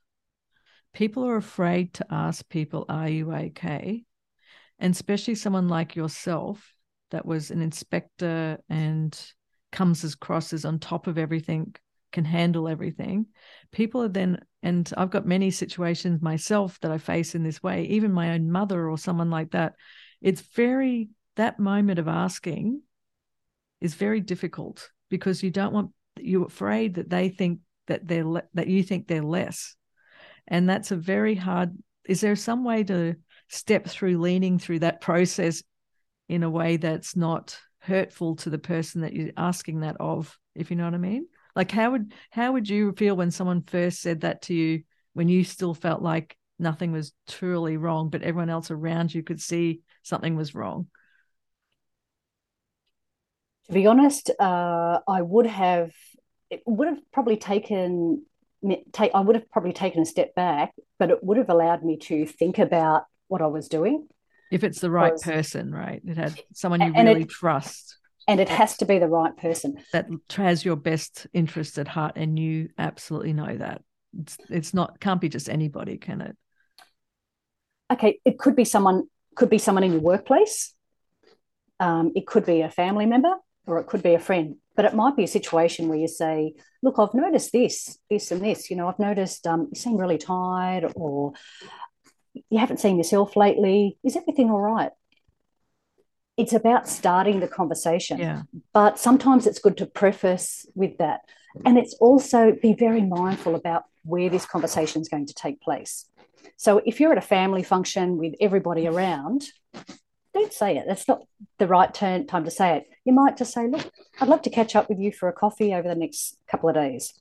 people 0.93 1.25
are 1.25 1.37
afraid 1.37 1.93
to 1.95 2.05
ask 2.11 2.47
people 2.49 2.85
are 2.87 3.09
you 3.09 3.33
okay? 3.33 4.03
And 4.79 4.93
especially 4.93 5.35
someone 5.35 5.67
like 5.67 5.95
yourself 5.95 6.73
that 7.11 7.25
was 7.25 7.51
an 7.51 7.61
inspector 7.61 8.59
and 8.69 9.33
comes 9.71 10.03
across 10.03 10.53
as 10.53 10.65
on 10.65 10.79
top 10.79 11.07
of 11.07 11.17
everything 11.17 11.75
can 12.11 12.25
handle 12.25 12.67
everything 12.67 13.25
people 13.71 14.03
are 14.03 14.07
then 14.07 14.39
and 14.63 14.91
i've 14.97 15.11
got 15.11 15.27
many 15.27 15.51
situations 15.51 16.21
myself 16.21 16.79
that 16.79 16.91
i 16.91 16.97
face 16.97 17.35
in 17.35 17.43
this 17.43 17.61
way 17.61 17.83
even 17.83 18.11
my 18.11 18.31
own 18.31 18.49
mother 18.49 18.89
or 18.89 18.97
someone 18.97 19.29
like 19.29 19.51
that. 19.51 19.73
It's 20.21 20.41
very 20.41 21.09
that 21.35 21.59
moment 21.59 21.99
of 21.99 22.07
asking 22.07 22.81
is 23.81 23.93
very 23.93 24.21
difficult 24.21 24.89
because 25.09 25.43
you 25.43 25.51
don't 25.51 25.73
want 25.73 25.91
you're 26.19 26.45
afraid 26.45 26.95
that 26.95 27.09
they 27.09 27.29
think 27.29 27.59
that 27.87 28.07
they're 28.07 28.25
le- 28.25 28.43
that 28.53 28.67
you 28.67 28.83
think 28.83 29.07
they're 29.07 29.21
less. 29.21 29.75
And 30.47 30.69
that's 30.69 30.91
a 30.91 30.95
very 30.95 31.35
hard 31.35 31.77
is 32.05 32.21
there 32.21 32.35
some 32.35 32.63
way 32.63 32.83
to 32.85 33.15
step 33.49 33.85
through 33.87 34.19
leaning 34.19 34.57
through 34.57 34.79
that 34.79 35.01
process 35.01 35.61
in 36.29 36.43
a 36.43 36.49
way 36.49 36.77
that's 36.77 37.15
not 37.15 37.59
hurtful 37.79 38.37
to 38.37 38.49
the 38.49 38.57
person 38.57 39.01
that 39.01 39.13
you're 39.13 39.31
asking 39.35 39.81
that 39.81 39.97
of 39.99 40.37
if 40.55 40.71
you 40.71 40.77
know 40.77 40.85
what 40.85 40.93
i 40.93 40.97
mean 40.97 41.27
like 41.55 41.71
how 41.71 41.91
would 41.91 42.13
how 42.31 42.51
would 42.51 42.69
you 42.69 42.93
feel 42.93 43.15
when 43.15 43.31
someone 43.31 43.63
first 43.63 44.01
said 44.01 44.21
that 44.21 44.41
to 44.43 44.53
you 44.53 44.83
when 45.13 45.29
you 45.29 45.43
still 45.43 45.73
felt 45.73 46.01
like 46.01 46.35
nothing 46.59 46.91
was 46.91 47.13
truly 47.27 47.77
wrong 47.77 48.09
but 48.09 48.21
everyone 48.21 48.49
else 48.49 48.71
around 48.71 49.13
you 49.13 49.23
could 49.23 49.41
see 49.41 49.81
something 50.03 50.35
was 50.35 50.55
wrong 50.55 50.87
to 53.65 53.73
be 53.73 53.85
honest 53.85 54.29
uh, 54.39 54.99
i 55.07 55.21
would 55.21 55.45
have 55.45 55.91
it 56.49 56.61
would 56.65 56.87
have 56.87 56.99
probably 57.11 57.37
taken 57.37 58.23
take 58.91 59.11
I 59.13 59.19
would 59.19 59.35
have 59.35 59.49
probably 59.51 59.73
taken 59.73 60.01
a 60.01 60.05
step 60.05 60.35
back, 60.35 60.73
but 60.99 61.09
it 61.09 61.23
would 61.23 61.37
have 61.37 61.49
allowed 61.49 61.83
me 61.83 61.97
to 61.97 62.25
think 62.25 62.59
about 62.59 63.03
what 63.27 63.41
I 63.41 63.47
was 63.47 63.67
doing. 63.67 64.07
If 64.51 64.63
it's 64.63 64.79
the 64.79 64.91
right 64.91 65.13
because, 65.13 65.23
person, 65.23 65.71
right? 65.71 66.01
It 66.05 66.17
had 66.17 66.39
someone 66.53 66.81
you 66.81 66.93
really 66.93 67.23
it, 67.23 67.29
trust. 67.29 67.97
And 68.27 68.39
it 68.39 68.49
has 68.49 68.77
to 68.77 68.85
be 68.85 68.99
the 68.99 69.07
right 69.07 69.35
person. 69.35 69.77
That 69.91 70.07
has 70.35 70.63
your 70.63 70.75
best 70.75 71.27
interest 71.33 71.77
at 71.77 71.87
heart 71.87 72.13
and 72.15 72.39
you 72.39 72.69
absolutely 72.77 73.33
know 73.33 73.57
that. 73.57 73.81
It's 74.19 74.37
it's 74.49 74.73
not 74.73 74.99
can't 74.99 75.19
be 75.19 75.29
just 75.29 75.49
anybody, 75.49 75.97
can 75.97 76.21
it? 76.21 76.37
Okay, 77.91 78.19
it 78.23 78.37
could 78.39 78.55
be 78.55 78.63
someone 78.63 79.03
could 79.35 79.49
be 79.49 79.57
someone 79.57 79.83
in 79.83 79.93
your 79.93 80.01
workplace. 80.01 80.73
Um, 81.79 82.11
it 82.15 82.27
could 82.27 82.45
be 82.45 82.61
a 82.61 82.69
family 82.69 83.05
member 83.05 83.33
or 83.65 83.79
it 83.79 83.87
could 83.87 84.03
be 84.03 84.13
a 84.13 84.19
friend 84.19 84.55
but 84.75 84.85
it 84.85 84.95
might 84.95 85.15
be 85.15 85.23
a 85.23 85.27
situation 85.27 85.87
where 85.87 85.97
you 85.97 86.07
say, 86.07 86.53
look, 86.81 86.97
I've 86.97 87.13
noticed 87.13 87.51
this, 87.51 87.97
this, 88.09 88.31
and 88.31 88.43
this. 88.43 88.69
You 88.69 88.75
know, 88.75 88.87
I've 88.87 88.99
noticed 88.99 89.45
um, 89.45 89.69
you 89.71 89.79
seem 89.79 89.97
really 89.97 90.17
tired, 90.17 90.91
or 90.95 91.33
you 92.49 92.57
haven't 92.57 92.79
seen 92.79 92.97
yourself 92.97 93.35
lately. 93.35 93.97
Is 94.03 94.15
everything 94.15 94.49
all 94.49 94.59
right? 94.59 94.91
It's 96.35 96.53
about 96.53 96.87
starting 96.87 97.39
the 97.39 97.47
conversation. 97.47 98.17
Yeah. 98.17 98.43
But 98.73 98.99
sometimes 98.99 99.45
it's 99.45 99.59
good 99.59 99.77
to 99.77 99.85
preface 99.85 100.65
with 100.73 100.97
that. 100.97 101.21
And 101.65 101.77
it's 101.77 101.93
also 101.95 102.53
be 102.59 102.73
very 102.73 103.01
mindful 103.01 103.55
about 103.55 103.83
where 104.03 104.29
this 104.29 104.45
conversation 104.45 105.01
is 105.01 105.09
going 105.09 105.27
to 105.27 105.33
take 105.33 105.61
place. 105.61 106.05
So 106.57 106.81
if 106.85 106.99
you're 106.99 107.11
at 107.11 107.17
a 107.17 107.21
family 107.21 107.63
function 107.63 108.17
with 108.17 108.33
everybody 108.41 108.87
around, 108.87 109.45
don't 110.33 110.51
say 110.51 110.77
it. 110.77 110.85
That's 110.87 111.07
not 111.07 111.21
the 111.59 111.67
right 111.67 111.93
turn, 111.93 112.25
time 112.25 112.45
to 112.45 112.51
say 112.51 112.77
it. 112.77 112.89
You 113.05 113.13
might 113.13 113.37
just 113.37 113.53
say, 113.53 113.67
look, 113.67 113.91
I'd 114.19 114.27
love 114.27 114.41
to 114.43 114.49
catch 114.49 114.75
up 114.75 114.89
with 114.89 114.99
you 114.99 115.11
for 115.11 115.29
a 115.29 115.33
coffee 115.33 115.73
over 115.73 115.87
the 115.87 115.95
next 115.95 116.37
couple 116.47 116.69
of 116.69 116.75
days. 116.75 117.13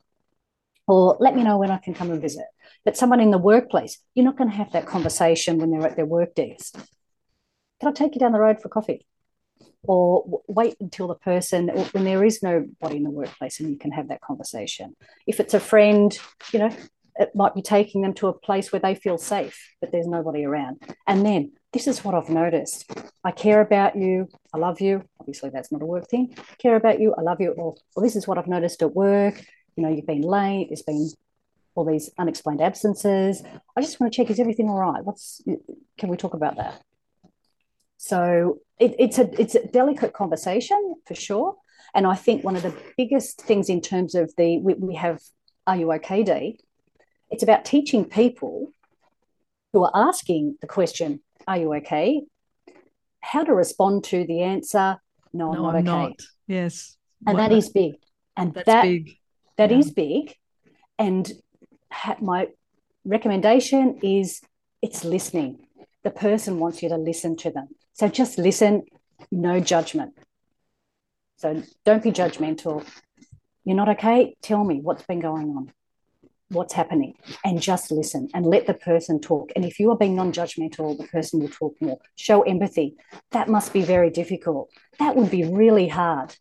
Or 0.87 1.17
let 1.21 1.37
me 1.37 1.45
know 1.45 1.59
when 1.59 1.71
I 1.71 1.79
can 1.79 1.95
come 1.95 2.11
and 2.11 2.21
visit. 2.21 2.47
But 2.85 2.97
someone 2.97 3.21
in 3.21 3.31
the 3.31 3.39
workplace, 3.39 3.99
you're 4.15 4.25
not 4.25 4.37
going 4.39 4.51
to 4.51 4.57
have 4.57 4.73
that 4.73 4.87
conversation 4.87 5.59
when 5.59 5.71
they're 5.71 5.87
at 5.87 5.97
their 5.97 6.07
work 6.07 6.35
desk. 6.35 6.77
Can 7.83 7.89
I 7.89 7.93
take 7.95 8.15
you 8.15 8.21
down 8.21 8.31
the 8.31 8.39
road 8.39 8.63
for 8.63 8.69
coffee? 8.69 9.05
Or 9.83 10.41
wait 10.47 10.77
until 10.79 11.09
the 11.09 11.17
person, 11.17 11.67
when 11.67 12.05
there 12.05 12.25
is 12.25 12.41
nobody 12.41 12.99
in 12.99 13.03
the 13.03 13.11
workplace 13.11 13.59
and 13.59 13.69
you 13.69 13.77
can 13.77 13.91
have 13.91 14.07
that 14.07 14.21
conversation. 14.21 14.95
If 15.27 15.41
it's 15.41 15.53
a 15.53 15.59
friend, 15.59 16.17
you 16.53 16.61
know, 16.61 16.71
it 17.17 17.35
might 17.35 17.57
be 17.57 17.61
taking 17.61 18.03
them 18.03 18.15
to 18.15 18.29
a 18.29 18.33
place 18.33 18.71
where 18.71 18.79
they 18.79 18.95
feel 18.95 19.19
safe, 19.19 19.59
but 19.81 19.91
there's 19.91 20.07
nobody 20.07 20.45
around. 20.45 20.81
And 21.09 21.27
then 21.27 21.55
this 21.73 21.89
is 21.89 22.05
what 22.05 22.15
I've 22.15 22.31
noticed. 22.31 22.89
I 23.25 23.33
care 23.33 23.61
about 23.61 23.97
you. 23.97 24.29
I 24.55 24.59
love 24.59 24.81
you. 24.81 25.03
Obviously, 25.19 25.51
that's 25.51 25.73
not 25.73 25.83
a 25.83 25.87
work 25.87 26.09
thing. 26.09 26.37
I 26.39 26.55
care 26.59 26.77
about 26.77 27.01
you. 27.01 27.17
I 27.19 27.23
love 27.23 27.41
you. 27.41 27.51
Or, 27.51 27.75
this 27.97 28.15
is 28.15 28.29
what 28.29 28.39
I've 28.39 28.47
noticed 28.47 28.81
at 28.83 28.95
work. 28.95 29.45
You 29.75 29.83
know, 29.83 29.89
you've 29.89 30.07
been 30.07 30.23
late. 30.23 30.69
There's 30.69 30.83
been 30.83 31.11
all 31.75 31.85
these 31.85 32.11
unexplained 32.17 32.61
absences. 32.61 33.43
I 33.77 33.81
just 33.81 33.99
want 33.99 34.13
to 34.13 34.17
check: 34.17 34.31
is 34.31 34.39
everything 34.39 34.69
all 34.69 34.79
right? 34.79 35.05
What's? 35.05 35.43
Can 35.99 36.11
we 36.11 36.17
talk 36.17 36.35
about 36.35 36.59
that? 36.59 36.81
So 38.11 38.59
it, 38.79 38.97
it's 38.99 39.19
a 39.19 39.41
it's 39.41 39.55
a 39.55 39.67
delicate 39.67 40.13
conversation 40.13 40.97
for 41.07 41.15
sure. 41.15 41.57
And 41.95 42.07
I 42.07 42.15
think 42.15 42.43
one 42.43 42.57
of 42.57 42.63
the 42.63 42.75
biggest 42.97 43.41
things 43.43 43.69
in 43.69 43.81
terms 43.81 44.15
of 44.15 44.33
the 44.37 44.59
we, 44.59 44.75
we 44.75 44.95
have 44.97 45.21
Are 45.67 45.77
You 45.77 45.93
OK 45.93 46.25
Day 46.25 46.59
it's 47.33 47.43
about 47.43 47.65
teaching 47.65 48.05
people 48.05 48.69
who 49.73 49.85
are 49.85 50.09
asking 50.09 50.59
the 50.61 50.67
question, 50.67 51.21
Are 51.49 51.57
you 51.57 51.75
okay? 51.77 52.23
how 53.25 53.45
to 53.45 53.55
respond 53.55 54.03
to 54.03 54.27
the 54.27 54.43
answer, 54.43 54.99
No, 55.33 55.53
I'm 55.53 55.57
no, 55.57 55.63
not 55.63 55.75
I'm 55.77 55.89
okay. 55.89 56.09
Not. 56.09 56.21
Yes. 56.47 56.97
And 57.25 57.39
what 57.39 57.49
that 57.49 57.57
is 57.57 57.71
big. 57.71 57.95
And 58.37 58.53
That's 58.53 58.67
that, 58.67 58.83
big. 58.83 59.17
That 59.57 59.71
yeah. 59.71 59.79
is 59.79 59.91
big. 59.93 60.35
And 60.99 61.31
ha- 61.91 62.17
my 62.21 62.49
recommendation 63.05 64.01
is 64.03 64.43
it's 64.83 65.05
listening. 65.05 65.67
The 66.03 66.11
person 66.11 66.59
wants 66.59 66.83
you 66.83 66.89
to 66.89 66.97
listen 66.97 67.37
to 67.39 67.51
them. 67.51 67.69
So 67.95 68.09
just 68.09 68.39
listen, 68.39 68.83
no 69.31 69.61
judgment. 69.61 70.17
So 71.37 71.63
don't 71.85 72.03
be 72.03 72.13
judgmental. 72.13 72.87
You're 73.65 73.77
not 73.77 73.89
okay? 73.91 74.37
Tell 74.43 74.65
me 74.65 74.81
what's 74.81 75.05
been 75.05 75.21
going 75.21 75.51
on 75.57 75.73
what's 76.53 76.75
happening 76.75 77.15
and 77.45 77.61
just 77.61 77.91
listen 77.91 78.29
and 78.35 78.47
let 78.47 78.67
the 78.67 78.75
person 78.75 79.21
talk. 79.21 79.51
And 79.57 79.65
if 79.65 79.81
you 79.81 79.91
are 79.91 79.97
being 79.97 80.15
non 80.15 80.33
judgmental, 80.33 80.97
the 80.97 81.07
person 81.09 81.41
will 81.41 81.49
talk 81.49 81.75
more. 81.81 81.99
Show 82.17 82.43
empathy. 82.43 82.97
That 83.33 83.49
must 83.49 83.73
be 83.73 83.83
very 83.83 84.11
difficult. 84.11 84.71
That 84.99 85.17
would 85.17 85.31
be 85.31 85.45
really 85.45 85.89
hard. 85.89 86.37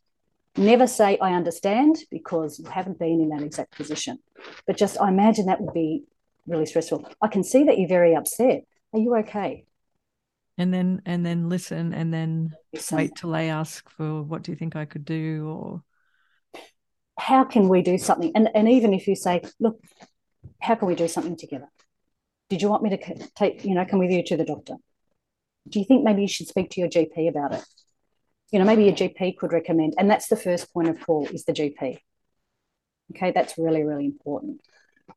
Never 0.57 0.85
say, 0.85 1.17
I 1.19 1.33
understand, 1.33 1.95
because 2.11 2.59
you 2.59 2.65
haven't 2.65 2.99
been 2.99 3.21
in 3.21 3.29
that 3.29 3.41
exact 3.41 3.71
position. 3.71 4.19
But 4.67 4.75
just, 4.75 4.99
I 4.99 5.07
imagine 5.07 5.45
that 5.45 5.61
would 5.61 5.73
be 5.73 6.03
really 6.45 6.65
stressful. 6.65 7.07
I 7.21 7.29
can 7.29 7.43
see 7.43 7.63
that 7.63 7.79
you're 7.79 7.87
very 7.87 8.15
upset. 8.15 8.65
Are 8.91 8.99
you 8.99 9.15
okay? 9.17 9.65
And 10.57 10.73
then, 10.73 11.01
and 11.05 11.25
then 11.25 11.49
listen, 11.49 11.93
and 11.93 12.13
then 12.13 12.53
listen. 12.73 12.97
wait 12.97 13.15
till 13.15 13.31
they 13.31 13.49
ask 13.49 13.89
for 13.89 14.21
what 14.21 14.43
do 14.43 14.51
you 14.51 14.57
think 14.57 14.75
I 14.75 14.85
could 14.85 15.05
do, 15.05 15.47
or 15.47 15.83
how 17.17 17.43
can 17.43 17.69
we 17.69 17.81
do 17.81 17.97
something? 17.97 18.31
And, 18.35 18.49
and 18.53 18.67
even 18.69 18.93
if 18.93 19.07
you 19.07 19.15
say, 19.15 19.41
look, 19.59 19.79
how 20.59 20.75
can 20.75 20.87
we 20.87 20.95
do 20.95 21.07
something 21.07 21.37
together? 21.37 21.69
Did 22.49 22.61
you 22.61 22.69
want 22.69 22.83
me 22.83 22.89
to 22.89 23.27
take, 23.35 23.63
you 23.63 23.73
know, 23.73 23.85
come 23.85 23.99
with 23.99 24.11
you 24.11 24.23
to 24.23 24.37
the 24.37 24.43
doctor? 24.43 24.75
Do 25.69 25.79
you 25.79 25.85
think 25.85 26.03
maybe 26.03 26.23
you 26.23 26.27
should 26.27 26.47
speak 26.47 26.71
to 26.71 26.81
your 26.81 26.89
GP 26.89 27.29
about 27.29 27.53
it? 27.53 27.63
You 28.51 28.59
know, 28.59 28.65
maybe 28.65 28.83
your 28.83 28.93
GP 28.93 29.37
could 29.37 29.53
recommend, 29.53 29.93
and 29.97 30.09
that's 30.09 30.27
the 30.27 30.35
first 30.35 30.73
point 30.73 30.89
of 30.89 30.99
call 30.99 31.27
is 31.27 31.45
the 31.45 31.53
GP. 31.53 31.99
Okay, 33.11 33.31
that's 33.31 33.57
really, 33.57 33.83
really 33.83 34.05
important. 34.05 34.61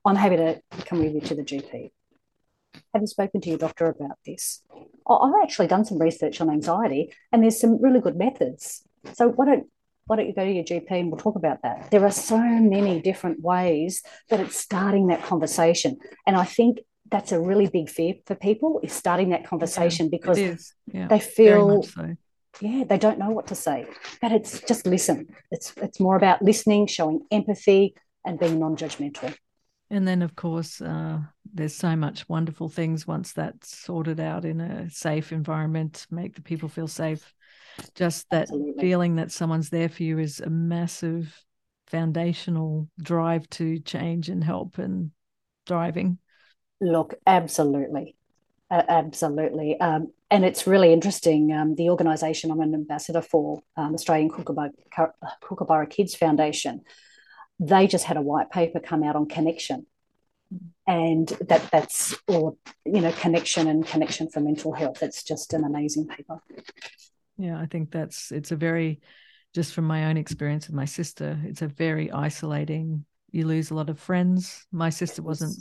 I'm 0.05 0.17
happy 0.17 0.37
to 0.37 0.61
come 0.85 1.01
with 1.01 1.15
you 1.15 1.21
to 1.23 1.35
the 1.35 1.43
GP. 1.43 1.91
Have 2.93 3.03
you 3.03 3.07
spoken 3.07 3.41
to 3.41 3.49
your 3.49 3.59
doctor 3.59 3.87
about 3.87 4.19
this? 4.27 4.63
I've 5.09 5.43
actually 5.43 5.67
done 5.67 5.85
some 5.85 5.99
research 5.99 6.41
on 6.41 6.51
anxiety, 6.51 7.13
and 7.33 7.43
there's 7.43 7.61
some 7.61 7.81
really 7.81 8.01
good 8.01 8.17
methods. 8.17 8.83
So 9.15 9.29
why 9.29 9.47
don't 9.47 9.67
why 10.07 10.17
don't 10.17 10.27
you 10.27 10.35
go 10.35 10.45
to 10.45 10.53
your 10.53 10.65
GP 10.65 10.91
and 10.91 11.11
we'll 11.11 11.19
talk 11.19 11.37
about 11.37 11.63
that? 11.63 11.91
There 11.91 12.05
are 12.05 12.11
so 12.11 12.39
many 12.39 13.01
different 13.01 13.41
ways 13.41 14.03
that 14.29 14.41
it's 14.41 14.59
starting 14.59 15.07
that 15.07 15.23
conversation. 15.23 15.97
And 16.27 16.37
I 16.37 16.45
think 16.45 16.81
that's 17.11 17.33
a 17.33 17.41
really 17.41 17.67
big 17.67 17.89
fear 17.89 18.15
for 18.27 18.35
people 18.35 18.81
is 18.83 18.93
starting 18.93 19.31
that 19.31 19.47
conversation 19.47 20.07
yeah, 20.07 20.11
because 20.11 20.75
yeah, 20.93 21.09
they 21.09 21.21
feel 21.21 21.83
so. 21.83 22.17
yeah 22.61 22.85
they 22.85 22.99
don't 22.99 23.19
know 23.19 23.31
what 23.31 23.47
to 23.49 23.55
say 23.55 23.87
but 24.21 24.33
it's 24.33 24.61
just 24.63 24.87
listen 24.87 25.27
it's 25.51 25.75
it's 25.77 26.01
more 26.01 26.17
about 26.17 26.43
listening 26.43 26.87
showing 26.87 27.21
empathy 27.31 27.95
and 28.25 28.39
being 28.39 28.59
non-judgmental 28.59 29.35
and 29.91 30.07
then 30.07 30.23
of 30.23 30.35
course 30.35 30.81
uh, 30.81 31.19
there's 31.53 31.75
so 31.75 31.97
much 31.97 32.29
wonderful 32.29 32.69
things 32.69 33.07
once 33.07 33.33
that's 33.33 33.77
sorted 33.77 34.21
out 34.21 34.45
in 34.45 34.61
a 34.61 34.91
safe 34.91 35.33
environment 35.33 36.07
make 36.11 36.35
the 36.35 36.43
people 36.43 36.69
feel 36.69 36.89
safe. 36.89 37.33
Just 37.95 38.29
that 38.31 38.43
Absolutely. 38.43 38.81
feeling 38.81 39.17
that 39.17 39.33
someone's 39.33 39.71
there 39.71 39.89
for 39.89 40.03
you 40.03 40.19
is 40.19 40.41
a 40.41 40.51
massive 40.51 41.37
foundational 41.89 42.89
drive 43.01 43.49
to 43.51 43.79
change 43.81 44.29
and 44.29 44.43
help 44.43 44.79
and 44.79 45.11
driving 45.67 46.19
look 46.81 47.15
absolutely. 47.27 48.17
Uh, 48.71 48.83
absolutely. 48.89 49.79
Um, 49.79 50.13
and 50.35 50.45
it's 50.45 50.67
really 50.67 50.93
interesting 50.93 51.53
um, 51.53 51.77
the 51.77 51.91
organization 51.91 52.51
i'm 52.51 52.61
an 52.61 52.75
ambassador 52.75 53.23
for 53.23 53.63
um, 53.77 53.95
australian 53.95 54.29
kookaburra, 54.29 54.73
kookaburra 55.41 55.87
kids 55.87 56.15
foundation 56.15 56.81
they 57.59 57.87
just 57.87 58.05
had 58.05 58.17
a 58.17 58.23
white 58.23 58.51
paper 58.51 58.81
come 58.81 59.03
out 59.03 59.17
on 59.17 59.27
connection. 59.27 59.87
And 60.87 61.29
that 61.49 61.69
that's 61.73 62.15
all 62.29 62.59
you 62.85 63.01
know 63.01 63.13
connection 63.13 63.67
and 63.67 63.87
connection 63.87 64.29
for 64.29 64.41
mental 64.41 64.73
health. 64.73 65.03
It's 65.03 65.23
just 65.23 65.53
an 65.53 65.65
amazing 65.65 66.07
paper. 66.07 66.41
Yeah 67.37 67.59
i 67.59 67.67
think 67.67 67.91
that's 67.91 68.31
it's 68.31 68.53
a 68.53 68.57
very 68.57 69.01
just 69.55 69.73
from 69.73 69.87
my 69.87 70.07
own 70.07 70.17
experience 70.17 70.69
with 70.69 70.77
my 70.77 70.85
sister 70.85 71.41
it's 71.45 71.63
a 71.63 71.69
very 71.69 72.11
isolating 72.11 73.05
you 73.33 73.45
lose 73.49 73.73
a 73.73 73.75
lot 73.75 73.91
of 73.91 73.99
friends. 73.99 74.65
My 74.71 74.91
sister 74.91 75.21
wasn't 75.21 75.57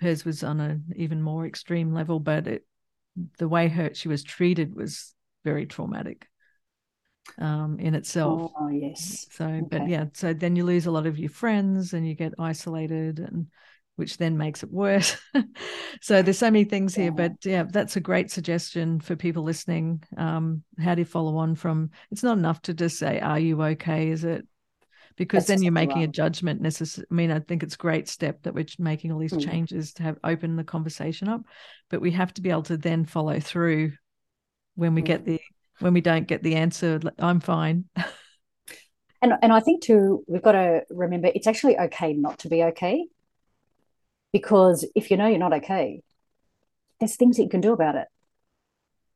hers 0.00 0.24
was 0.24 0.42
on 0.42 0.60
an 0.60 0.82
even 0.96 1.22
more 1.22 1.46
extreme 1.46 1.92
level 1.94 2.18
but 2.18 2.48
it 2.48 2.66
the 3.38 3.48
way 3.48 3.68
her 3.68 3.94
she 3.94 4.08
was 4.08 4.24
treated 4.24 4.74
was 4.74 5.14
very 5.44 5.66
traumatic 5.66 6.26
um, 7.38 7.78
in 7.78 7.94
itself. 7.94 8.52
Oh, 8.58 8.68
yes. 8.68 9.26
So, 9.30 9.46
Okay. 9.46 9.62
but 9.70 9.88
yeah, 9.88 10.06
so 10.12 10.32
then 10.32 10.56
you 10.56 10.64
lose 10.64 10.86
a 10.86 10.90
lot 10.90 11.06
of 11.06 11.18
your 11.18 11.30
friends 11.30 11.92
and 11.92 12.06
you 12.06 12.14
get 12.14 12.34
isolated 12.38 13.18
and 13.18 13.46
which 13.96 14.16
then 14.16 14.36
makes 14.36 14.62
it 14.62 14.72
worse. 14.72 15.16
so 16.00 16.20
there's 16.20 16.38
so 16.38 16.50
many 16.50 16.64
things 16.64 16.94
here, 16.94 17.12
but 17.12 17.32
yeah, 17.44 17.62
that's 17.62 17.96
a 17.96 18.00
great 18.00 18.30
suggestion 18.30 19.00
for 19.00 19.14
people 19.14 19.44
listening. 19.44 20.02
Um, 20.16 20.64
how 20.80 20.94
do 20.94 21.00
you 21.00 21.06
follow 21.06 21.36
on 21.36 21.54
from? 21.54 21.90
It's 22.10 22.24
not 22.24 22.36
enough 22.38 22.60
to 22.62 22.74
just 22.74 22.98
say, 22.98 23.20
"Are 23.20 23.38
you 23.38 23.62
okay?" 23.62 24.10
Is 24.10 24.24
it? 24.24 24.46
Because 25.16 25.46
That's 25.46 25.60
then 25.60 25.62
you're 25.62 25.72
making 25.72 26.02
a 26.02 26.08
judgment. 26.08 26.60
Necess- 26.60 27.04
I 27.08 27.14
mean, 27.14 27.30
I 27.30 27.38
think 27.38 27.62
it's 27.62 27.76
a 27.76 27.78
great 27.78 28.08
step 28.08 28.42
that 28.42 28.52
we're 28.52 28.66
making 28.80 29.12
all 29.12 29.20
these 29.20 29.32
Mm. 29.32 29.44
changes 29.44 29.92
to 29.94 30.02
have 30.02 30.18
open 30.24 30.56
the 30.56 30.64
conversation 30.64 31.28
up, 31.28 31.42
but 31.88 32.00
we 32.00 32.10
have 32.10 32.34
to 32.34 32.42
be 32.42 32.50
able 32.50 32.64
to 32.64 32.76
then 32.76 33.04
follow 33.04 33.38
through 33.38 33.92
when 34.74 34.94
we 34.96 35.02
Mm. 35.02 35.06
get 35.06 35.24
the 35.24 35.40
when 35.80 35.94
we 35.94 36.00
don't 36.00 36.26
get 36.26 36.42
the 36.42 36.56
answer. 36.56 37.00
I'm 37.18 37.40
fine. 37.40 37.86
And 39.24 39.32
and 39.40 39.54
I 39.54 39.60
think 39.60 39.82
too, 39.82 40.22
we've 40.26 40.42
got 40.42 40.52
to 40.52 40.82
remember 40.90 41.30
it's 41.34 41.46
actually 41.46 41.78
okay 41.78 42.12
not 42.12 42.40
to 42.40 42.50
be 42.50 42.62
okay. 42.64 43.06
Because 44.34 44.86
if 44.94 45.10
you 45.10 45.16
know 45.16 45.26
you're 45.26 45.38
not 45.38 45.54
okay, 45.54 46.02
there's 47.00 47.16
things 47.16 47.38
that 47.38 47.44
you 47.44 47.48
can 47.48 47.62
do 47.62 47.72
about 47.72 47.94
it. 47.94 48.06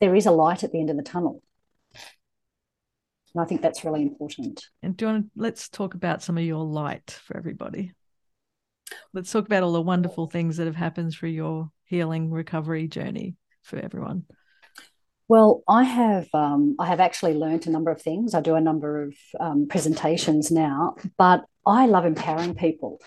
There 0.01 0.15
is 0.15 0.25
a 0.25 0.31
light 0.31 0.65
at 0.65 0.73
the 0.73 0.81
end 0.81 0.89
of 0.89 0.97
the 0.97 1.03
tunnel. 1.03 1.43
And 3.35 3.43
I 3.43 3.45
think 3.45 3.61
that's 3.61 3.85
really 3.85 4.01
important. 4.01 4.65
And 4.83 4.97
do 4.97 5.05
you 5.05 5.13
want 5.13 5.27
to 5.27 5.31
let's 5.37 5.69
talk 5.69 5.93
about 5.93 6.23
some 6.23 6.39
of 6.39 6.45
your 6.45 6.65
light 6.65 7.21
for 7.27 7.37
everybody? 7.37 7.93
Let's 9.13 9.31
talk 9.31 9.45
about 9.45 9.63
all 9.63 9.73
the 9.73 9.83
wonderful 9.83 10.27
things 10.29 10.57
that 10.57 10.67
have 10.67 10.75
happened 10.75 11.13
through 11.13 11.31
your 11.31 11.71
healing 11.85 12.31
recovery 12.31 12.89
journey 12.89 13.37
for 13.63 13.79
everyone. 13.79 14.25
Well, 15.29 15.63
I 15.69 15.85
have 15.85 16.27
um, 16.33 16.75
I 16.79 16.87
have 16.87 17.01
actually 17.01 17.35
learned 17.35 17.67
a 17.67 17.71
number 17.71 17.91
of 17.91 18.01
things. 18.01 18.35
I 18.35 18.41
do 18.41 18.55
a 18.55 18.61
number 18.63 19.03
of 19.03 19.15
um, 19.39 19.67
presentations 19.69 20.51
now, 20.51 20.97
but 21.19 21.45
I 21.67 21.85
love 21.85 22.07
empowering 22.07 22.55
people. 22.55 22.99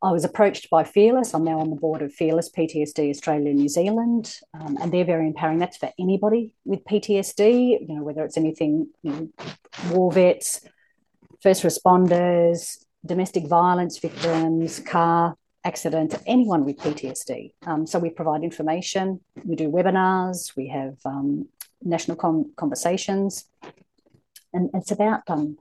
I 0.00 0.12
was 0.12 0.24
approached 0.24 0.70
by 0.70 0.84
Fearless. 0.84 1.34
I'm 1.34 1.42
now 1.42 1.58
on 1.58 1.70
the 1.70 1.76
board 1.76 2.02
of 2.02 2.14
Fearless 2.14 2.50
PTSD 2.56 3.10
Australia 3.10 3.52
New 3.52 3.68
Zealand, 3.68 4.32
um, 4.54 4.78
and 4.80 4.92
they're 4.92 5.04
very 5.04 5.26
empowering. 5.26 5.58
That's 5.58 5.76
for 5.76 5.90
anybody 5.98 6.54
with 6.64 6.84
PTSD. 6.84 7.80
You 7.80 7.96
know, 7.96 8.04
whether 8.04 8.24
it's 8.24 8.36
anything, 8.36 8.88
you 9.02 9.10
know, 9.10 9.28
war 9.90 10.12
vets, 10.12 10.60
first 11.42 11.64
responders, 11.64 12.76
domestic 13.04 13.48
violence 13.48 13.98
victims, 13.98 14.78
car 14.78 15.36
accident, 15.64 16.14
anyone 16.26 16.64
with 16.64 16.76
PTSD. 16.76 17.52
Um, 17.66 17.88
so 17.88 17.98
we 17.98 18.10
provide 18.10 18.44
information. 18.44 19.20
We 19.44 19.56
do 19.56 19.68
webinars. 19.68 20.56
We 20.56 20.68
have 20.68 20.94
um, 21.04 21.48
national 21.82 22.16
con- 22.16 22.52
conversations, 22.56 23.44
and 24.52 24.70
it's 24.74 24.90
about 24.90 25.22
um, 25.28 25.56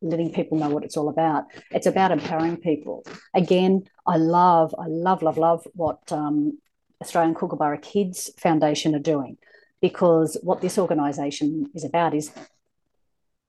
letting 0.00 0.32
people 0.32 0.58
know 0.58 0.68
what 0.68 0.84
it's 0.84 0.96
all 0.96 1.08
about. 1.08 1.44
It's 1.70 1.86
about 1.86 2.12
empowering 2.12 2.58
people. 2.58 3.04
Again, 3.34 3.84
I 4.06 4.16
love, 4.16 4.74
I 4.78 4.86
love, 4.86 5.22
love, 5.22 5.38
love 5.38 5.66
what 5.74 6.00
um, 6.12 6.58
Australian 7.00 7.34
Kookaburra 7.34 7.78
Kids 7.78 8.30
Foundation 8.38 8.94
are 8.94 8.98
doing, 9.00 9.38
because 9.80 10.38
what 10.42 10.60
this 10.60 10.78
organisation 10.78 11.70
is 11.74 11.84
about 11.84 12.14
is 12.14 12.30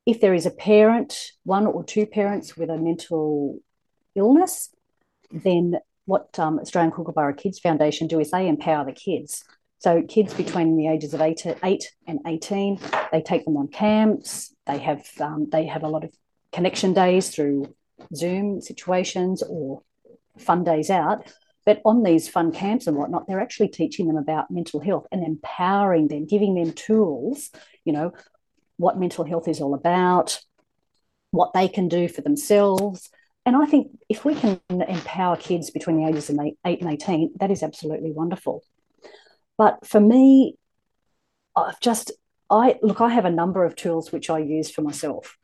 if 0.06 0.22
there 0.22 0.34
is 0.34 0.46
a 0.46 0.52
parent, 0.52 1.32
one 1.44 1.66
or 1.66 1.84
two 1.84 2.06
parents 2.06 2.56
with 2.56 2.70
a 2.70 2.78
mental 2.78 3.60
illness, 4.16 4.70
then 5.32 5.76
what 6.06 6.38
um, 6.38 6.60
Australian 6.60 6.92
Kookaburra 6.92 7.34
Kids 7.34 7.60
Foundation 7.60 8.08
do 8.08 8.20
is 8.20 8.32
they 8.32 8.48
empower 8.48 8.86
the 8.86 8.92
kids. 8.92 9.44
So 9.86 10.02
kids 10.02 10.34
between 10.34 10.78
the 10.78 10.88
ages 10.88 11.14
of 11.14 11.22
eight, 11.22 11.46
eight 11.64 11.92
and 12.08 12.20
eighteen, 12.26 12.80
they 13.12 13.22
take 13.22 13.46
them 13.46 13.56
on 13.56 13.68
camps. 13.68 14.52
They 14.66 14.80
have 14.80 15.08
um, 15.20 15.48
they 15.52 15.68
have 15.68 15.84
a 15.84 15.88
lot 15.88 16.04
of 16.04 16.10
connection 16.52 16.94
days 16.94 17.30
through 17.30 17.72
Zoom 18.16 18.62
situations 18.62 19.44
or 19.44 19.84
fun 20.40 20.64
days 20.64 20.90
out. 20.90 21.32
But 21.68 21.84
on 21.86 22.02
these 22.02 22.28
fun 22.28 22.52
camps 22.52 22.88
and 22.88 22.98
whatnot, 22.98 23.28
they're 23.28 23.40
actually 23.40 23.68
teaching 23.68 24.08
them 24.08 24.18
about 24.18 24.50
mental 24.50 24.80
health 24.80 25.06
and 25.12 25.24
empowering 25.24 26.08
them, 26.08 26.26
giving 26.26 26.56
them 26.56 26.74
tools. 26.74 27.52
You 27.84 27.94
know 27.94 28.14
what 28.78 28.98
mental 28.98 29.24
health 29.24 29.48
is 29.48 29.62
all 29.62 29.76
about, 29.76 30.40
what 31.30 31.54
they 31.54 31.68
can 31.68 31.90
do 31.90 32.08
for 32.08 32.22
themselves. 32.22 33.12
And 33.46 33.56
I 33.56 33.68
think 33.68 33.92
if 34.10 34.26
we 34.26 34.34
can 34.34 34.60
empower 34.72 35.38
kids 35.38 35.70
between 35.70 35.98
the 35.98 36.08
ages 36.08 36.32
of 36.32 36.40
eight 36.40 36.82
and 36.82 36.92
18, 36.92 37.34
that 37.40 37.52
is 37.52 37.62
absolutely 37.62 38.12
wonderful. 38.12 38.64
But 39.58 39.86
for 39.86 40.00
me, 40.00 40.58
I've 41.56 41.80
just, 41.80 42.12
I 42.50 42.78
look, 42.82 43.02
I 43.02 43.10
have 43.10 43.26
a 43.26 43.32
number 43.32 43.64
of 43.64 43.76
tools 43.76 44.12
which 44.12 44.30
I 44.30 44.40
use 44.40 44.70
for 44.70 44.82
myself. 44.82 45.38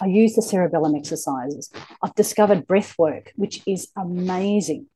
I 0.00 0.06
use 0.06 0.34
the 0.34 0.42
cerebellum 0.42 0.94
exercises. 0.94 1.70
I've 2.02 2.14
discovered 2.14 2.66
breath 2.66 2.94
work, 2.98 3.32
which 3.36 3.62
is 3.66 3.88
amazing. 3.96 4.86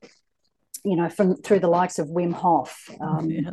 You 0.84 0.96
know, 0.96 1.09
from 1.09 1.36
through 1.36 1.61
the 1.61 1.68
likes 1.68 1.98
of 1.98 2.09
Wim 2.09 2.32
Hof. 2.32 2.88
Um, 3.00 3.30
yeah. 3.30 3.50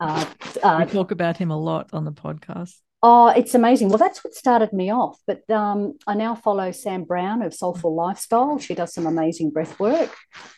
uh, 0.00 0.24
We 0.54 0.62
uh, 0.62 0.84
talk 0.86 1.10
about 1.10 1.36
him 1.36 1.50
a 1.50 1.58
lot 1.58 1.90
on 1.92 2.04
the 2.04 2.12
podcast. 2.12 2.74
Oh, 3.00 3.28
it's 3.28 3.54
amazing. 3.54 3.90
Well, 3.90 3.98
that's 3.98 4.24
what 4.24 4.34
started 4.34 4.72
me 4.72 4.90
off. 4.90 5.20
But 5.24 5.48
um, 5.50 5.98
I 6.06 6.14
now 6.14 6.34
follow 6.34 6.72
Sam 6.72 7.04
Brown 7.04 7.42
of 7.42 7.54
Soulful 7.54 7.94
Lifestyle. 7.94 8.58
She 8.58 8.74
does 8.74 8.92
some 8.92 9.06
amazing 9.06 9.50
breath 9.50 9.78
work. 9.78 10.12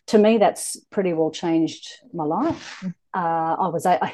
To 0.07 0.19
me, 0.19 0.39
that's 0.39 0.79
pretty 0.91 1.13
well 1.13 1.31
changed 1.31 1.87
my 2.15 2.25
life. 2.25 2.85
Uh, 3.15 3.57
I 3.59 3.69
was, 3.69 3.87
I, 3.87 4.13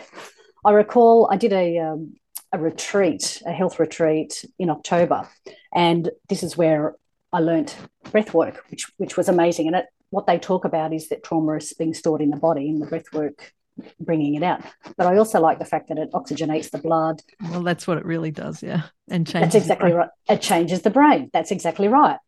I 0.65 0.73
recall, 0.73 1.29
I 1.31 1.37
did 1.37 1.53
a 1.53 1.79
um, 1.79 2.15
a 2.53 2.59
retreat, 2.59 3.43
a 3.45 3.53
health 3.53 3.79
retreat 3.79 4.45
in 4.59 4.71
October, 4.71 5.29
and 5.75 6.11
this 6.29 6.43
is 6.43 6.57
where 6.57 6.97
I 7.33 7.41
learnt 7.41 7.77
breath 8.11 8.33
work, 8.33 8.65
which 8.71 8.91
which 8.97 9.17
was 9.17 9.29
amazing. 9.29 9.67
And 9.67 9.77
it, 9.77 9.87
what 10.11 10.27
they 10.27 10.39
talk 10.39 10.65
about 10.65 10.93
is 10.93 11.09
that 11.09 11.23
trauma 11.23 11.57
is 11.57 11.75
being 11.75 11.95
stored 11.95 12.23
in 12.23 12.31
the 12.31 12.37
body, 12.37 12.69
and 12.69 12.81
the 12.81 12.87
breath 12.87 13.13
work 13.13 13.53
bringing 14.01 14.35
it 14.35 14.43
out. 14.43 14.63
But 14.97 15.07
I 15.07 15.19
also 15.19 15.41
like 15.41 15.59
the 15.59 15.65
fact 15.67 15.89
that 15.89 15.99
it 15.99 16.11
oxygenates 16.13 16.71
the 16.71 16.79
blood. 16.79 17.21
Well, 17.51 17.63
that's 17.63 17.87
what 17.87 17.99
it 17.99 18.07
really 18.07 18.31
does, 18.31 18.63
yeah. 18.63 18.85
And 19.09 19.27
changes. 19.27 19.53
That's 19.53 19.65
exactly 19.65 19.93
right. 19.93 20.09
It 20.29 20.41
changes 20.41 20.83
the 20.83 20.91
brain. 20.91 21.31
That's 21.33 21.51
exactly 21.51 21.89
right. 21.89 22.19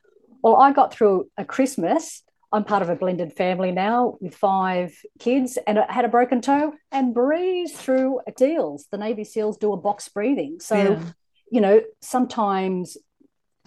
Well, 0.42 0.56
I 0.56 0.72
got 0.72 0.92
through 0.92 1.30
a 1.38 1.44
Christmas. 1.44 2.22
I'm 2.50 2.64
part 2.64 2.82
of 2.82 2.88
a 2.88 2.96
blended 2.96 3.34
family 3.34 3.72
now 3.72 4.16
with 4.20 4.34
five 4.34 4.96
kids, 5.18 5.58
and 5.66 5.78
I 5.78 5.92
had 5.92 6.04
a 6.06 6.08
broken 6.08 6.40
toe 6.40 6.72
and 6.90 7.12
breathed 7.12 7.74
through 7.74 8.20
deals. 8.36 8.86
The 8.90 8.96
Navy 8.98 9.24
SEALs 9.24 9.58
do 9.58 9.72
a 9.72 9.76
box 9.76 10.08
breathing. 10.08 10.58
So, 10.60 10.76
Yeah. 10.76 11.02
you 11.50 11.60
know, 11.60 11.82
sometimes 12.00 12.96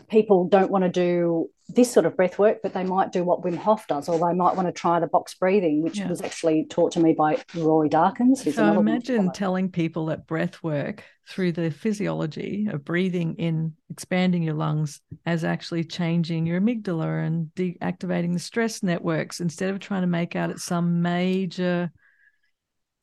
people 0.08 0.46
don't 0.48 0.72
want 0.72 0.84
to 0.84 0.90
do 0.90 1.50
this 1.74 1.92
sort 1.92 2.06
of 2.06 2.16
breath 2.16 2.38
work, 2.40 2.60
but 2.62 2.74
they 2.74 2.84
might 2.84 3.12
do 3.12 3.24
what 3.24 3.42
Wim 3.42 3.56
Hof 3.56 3.88
does, 3.88 4.10
or 4.10 4.18
they 4.18 4.36
might 4.36 4.56
want 4.56 4.68
to 4.68 4.72
try 4.72 5.00
the 5.00 5.08
box 5.08 5.34
breathing, 5.34 5.82
which 5.82 5.98
Yeah. 5.98 6.10
was 6.10 6.22
actually 6.22 6.66
taught 6.66 6.92
to 6.94 7.00
me 7.00 7.14
by 7.14 7.38
Roy 7.56 7.88
Darkins. 7.88 8.42
who's 8.42 8.56
So 8.56 8.80
imagine 8.80 9.32
telling 9.32 9.70
people 9.70 10.08
that 10.08 10.28
breath 10.28 10.62
work 10.64 11.04
through 11.28 11.54
the 11.54 11.72
physiology 11.72 12.68
of 12.70 12.84
breathing 12.84 13.36
in, 13.36 13.74
expanding 13.90 14.44
your 14.44 14.56
lungs, 14.56 15.02
as 15.26 15.44
actually 15.44 15.84
changing 15.84 16.46
your 16.46 16.60
amygdala 16.60 17.26
and 17.26 17.52
deactivating 17.56 18.34
the 18.34 18.40
stress 18.40 18.84
networks 18.84 19.40
instead 19.40 19.70
of 19.70 19.80
trying 19.80 20.02
to 20.02 20.08
make 20.08 20.36
out 20.36 20.50
it's 20.50 20.64
some 20.64 21.02
major 21.02 21.92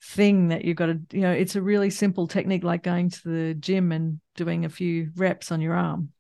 thing 0.03 0.49
that 0.49 0.65
you've 0.65 0.77
got 0.77 0.87
to, 0.87 1.01
you 1.13 1.23
know, 1.23 1.33
it's 1.33 1.57
a 1.57 1.63
really 1.63 1.91
simple 1.91 2.27
technique 2.27 2.65
like 2.65 2.83
going 2.83 3.11
to 3.11 3.29
the 3.29 3.55
gym 3.55 3.93
and 3.93 4.21
doing 4.37 4.65
a 4.65 4.69
few 4.69 5.11
reps 5.17 5.51
on 5.51 5.61
your 5.61 5.75
arm. 5.75 6.11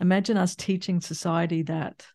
Imagine 0.00 0.36
us 0.36 0.54
teaching 0.54 1.00
society 1.00 1.62
that, 1.62 2.06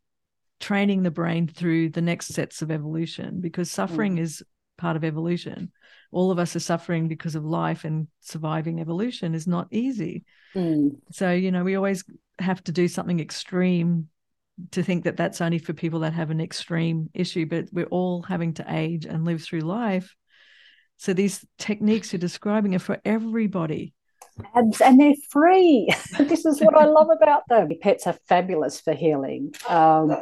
training 0.59 1.03
the 1.03 1.11
brain 1.11 1.47
through 1.47 1.89
the 1.89 2.01
next 2.01 2.27
sets 2.27 2.61
of 2.61 2.71
evolution 2.71 3.41
because 3.41 3.69
suffering 3.69 4.17
is 4.17 4.41
part 4.77 4.95
of 4.95 5.03
evolution. 5.03 5.71
All 6.11 6.31
of 6.31 6.39
us 6.39 6.55
are 6.55 6.61
suffering 6.61 7.07
because 7.07 7.35
of 7.35 7.43
life 7.43 7.83
and 7.83 8.07
surviving 8.21 8.79
evolution 8.79 9.35
is 9.35 9.47
not 9.47 9.67
easy. 9.71 10.23
Mm, 10.55 10.97
so 11.11 11.31
you 11.31 11.51
know 11.51 11.63
we 11.63 11.75
always 11.75 12.03
have 12.39 12.63
to 12.65 12.71
do 12.71 12.87
something 12.87 13.19
extreme 13.19 14.07
to 14.71 14.83
think 14.83 15.03
that 15.03 15.17
that's 15.17 15.41
only 15.41 15.57
for 15.57 15.73
people 15.73 16.01
that 16.01 16.13
have 16.13 16.29
an 16.29 16.39
extreme 16.39 17.09
issue 17.13 17.45
but 17.45 17.65
we're 17.71 17.85
all 17.85 18.21
having 18.21 18.53
to 18.53 18.65
age 18.67 19.05
and 19.05 19.25
live 19.25 19.41
through 19.41 19.61
life. 19.61 20.15
So 20.97 21.13
these 21.13 21.45
techniques 21.57 22.13
you're 22.13 22.19
describing 22.19 22.75
are 22.75 22.79
for 22.79 23.01
everybody 23.03 23.93
abs- 24.55 24.81
and 24.81 24.99
they're 24.99 25.13
free. 25.29 25.89
this 26.19 26.45
is 26.45 26.59
what 26.59 26.75
I 26.75 26.85
love 26.85 27.09
about 27.09 27.47
them. 27.47 27.69
Pets 27.81 28.07
are 28.07 28.17
fabulous 28.27 28.79
for 28.79 28.93
healing. 28.93 29.53
Um, 29.67 30.21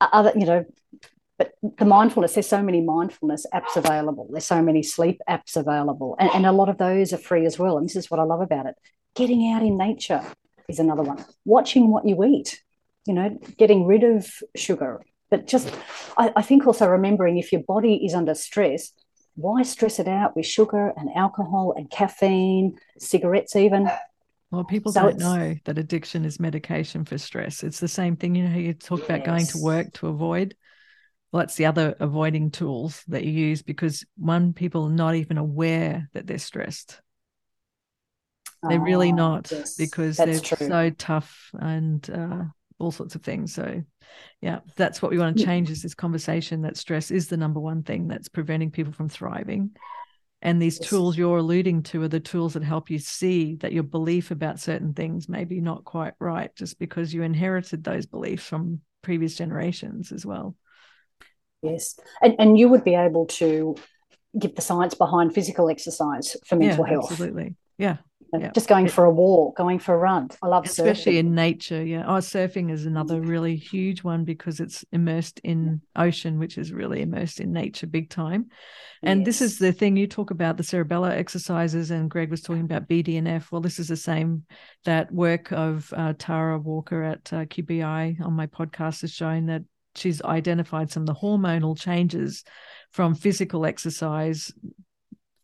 other, 0.00 0.32
you 0.36 0.46
know, 0.46 0.64
but 1.38 1.52
the 1.62 1.84
mindfulness, 1.84 2.34
there's 2.34 2.48
so 2.48 2.62
many 2.62 2.80
mindfulness 2.80 3.46
apps 3.54 3.76
available. 3.76 4.28
There's 4.30 4.44
so 4.44 4.60
many 4.60 4.82
sleep 4.82 5.20
apps 5.28 5.56
available. 5.56 6.16
And, 6.18 6.30
and 6.34 6.46
a 6.46 6.52
lot 6.52 6.68
of 6.68 6.78
those 6.78 7.12
are 7.12 7.18
free 7.18 7.46
as 7.46 7.58
well. 7.58 7.78
And 7.78 7.88
this 7.88 7.96
is 7.96 8.10
what 8.10 8.18
I 8.18 8.24
love 8.24 8.40
about 8.40 8.66
it. 8.66 8.74
Getting 9.14 9.52
out 9.52 9.62
in 9.62 9.78
nature 9.78 10.22
is 10.68 10.80
another 10.80 11.04
one. 11.04 11.24
Watching 11.44 11.90
what 11.90 12.06
you 12.06 12.22
eat, 12.24 12.60
you 13.06 13.14
know, 13.14 13.38
getting 13.56 13.86
rid 13.86 14.02
of 14.02 14.28
sugar. 14.56 15.00
But 15.30 15.46
just, 15.46 15.72
I, 16.16 16.32
I 16.34 16.42
think 16.42 16.66
also 16.66 16.88
remembering 16.88 17.38
if 17.38 17.52
your 17.52 17.62
body 17.62 18.04
is 18.04 18.14
under 18.14 18.34
stress, 18.34 18.92
why 19.38 19.62
stress 19.62 20.00
it 20.00 20.08
out 20.08 20.34
with 20.34 20.46
sugar 20.46 20.92
and 20.96 21.08
alcohol 21.14 21.72
and 21.76 21.88
caffeine, 21.88 22.76
cigarettes, 22.98 23.54
even? 23.54 23.88
Well, 24.50 24.64
people 24.64 24.90
so 24.90 25.02
don't 25.02 25.18
know 25.18 25.54
that 25.64 25.78
addiction 25.78 26.24
is 26.24 26.40
medication 26.40 27.04
for 27.04 27.18
stress. 27.18 27.62
It's 27.62 27.78
the 27.78 27.86
same 27.86 28.16
thing. 28.16 28.34
You 28.34 28.48
know, 28.48 28.58
you 28.58 28.74
talk 28.74 29.00
yes. 29.00 29.08
about 29.08 29.24
going 29.24 29.46
to 29.46 29.58
work 29.58 29.92
to 29.94 30.08
avoid. 30.08 30.56
Well, 31.30 31.40
that's 31.40 31.54
the 31.54 31.66
other 31.66 31.94
avoiding 32.00 32.50
tools 32.50 33.04
that 33.08 33.24
you 33.24 33.30
use 33.30 33.62
because 33.62 34.04
one, 34.16 34.54
people 34.54 34.86
are 34.86 34.90
not 34.90 35.14
even 35.14 35.38
aware 35.38 36.08
that 36.14 36.26
they're 36.26 36.38
stressed. 36.38 37.00
They're 38.62 38.80
oh, 38.80 38.82
really 38.82 39.12
not 39.12 39.52
yes, 39.52 39.76
because 39.76 40.16
they're 40.16 40.40
true. 40.40 40.66
so 40.66 40.90
tough 40.90 41.50
and 41.60 42.10
uh, 42.10 42.44
all 42.78 42.90
sorts 42.90 43.14
of 43.14 43.22
things. 43.22 43.54
So, 43.54 43.82
yeah, 44.40 44.60
that's 44.76 45.02
what 45.02 45.10
we 45.10 45.18
want 45.18 45.36
to 45.36 45.44
change 45.44 45.70
is 45.70 45.82
this 45.82 45.94
conversation 45.94 46.62
that 46.62 46.76
stress 46.76 47.10
is 47.10 47.28
the 47.28 47.36
number 47.36 47.60
one 47.60 47.82
thing 47.82 48.08
that's 48.08 48.28
preventing 48.28 48.70
people 48.70 48.92
from 48.92 49.08
thriving. 49.08 49.70
And 50.40 50.62
these 50.62 50.78
yes. 50.80 50.88
tools 50.88 51.18
you're 51.18 51.38
alluding 51.38 51.82
to 51.84 52.02
are 52.02 52.08
the 52.08 52.20
tools 52.20 52.54
that 52.54 52.62
help 52.62 52.90
you 52.90 52.98
see 52.98 53.56
that 53.56 53.72
your 53.72 53.82
belief 53.82 54.30
about 54.30 54.60
certain 54.60 54.94
things 54.94 55.28
may 55.28 55.44
be 55.44 55.60
not 55.60 55.84
quite 55.84 56.14
right 56.20 56.54
just 56.54 56.78
because 56.78 57.12
you 57.12 57.22
inherited 57.22 57.82
those 57.82 58.06
beliefs 58.06 58.46
from 58.46 58.80
previous 59.02 59.34
generations 59.34 60.12
as 60.12 60.24
well. 60.24 60.54
Yes. 61.62 61.98
And, 62.22 62.36
and 62.38 62.58
you 62.58 62.68
would 62.68 62.84
be 62.84 62.94
able 62.94 63.26
to 63.26 63.74
give 64.38 64.54
the 64.54 64.62
science 64.62 64.94
behind 64.94 65.34
physical 65.34 65.68
exercise 65.68 66.36
for 66.46 66.54
mental 66.54 66.84
yeah, 66.86 66.92
health. 66.92 67.10
Absolutely. 67.10 67.56
Yeah. 67.76 67.96
Yeah. 68.32 68.50
Just 68.54 68.68
going 68.68 68.88
for 68.88 69.04
a 69.04 69.10
walk, 69.10 69.56
going 69.56 69.78
for 69.78 69.94
a 69.94 69.98
run. 69.98 70.28
I 70.42 70.48
love 70.48 70.64
surfing. 70.64 70.70
especially 70.70 71.14
surfing. 71.14 71.18
in 71.18 71.34
nature. 71.34 71.84
Yeah. 71.84 72.04
Oh, 72.06 72.18
surfing 72.18 72.70
is 72.70 72.84
another 72.84 73.20
really 73.20 73.56
huge 73.56 74.02
one 74.02 74.24
because 74.24 74.60
it's 74.60 74.84
immersed 74.92 75.40
in 75.44 75.80
ocean, 75.96 76.38
which 76.38 76.58
is 76.58 76.72
really 76.72 77.00
immersed 77.00 77.40
in 77.40 77.52
nature 77.52 77.86
big 77.86 78.10
time. 78.10 78.50
And 79.02 79.20
yes. 79.20 79.26
this 79.26 79.40
is 79.40 79.58
the 79.58 79.72
thing 79.72 79.96
you 79.96 80.06
talk 80.06 80.30
about 80.30 80.56
the 80.56 80.62
cerebella 80.62 81.10
exercises, 81.10 81.90
and 81.90 82.10
Greg 82.10 82.30
was 82.30 82.42
talking 82.42 82.64
about 82.64 82.88
BDNF. 82.88 83.50
Well, 83.50 83.60
this 83.60 83.78
is 83.78 83.88
the 83.88 83.96
same 83.96 84.44
that 84.84 85.10
work 85.12 85.52
of 85.52 85.92
uh, 85.96 86.14
Tara 86.18 86.58
Walker 86.58 87.02
at 87.02 87.32
uh, 87.32 87.44
QBI 87.46 88.20
on 88.20 88.32
my 88.34 88.46
podcast 88.46 89.00
has 89.02 89.12
shown 89.12 89.46
that 89.46 89.62
she's 89.94 90.22
identified 90.22 90.90
some 90.90 91.04
of 91.04 91.06
the 91.06 91.14
hormonal 91.14 91.78
changes 91.78 92.44
from 92.90 93.14
physical 93.14 93.64
exercise 93.64 94.52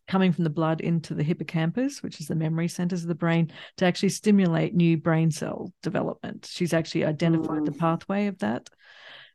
coming 0.07 0.31
from 0.31 0.43
the 0.43 0.49
blood 0.49 0.81
into 0.81 1.13
the 1.13 1.23
hippocampus, 1.23 2.03
which 2.03 2.19
is 2.19 2.27
the 2.27 2.35
memory 2.35 2.67
centers 2.67 3.01
of 3.01 3.07
the 3.07 3.15
brain, 3.15 3.51
to 3.77 3.85
actually 3.85 4.09
stimulate 4.09 4.75
new 4.75 4.97
brain 4.97 5.31
cell 5.31 5.73
development. 5.81 6.47
She's 6.49 6.73
actually 6.73 7.05
identified 7.05 7.61
mm. 7.61 7.65
the 7.65 7.71
pathway 7.71 8.27
of 8.27 8.37
that. 8.39 8.69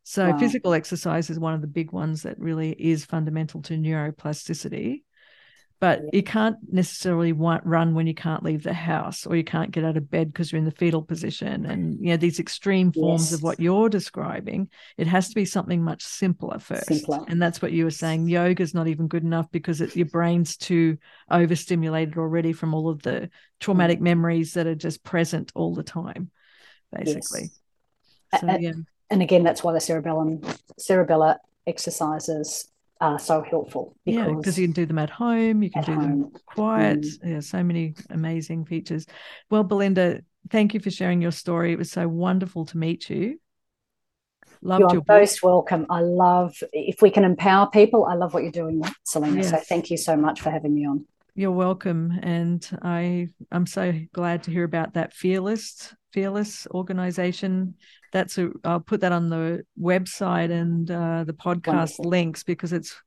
So, 0.02 0.30
wow. 0.30 0.38
physical 0.38 0.72
exercise 0.72 1.30
is 1.30 1.38
one 1.38 1.54
of 1.54 1.60
the 1.60 1.66
big 1.66 1.92
ones 1.92 2.22
that 2.22 2.38
really 2.38 2.70
is 2.70 3.04
fundamental 3.04 3.62
to 3.62 3.74
neuroplasticity 3.74 5.02
but 5.80 6.02
you 6.12 6.22
can't 6.22 6.58
necessarily 6.70 7.32
want, 7.32 7.64
run 7.64 7.94
when 7.94 8.06
you 8.06 8.14
can't 8.14 8.42
leave 8.42 8.62
the 8.62 8.74
house 8.74 9.26
or 9.26 9.34
you 9.34 9.42
can't 9.42 9.70
get 9.70 9.82
out 9.82 9.96
of 9.96 10.10
bed 10.10 10.30
because 10.30 10.52
you're 10.52 10.58
in 10.58 10.66
the 10.66 10.70
fetal 10.70 11.02
position 11.02 11.64
and 11.64 11.98
you 12.00 12.10
know 12.10 12.16
these 12.18 12.38
extreme 12.38 12.92
forms 12.92 13.30
yes. 13.30 13.32
of 13.32 13.42
what 13.42 13.58
you're 13.58 13.88
describing 13.88 14.68
it 14.98 15.06
has 15.06 15.30
to 15.30 15.34
be 15.34 15.44
something 15.44 15.82
much 15.82 16.02
simpler 16.02 16.58
first 16.58 16.86
simpler. 16.86 17.24
and 17.28 17.40
that's 17.40 17.62
what 17.62 17.72
you 17.72 17.84
were 17.84 17.90
saying 17.90 18.28
yoga 18.28 18.62
is 18.62 18.74
not 18.74 18.88
even 18.88 19.08
good 19.08 19.24
enough 19.24 19.50
because 19.50 19.80
it, 19.80 19.96
your 19.96 20.06
brain's 20.06 20.56
too 20.56 20.98
overstimulated 21.30 22.18
already 22.18 22.52
from 22.52 22.74
all 22.74 22.88
of 22.88 23.02
the 23.02 23.30
traumatic 23.58 23.98
mm. 23.98 24.02
memories 24.02 24.54
that 24.54 24.66
are 24.66 24.74
just 24.74 25.02
present 25.02 25.50
all 25.54 25.74
the 25.74 25.82
time 25.82 26.30
basically 26.92 27.50
yes. 28.32 28.40
so, 28.40 28.56
yeah. 28.58 28.72
and 29.08 29.22
again 29.22 29.42
that's 29.42 29.64
why 29.64 29.72
the 29.72 29.80
cerebellum 29.80 30.40
cerebellar 30.78 31.38
exercises 31.66 32.69
are 33.00 33.18
so 33.18 33.42
helpful. 33.42 33.96
Because 34.04 34.26
yeah, 34.26 34.34
because 34.34 34.58
you 34.58 34.66
can 34.66 34.72
do 34.72 34.86
them 34.86 34.98
at 34.98 35.10
home, 35.10 35.62
you 35.62 35.70
can 35.70 35.84
do 35.84 35.94
home. 35.94 36.02
them 36.02 36.32
quiet. 36.46 37.00
Mm. 37.00 37.18
Yeah, 37.24 37.40
so 37.40 37.62
many 37.62 37.94
amazing 38.10 38.66
features. 38.66 39.06
Well, 39.50 39.64
Belinda, 39.64 40.20
thank 40.50 40.74
you 40.74 40.80
for 40.80 40.90
sharing 40.90 41.22
your 41.22 41.32
story. 41.32 41.72
It 41.72 41.78
was 41.78 41.90
so 41.90 42.06
wonderful 42.06 42.66
to 42.66 42.78
meet 42.78 43.08
you. 43.08 43.38
Loved 44.62 44.80
you're 44.80 44.94
your 44.94 45.04
most 45.08 45.42
welcome. 45.42 45.86
I 45.88 46.00
love 46.00 46.62
if 46.72 47.00
we 47.00 47.10
can 47.10 47.24
empower 47.24 47.68
people. 47.70 48.04
I 48.04 48.14
love 48.14 48.34
what 48.34 48.42
you're 48.42 48.52
doing, 48.52 48.82
Selena. 49.04 49.36
Yes. 49.36 49.50
So 49.50 49.56
thank 49.56 49.90
you 49.90 49.96
so 49.96 50.16
much 50.16 50.42
for 50.42 50.50
having 50.50 50.74
me 50.74 50.86
on. 50.86 51.06
You're 51.34 51.52
welcome, 51.52 52.18
and 52.22 52.66
I 52.82 53.28
I'm 53.52 53.66
so 53.66 53.92
glad 54.12 54.42
to 54.44 54.50
hear 54.50 54.64
about 54.64 54.94
that 54.94 55.12
fearless 55.12 55.94
fearless 56.12 56.66
organization 56.72 57.74
that's 58.12 58.36
a 58.38 58.50
i'll 58.64 58.80
put 58.80 59.00
that 59.00 59.12
on 59.12 59.28
the 59.28 59.64
website 59.80 60.50
and 60.50 60.90
uh, 60.90 61.24
the 61.24 61.32
podcast 61.32 61.98
Wonderful. 61.98 62.04
links 62.06 62.42
because 62.42 62.72
it's 62.72 63.00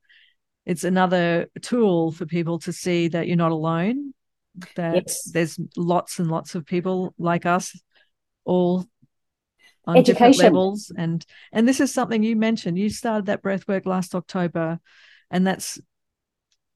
it's 0.66 0.84
another 0.84 1.48
tool 1.62 2.12
for 2.12 2.26
people 2.26 2.60
to 2.60 2.72
see 2.72 3.10
that 3.10 3.28
you're 3.28 3.36
not 3.36 3.52
alone 3.52 4.14
that 4.76 4.96
yes. 5.08 5.24
there's 5.32 5.60
lots 5.76 6.20
and 6.20 6.30
lots 6.30 6.56
of 6.56 6.66
people 6.66 7.14
like 7.18 7.46
us 7.46 7.78
all 8.46 8.86
on 9.86 9.98
Education. 9.98 10.32
different 10.32 10.38
levels 10.38 10.92
and 10.98 11.26
and 11.52 11.68
this 11.68 11.82
is 11.82 11.94
something 11.94 12.24
you 12.24 12.36
mentioned 12.36 12.78
you 12.78 12.90
started 12.90 13.26
that 13.26 13.42
breath 13.42 13.68
work 13.68 13.86
last 13.86 14.16
october 14.16 14.80
and 15.30 15.46
that's 15.46 15.80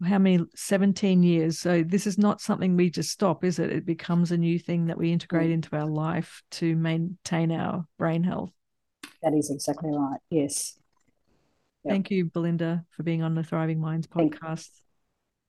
how 0.06 0.20
many 0.20 0.46
17 0.56 1.24
years. 1.24 1.60
So 1.60 1.84
this 1.84 2.06
is 2.06 2.18
not 2.18 2.42
something 2.42 2.76
we 2.76 2.90
just 2.90 3.10
stop 3.10 3.44
is 3.44 3.60
it? 3.60 3.72
It 3.72 3.86
becomes 3.86 4.32
a 4.32 4.38
new 4.38 4.60
thing 4.60 4.88
that 4.88 4.98
we 4.98 5.12
integrate 5.12 5.52
into 5.52 5.76
our 5.76 5.88
life 5.88 6.44
to 6.52 6.76
maintain 6.76 7.52
our 7.52 7.86
brain 7.98 8.24
health. 8.24 8.52
That 9.24 9.34
is 9.34 9.50
exactly 9.50 9.90
right 9.92 10.20
yes. 10.30 10.78
Yep. 11.84 11.94
thank 11.94 12.12
you 12.12 12.26
belinda 12.26 12.86
for 12.92 13.04
being 13.04 13.24
on 13.24 13.34
the 13.34 13.44
thriving 13.44 13.80
minds 13.80 14.08
podcast. 14.08 14.40
Thank, 14.42 14.62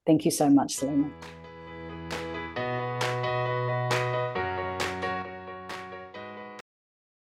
thank 0.07 0.25
you 0.25 0.31
so 0.31 0.49
much 0.49 0.77
selena 0.77 1.11